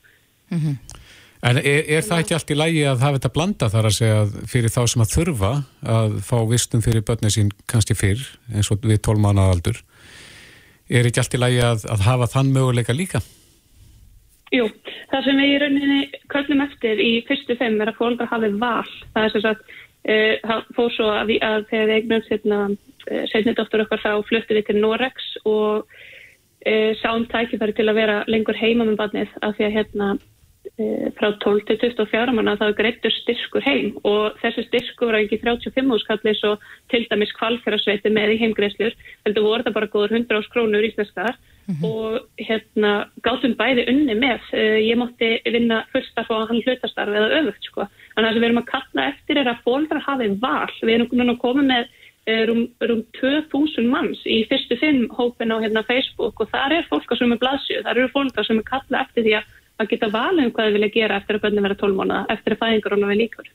[1.42, 4.48] En er, er það ekki allt í lægi að hafa þetta blanda þar að segja
[4.52, 5.52] fyrir þá sem að þurfa
[5.96, 8.22] að fá vistum fyrir börnið sín kannski fyrr
[8.54, 9.80] eins og við 12 mánu aldur
[10.92, 13.22] er ekki allt í lægi að, að hafa þann möguleika líka?
[14.52, 14.66] Jú,
[15.08, 16.00] það sem við í rauninni
[16.32, 18.88] köllum eftir í fyrstu fimm er að fólkar hafi val.
[19.14, 23.54] Það er sem sagt, það fór svo að, að þegar við eignum setna, uh, setni
[23.54, 28.58] dóttur okkar þá fluttum við til Norex og uh, sáum tækifæri til að vera lengur
[28.58, 32.78] heima með barnið af því að hérna uh, frá 12 til 24 manna þá er
[32.80, 36.56] greittur styrkur heim og þessi styrkur var ekki 35 úrskalli svo
[36.90, 40.42] til dæmis kvalfjörðarsveiti með í heimgreislur heldur voru það bara góður 100
[41.22, 41.34] ás
[41.66, 42.92] krónur íslenskar og hérna
[43.22, 44.40] gátum bæði unni með.
[44.52, 47.86] Uh, ég mátti vinna fullstarf og hann hlutastarf eða öfugt sko.
[48.14, 50.72] Þannig að það sem við erum að kalla eftir er að fólkar hafi val.
[50.82, 55.62] Við erum núna komið með uh, rúm, rúm 2000 manns í fyrstu fimm hópin á
[55.62, 59.02] hérna Facebook og þar er fólkar sem er blaðsjöð, þar eru fólkar sem er kalla
[59.06, 59.50] eftir því að,
[59.82, 62.56] að geta valið um hvað þau vilja gera eftir að börnum vera 12 mánuða, eftir
[62.56, 63.52] að fæðingar og við líkur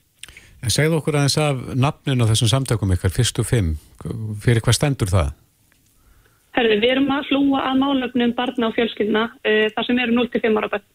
[0.57, 3.75] En segðu okkur aðeins af nafnin á þessum samtökum ykkar, fyrstu fimm,
[4.41, 5.35] fyrir hvað stendur það?
[6.57, 10.61] Herði, við erum að hlúa að málögnum barna og fjölskyldna uh, þar sem eru 0-5
[10.61, 10.87] ára börn.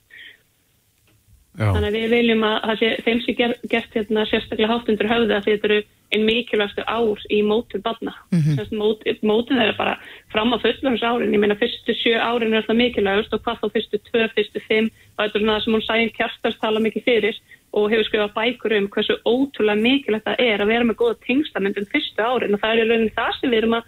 [1.52, 1.68] Já.
[1.68, 5.34] Þannig að við viljum að sé, þeim sé ger, gert hérna, sérstaklega hátt undir höfði
[5.36, 5.82] að þetta eru
[6.12, 8.14] einn mikilvægstu ár í mótur barna.
[8.32, 8.76] Mm Mhm.
[8.80, 9.98] mót, mótin er bara
[10.32, 11.32] fram á fullurins árin.
[11.32, 14.90] Ég meina fyrstu sjö árin er það mikilvægust og hvað þá fyrstu tvö, fyrstu fimm
[15.16, 17.36] og þetta er svona það sem hún sæðin kjartast tala mikið fyrir
[17.72, 21.88] og hefur skrifað bækur um hversu ótrúlega mikilvægt það er að vera með góða tengstamöndum
[21.92, 23.84] fyrstu árin og það er í rauninni það sem við erum að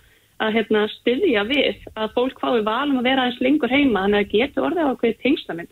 [0.47, 4.33] að hérna, styðja við að fólk fái valum að vera aðeins lengur heima þannig að
[4.39, 5.71] getur orðið á hverju tengstamönd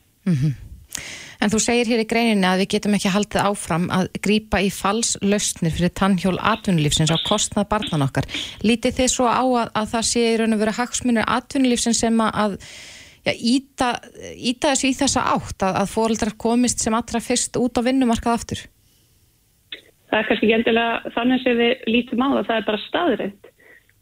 [1.43, 4.69] En þú segir hér í greininni að við getum ekki haldið áfram að grípa í
[4.71, 8.29] falslausnir fyrir tannhjól atvinnulífsins á kostnað barnan okkar.
[8.63, 12.23] Lítið þið svo á að, að það sé í raun og vera hagsmunir atvinnulífsins sem
[12.23, 12.55] að, að
[13.27, 13.89] já, íta,
[14.39, 18.39] íta þessu í þessa átt að, að fóreldrar komist sem allra fyrst út á vinnumarkað
[18.39, 18.63] aftur?
[20.13, 23.52] Það er kannski ekki endilega þannig sem við lítum á það, það er bara staðrænt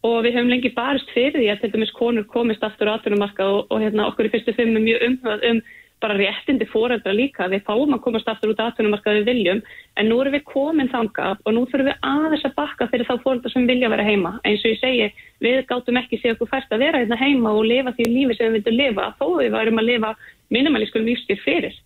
[0.07, 3.53] og við höfum lengi barist fyrir því að til dæmis konur komist aftur á atvinnumarkað
[3.57, 5.63] og, og hérna, okkur í fyrstu fimm er mjög umhugað um
[6.01, 9.61] bara réttindi fóreldra líka, við fáum að komast aftur út á atvinnumarkað við viljum,
[10.01, 13.15] en nú erum við komin þangað og nú þurfum við aðeins að bakka fyrir þá
[13.25, 14.33] fóreldra sem vilja vera heima.
[14.49, 15.11] Eins og ég segi,
[15.45, 18.49] við gátum ekki séð okkur fært að vera hérna heima og lifa því lífi sem
[18.49, 20.15] við vildum lifa, þó við varum að lifa
[20.57, 21.77] minimalískum lífstíl fyrir.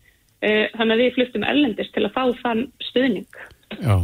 [0.44, 3.42] Eh, þannig að við fluttum ellendist til að fá þann stuðning.
[3.80, 3.98] Já.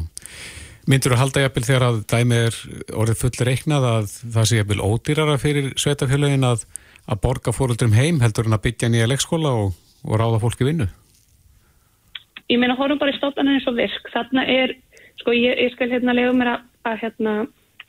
[0.91, 2.57] Myndur þú halda jafnvel þegar að dæmi er
[2.99, 6.65] orðið full reiknað að það sé jafnvel ódýrara fyrir sveitafélagin að,
[7.07, 10.89] að borga fóruldrum heim heldur en að byggja nýja leikskóla og, og ráða fólki vinnu?
[12.51, 14.75] ég meina horfum bara í stofnanir eins og virk þarna er,
[15.23, 17.35] sko ég, ég skal hérna lega mér að, að hérna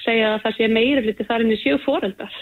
[0.06, 2.36] segja að það sé meiri hluti þar en í sjö foreldrar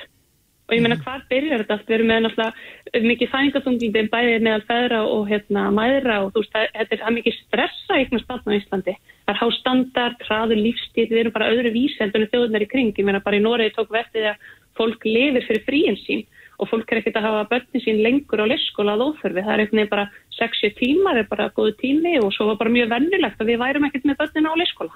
[0.69, 1.87] og ég meina hvar byrjar þetta allt?
[1.89, 6.57] Við erum með náttúrulega mikið fæningatunglindi bæði meðal feðra og hérna mæðra og þú veist,
[6.75, 11.21] þetta er er mikið stressa eignast barn á Íslandi, það er hástandard hraður lífstíð, við
[11.23, 14.27] erum bara öðru víseldur en þjóðunar í kring, ég meina bara í Noregi tók því
[14.29, 16.25] að fólk lifir fyrir fríin sín
[16.59, 19.61] og fólk er ekkert að hafa börnin sín lengur á leikskóla að óþörfi, það er
[19.63, 23.39] einhvern veginn bara 60 tímar er bara góðu tími og svo var bara mjög vennilegt
[23.39, 24.93] að við værum ekkert með börnina á leikskóla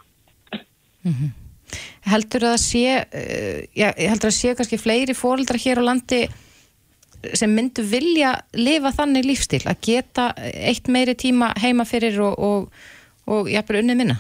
[2.10, 6.26] Heldur að sé, uh, já, heldur að sé kannski fleiri fóreldrar hér á landi
[7.40, 12.86] sem myndu vilja lifa þannig lífstíl, að geta eitt meiri tíma heima fyrir og, og,
[13.32, 14.18] og jafnvel unnið minna?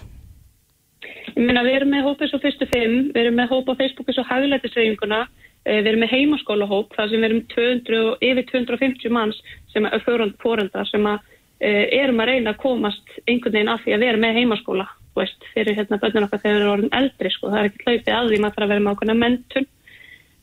[1.33, 4.15] Ég meina, við erum með hópið svo fyrstu fimm, við erum með hópa á Facebooku
[4.15, 5.21] svo haglætisreifinguna,
[5.67, 9.39] við erum með heimaskólahóp, þar sem við erum 200, og yfir 250 manns
[9.73, 10.03] sem er
[10.43, 14.23] fórandar sem að uh, erum að reyna að komast einhvern veginn af því að vera
[14.23, 14.87] með heimaskóla
[15.19, 18.13] veist, fyrir hérna börnun okkar þegar við erum orðin eldri sko, það er ekki hlaupið
[18.17, 19.69] að því maður þarf að vera með okkurna mentun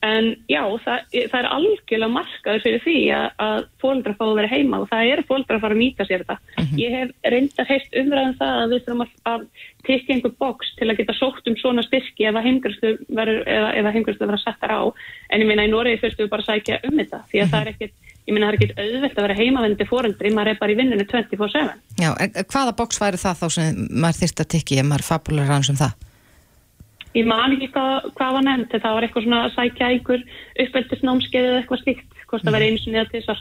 [0.07, 4.53] en já, það, það er algjörlega markaður fyrir því að, að fóldra fá að vera
[4.53, 6.67] heima og það eru fóldra að fara að nýta sér þetta.
[6.81, 9.47] Ég hef reyndar heilt umræðan það að við þurfum að, að
[9.89, 14.45] tekja einhver boks til að geta sótt um svona styrki ef að heimgræslu verður að
[14.45, 14.83] setja á.
[15.31, 17.61] En ég meina í Noregi fyrstu við bara að sækja um þetta því að það
[17.61, 17.99] er ekkit
[18.31, 21.07] ég meina það er ekkit auðvelt að vera heimavendi fóreldri, maður er bara í vinnunni
[21.09, 22.11] 24-7 Já,
[22.53, 25.79] hvaða boks væri það þá sem maður þyrst að tikki ef maður fabular hans um
[25.81, 25.97] það?
[27.15, 30.21] Ég man ekki hvað, hvað var nefnt, það var eitthvað svona að sækja einhver
[30.65, 32.57] uppeldisnámskeið eða eitthvað slíkt, hvort það Mhm.
[32.57, 33.41] verið einu sinni eða þessar.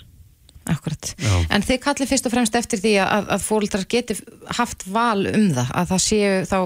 [0.69, 1.15] Akkurat.
[1.49, 4.15] En þið kallið fyrst og fremst eftir því að, að fóreldrar geti
[4.57, 6.59] haft val um það, að það séu þá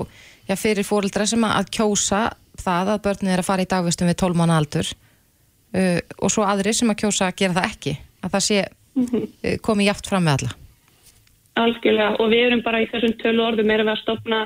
[0.50, 2.24] já, fyrir fóreldrar sem að kjósa
[2.64, 4.88] það að börnið er að fara í dagvistum við 12 mánu aldur
[5.74, 7.94] uh, og svo aðrir sem að kjósa að gera það ekki,
[8.24, 10.52] að það sé uh, komið jáft fram með alla.
[11.64, 14.42] Algjörlega og við erum bara í þessum tölu orðum erum við að stopna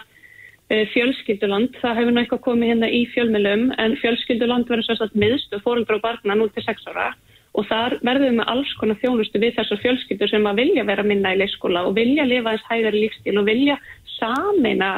[0.67, 5.95] fjölskylduland, það hefur nú eitthvað komið hérna í fjölmjölum en fjölskylduland verður sérstætt miðstu fóreldra
[5.95, 7.13] og barna 0-6 ára
[7.57, 11.05] og þar verðum við með alls konar þjónustu við þessar fjölskyldur sem að vilja vera
[11.07, 13.77] minna í leikskóla og vilja lifa þess hægari lífstíl og vilja
[14.17, 14.91] sameina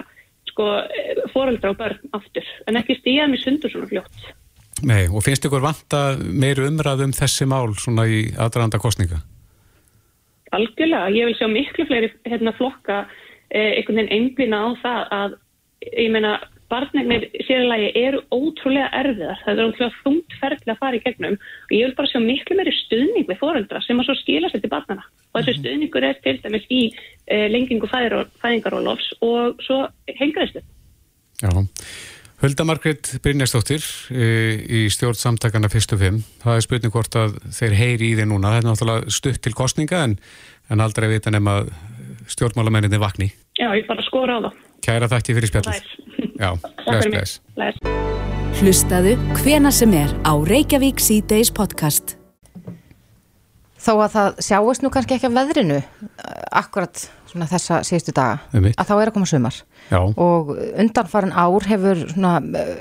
[0.49, 0.67] sko,
[1.33, 4.29] fóreldra og börn aftur en ekki stíða með sundur svona fljótt.
[4.89, 9.19] Nei, og finnst ykkur vanta meiri umræð um þessi mál svona í aðranda kostninga?
[10.55, 13.03] Algjörlega, ég vil sjá miklu fleiri hérna, flokka
[13.51, 15.35] eh, einhvern veginn einblina á það að
[15.85, 16.37] ég meina
[16.69, 21.73] barnegnir sérlagi eru ótrúlega erfiðar, það er ótrúlega þungt ferðilega að fara í gegnum og
[21.73, 24.71] ég vil bara sjá miklu meiri stuðning við foreldra sem að svo skila sér til
[24.73, 26.83] barnana og þessu stuðningur er til dæmis í
[27.25, 29.81] eh, lengingu fæðingarólofs og svo
[30.19, 30.61] hengræðstu.
[31.41, 31.49] Já.
[32.39, 33.83] Hulda Margrét Brynjarsdóttir
[34.15, 34.27] e,
[34.63, 36.21] í stjórn samtakana fyrstu fimm.
[36.39, 38.53] Það er spurning hvort að þeir heyri í þeir núna.
[38.53, 40.15] Það er náttúrulega stutt til kostninga en,
[40.71, 41.57] en aldrei vita nema
[42.31, 43.33] stjórnmálamenninni vakni.
[43.59, 44.68] Já, ég bara skora á það.
[44.85, 45.89] Kæra þakki fyrir spjallið.
[46.39, 46.51] Já,
[46.87, 47.79] bless, bless.
[48.59, 52.15] Hlustaðu hvena sem er á Reykjavík C-Days podcast.
[53.79, 55.89] Þó að það sjáist nú kannski ekki af veðrinu uh,
[56.59, 59.59] akkurat svona þessa síðustu daga, að þá er að koma sumar.
[59.89, 59.99] Já.
[60.01, 62.73] og undanfarin ár hefur svona, uh,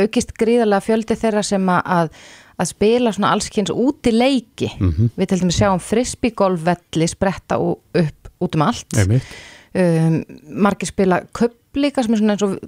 [0.00, 2.16] aukist gríðarlega fjöldi þeirra sem að,
[2.56, 5.10] að, spila svona allskynns út í leiki Mhm.
[5.18, 9.28] við til dæmis sjáum frisbygolfvelli spretta upp út um allt Einmitt.
[9.76, 10.18] Um,
[10.66, 12.58] margir spila kupp líka sem er svona eins og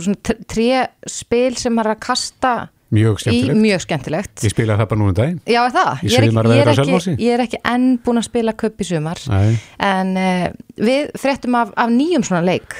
[0.00, 2.52] svona tré spil sem er að kasta
[2.90, 3.60] Mjög í skemmtilegt.
[3.62, 5.40] mjög skemmtilegt Ég spilaði það bara núna um daginn.
[5.46, 5.90] Já, það?
[6.02, 8.82] Í Ég er, ekki, ég, er ekki, ég er ekki enn búin að spila kupp
[8.82, 9.52] í sumar Nei.
[9.86, 10.46] en uh,
[10.80, 12.74] við fréttum af, af nýjum svona leik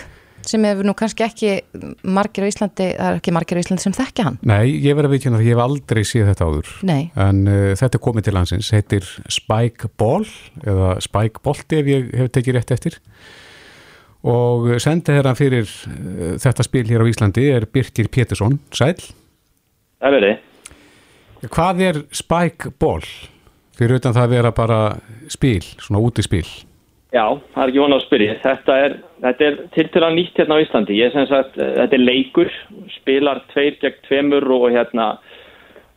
[0.51, 1.51] sem hefur nú kannski ekki
[2.17, 5.11] margir á Íslandi, það er ekki margir á Íslandi sem þekkja hann Nei, ég verði
[5.11, 6.71] að vikina það, ég hef aldrei séð þetta áður.
[6.91, 7.03] Nei.
[7.29, 10.27] En uh, þetta er komið til landsins, heitir Spike Ball,
[10.65, 12.99] eða Spike Bolti ef ég hef tekið rétt eftir.
[14.29, 18.99] Og sendi hérna fyrir uh, þetta spil hér á Íslandi er Birkir Pétursson, sæl.
[20.01, 20.33] Það verði.
[21.49, 23.07] Hvað er Spike Ball?
[23.81, 24.81] Fyrir utan það að vera bara
[25.33, 26.45] spil, svona útispil.
[27.11, 27.25] Já,
[27.55, 28.35] það er ekki vona að spyrja.
[28.45, 28.93] Þetta er,
[29.25, 30.99] þetta er tiltöla nýtt hérna á Íslandi.
[31.01, 32.53] Ég sem sagt, eh, þetta er leikur,
[33.01, 35.09] spilar tveir gegn tveimur og hérna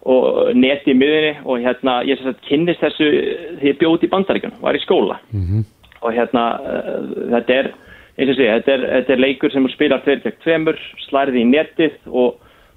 [0.10, 3.08] og neti í miðinni og hérna ég sem sagt kynnist þessu
[3.60, 5.20] því ég bjóð út í bandaríkjun, var í skóla
[6.04, 7.70] og hérna uh, þetta er
[8.18, 11.48] eins og sé, þetta er, þetta er leikur sem spilar tveir gegn tveimur, slærði í
[11.50, 12.36] netið og,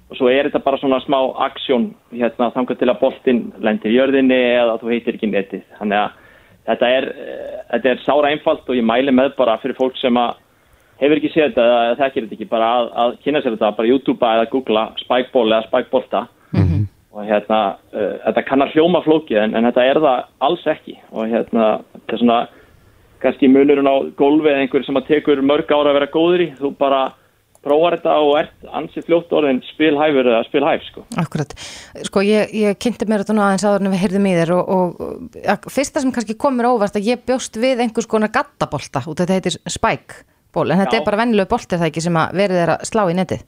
[0.09, 3.99] og svo er þetta bara svona smá aksjón hérna þangar til að boltinn lendir í
[3.99, 5.63] jörðinni eða þú heitir ekki netið.
[5.77, 6.17] Þannig að
[6.71, 10.17] þetta er, eh, þetta er sára einfalt og ég mæli með bara fyrir fólk sem
[10.17, 10.41] að
[10.97, 13.91] hefur ekki séð þetta eða þekkir þetta ekki bara að, að kynna sér þetta, bara
[13.91, 16.27] YouTube eða googla spikeball eða spikebolta
[17.17, 17.59] og hérna,
[17.97, 20.97] uh, þetta kannar hljóma flókið en, en þetta er það alls ekki.
[21.13, 22.39] Og hérna, þetta er svona
[23.21, 26.51] kannski munurinn á gólfi eða einhver sem að tekur mörg ára að vera góður í
[26.59, 27.01] þú bara
[27.67, 31.03] prófar þetta og ert ansið fljótt orðin spilhæfur eða spilhæf sko.
[31.19, 31.51] Akkurat,
[32.07, 34.71] sko ég, ég kynnti mér þetta nú aðeins áður en við heyrðum í þér og,
[34.77, 39.19] og, og fyrsta sem kannski komur óvart að ég bjóst við einhvers konar gattabolta út
[39.19, 40.23] þetta heitir spike
[40.55, 41.01] ból en þetta Já.
[41.01, 43.45] er bara vennilega bolti það ekki sem að verið er að slá í netið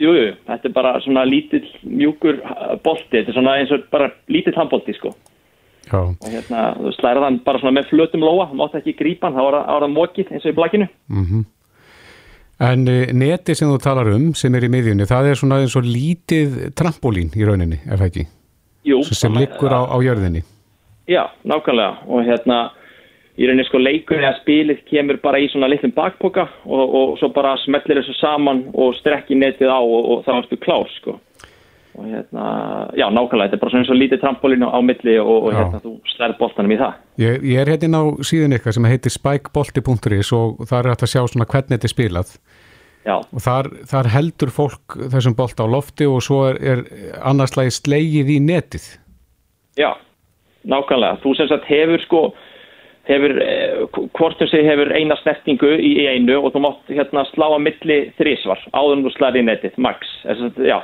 [0.00, 3.82] Jú, jú, þetta er bara svona lítill mjúkur uh, bolti, þetta er svona eins og
[3.92, 5.12] bara lítill handbolti sko.
[5.98, 9.38] Og hérna, þú slærið hann bara svona með flötum lóa, þú mátt ekki grípa hann,
[9.38, 10.90] þá var það mokið eins og í blakinu.
[11.08, 11.48] Mm
[12.60, 15.76] En uh, neti sem þú talar um, sem er í miðjunni, það er svona eins
[15.80, 18.24] og lítið trampolín í rauninni, er það ekki?
[18.84, 20.42] Jú, sem, sem liggur á, á jörðinni.
[21.08, 22.04] Já, nákvæmlega.
[22.04, 22.58] Og hérna
[23.40, 27.30] í rauninni sko leikur eða spilið kemur bara í svona litlum bakpoka og, og svo
[27.32, 31.16] bara smellir þessu saman og strekki netið á og, og þá ertu klár sko
[32.00, 32.44] og hérna,
[32.96, 35.80] já, nákvæmlega, þetta er bara svona eins og lítið trampolínu á milli og, og hérna
[35.84, 36.98] þú slær boltanum í það.
[37.20, 41.12] Ég, ég er hérna á síðan eitthvað sem heitir spikebolti.is og þar er hægt að
[41.12, 42.34] sjá svona hvernig þetta er spilað
[43.04, 43.16] Já.
[43.16, 46.84] og þar, þar heldur fólk þessum bolta á lofti og svo er, er
[47.20, 48.86] annarslægi slegið í netið.
[49.80, 49.92] Já,
[50.68, 51.20] nákvæmlega.
[51.24, 52.22] Þú sem sagt hefur sko,
[53.08, 53.84] hefur, eh,
[54.16, 58.00] hvort um sig hefur eina snertingu í, einu og þú mátt hérna slá að milli
[58.20, 60.16] þrísvar áður en þú slæri í netið, max.
[60.24, 60.78] Þess að, já.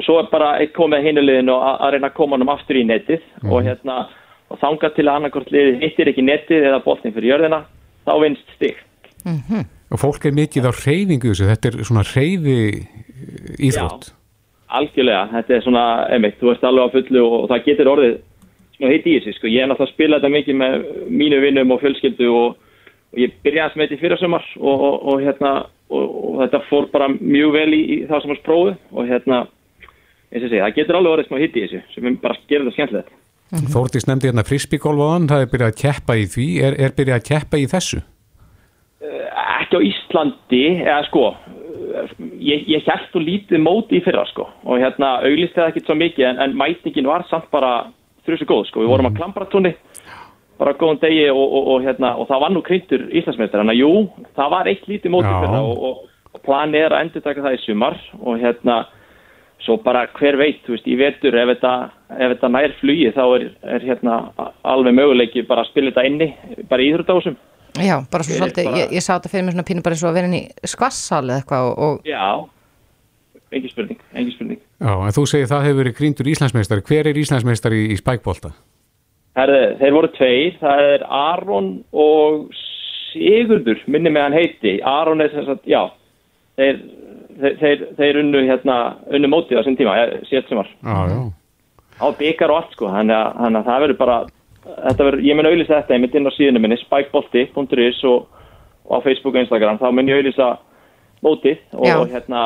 [0.00, 2.78] Og svo er bara eitt komið hinulegin og að, að reyna að koma hann aftur
[2.80, 3.96] í netið og hérna,
[4.48, 7.58] og þanga til að annarkort liðið hittir ekki netið eða boltin fyrir jörðina,
[8.08, 8.80] þá vinst stig.
[9.90, 12.56] Og fólk er mikið á reyfingu þessu, þetta er svona reyfi
[13.68, 14.08] íþrótt.
[14.80, 18.18] Algjörlega, þetta er svona, einmitt, þú ert alveg á fullu og, það getur orðið
[18.78, 19.52] svona hitt í þessu, sko.
[19.52, 20.76] Ég er náttúrulega að spila þetta mikið með
[21.20, 22.58] mínu vinnum og fjölskyldu og,
[23.12, 25.54] og ég byrjaði að smeti fyrir sumar og, og, og hérna,
[25.90, 29.42] og, og þetta fór bara mjög vel í, í það sem var spróðu og hérna,
[30.30, 32.68] eins og segi, það getur alveg orðið smá hitt í þessu, sem er bara gerir
[32.68, 33.16] þetta skemmtilegt.
[33.74, 37.28] Þórtís nefndi hérna hann, það er byrjað að keppa í því, er, er byrjað að
[37.32, 38.02] keppa í þessu?
[39.70, 41.24] ekki á Íslandi eða sko
[42.38, 45.96] ég, ég held og lítið móti í fyrra sko og hérna auglist það ekkert svo
[45.98, 47.90] mikið en, en mætingin var samt bara
[48.26, 49.74] þrjusu góð sko, við vorum að klambratúni
[50.60, 53.80] bara góðan degi og, og, og hérna og það var nú kryntur Íslandsmeistar en að
[53.80, 53.92] jú,
[54.36, 57.46] það var eitt lítið móti í fyrra og, og, og planið er að endur taka
[57.46, 58.82] það í sumar og hérna
[59.64, 61.74] svo bara hver veit, þú veist, í vetur ef þetta,
[62.16, 63.46] ef þetta nær flugi þá er,
[63.76, 64.16] er hérna
[64.64, 66.30] alveg möguleiki bara að spila þetta inni,
[66.70, 67.36] bara í íþróttásum
[67.78, 70.02] Já, bara svo svolítið, bara- ég, ég sá þetta fyrir mér svona pínu bara eins
[70.04, 70.42] og að vera inn í
[70.72, 72.24] skvassal eða eitthvað og, og Já,
[73.52, 74.60] engin spurning, engin spurning.
[74.80, 76.84] Já, en þú segir það hefur verið gríndur Íslandsmeistari.
[76.86, 78.52] Hver er Íslandsmeistari í, í?
[79.38, 82.50] Herði, þeir voru tveir, það er Aron og
[83.10, 84.72] Sigurdur, minni með hann heiti.
[84.86, 85.84] Aron er sem sagt, já,
[86.58, 86.80] þeir,
[87.60, 88.76] þeir, þeir, unnu, hérna,
[89.10, 89.96] unnu mótið á þessum tíma,
[90.28, 90.72] síðan sem var.
[92.00, 94.18] Á byggar og allt, sko, þannig að, þannig að það verður bara,
[94.70, 98.26] þetta verður, ég mun auðlýsa þetta, ég mynd inn á síðunum minni, spikebolti.is og,
[98.88, 100.50] og á Facebook og Instagram, þá mun ég auðlýsa
[101.24, 101.96] mótið og, Já.
[102.16, 102.42] hérna,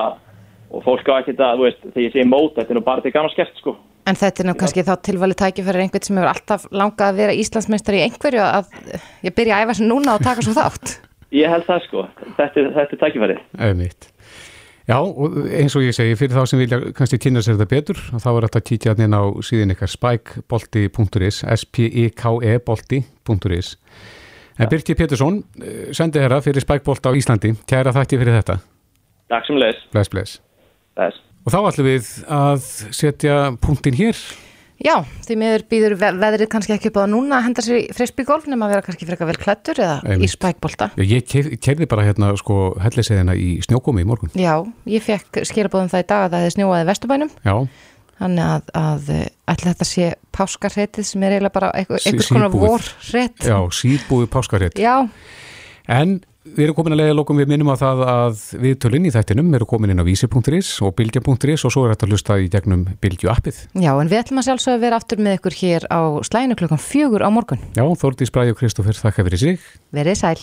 [0.75, 3.05] og fólk á ekkert að, þú veist, þegar ég segi mót, þetta er nú bara
[3.05, 3.77] til gaman skert, sko.
[4.05, 7.37] En þetta er nú kannski þá tilvæli tækifæri einhvern sem hefur alltaf langað að vera
[7.41, 8.75] Íslandsmeistari í einhverju að
[9.25, 10.99] ég byrja að æfa sem núna og taka svo þátt.
[11.35, 12.03] Ég held það, sko,
[12.37, 13.39] þetta, þetta er tækifærið.
[13.67, 14.05] Einmitt.
[14.85, 18.01] Já, og eins og ég segi, fyrir þá sem vilja kannski kynna sér þetta betur,
[18.21, 23.71] þá er þetta að kíkja hérna á síðan ykkar spikebolti.is, s-p-i-k-e bolti.is.
[24.61, 28.59] En Birki Pétursson, eh, sendi herra fyrir spikebolta á Íslandi, kæra þakki fyrir þetta.
[29.33, 29.81] Takk sem leis.
[29.91, 30.13] Bless.
[30.13, 30.43] Bless.
[31.45, 34.21] Og þá ætlum við að setja punktin hér.
[34.83, 37.83] Já, því miður býður ve veðrið kannski ekki upp á núna að henda sér í
[37.95, 40.33] frisbygolf nema að vera kannski frekar vel klættur eða í Einmitt.
[40.35, 40.89] spækbolta.
[40.99, 44.33] Já, ég kerði bara hérna sko helliseðina í snjókomi í morgun.
[44.35, 44.57] Já,
[44.91, 47.55] ég fekk skilabóðum það í dag að það hefði snjóaði vesturbænum Já,
[48.19, 49.25] þannig að, að eh,
[49.55, 53.47] ætli þetta sé páskarretið sem er eiginlega bara einhvers konar vorrett.
[53.47, 54.79] já, síðbúið páskarrétt.
[54.83, 54.97] Já,
[55.87, 59.13] En við erum komin að leiða lókum við minnum á það að við tölinn í
[59.15, 62.51] þættinum eru komin inn á vísi.is og bylgja.is og svo er þetta að hlusta í
[62.53, 63.63] gegnum bylgju appið.
[63.73, 66.83] já, en við ætlum að sjálfsögða að vera aftur með ykkur hér á slæinu klukkan
[66.83, 67.65] fjögur á morgun.
[67.73, 69.65] Já, Þórdís Bræði og Kristófur, þakka fyrir sig.
[69.95, 70.39] Verið sæl.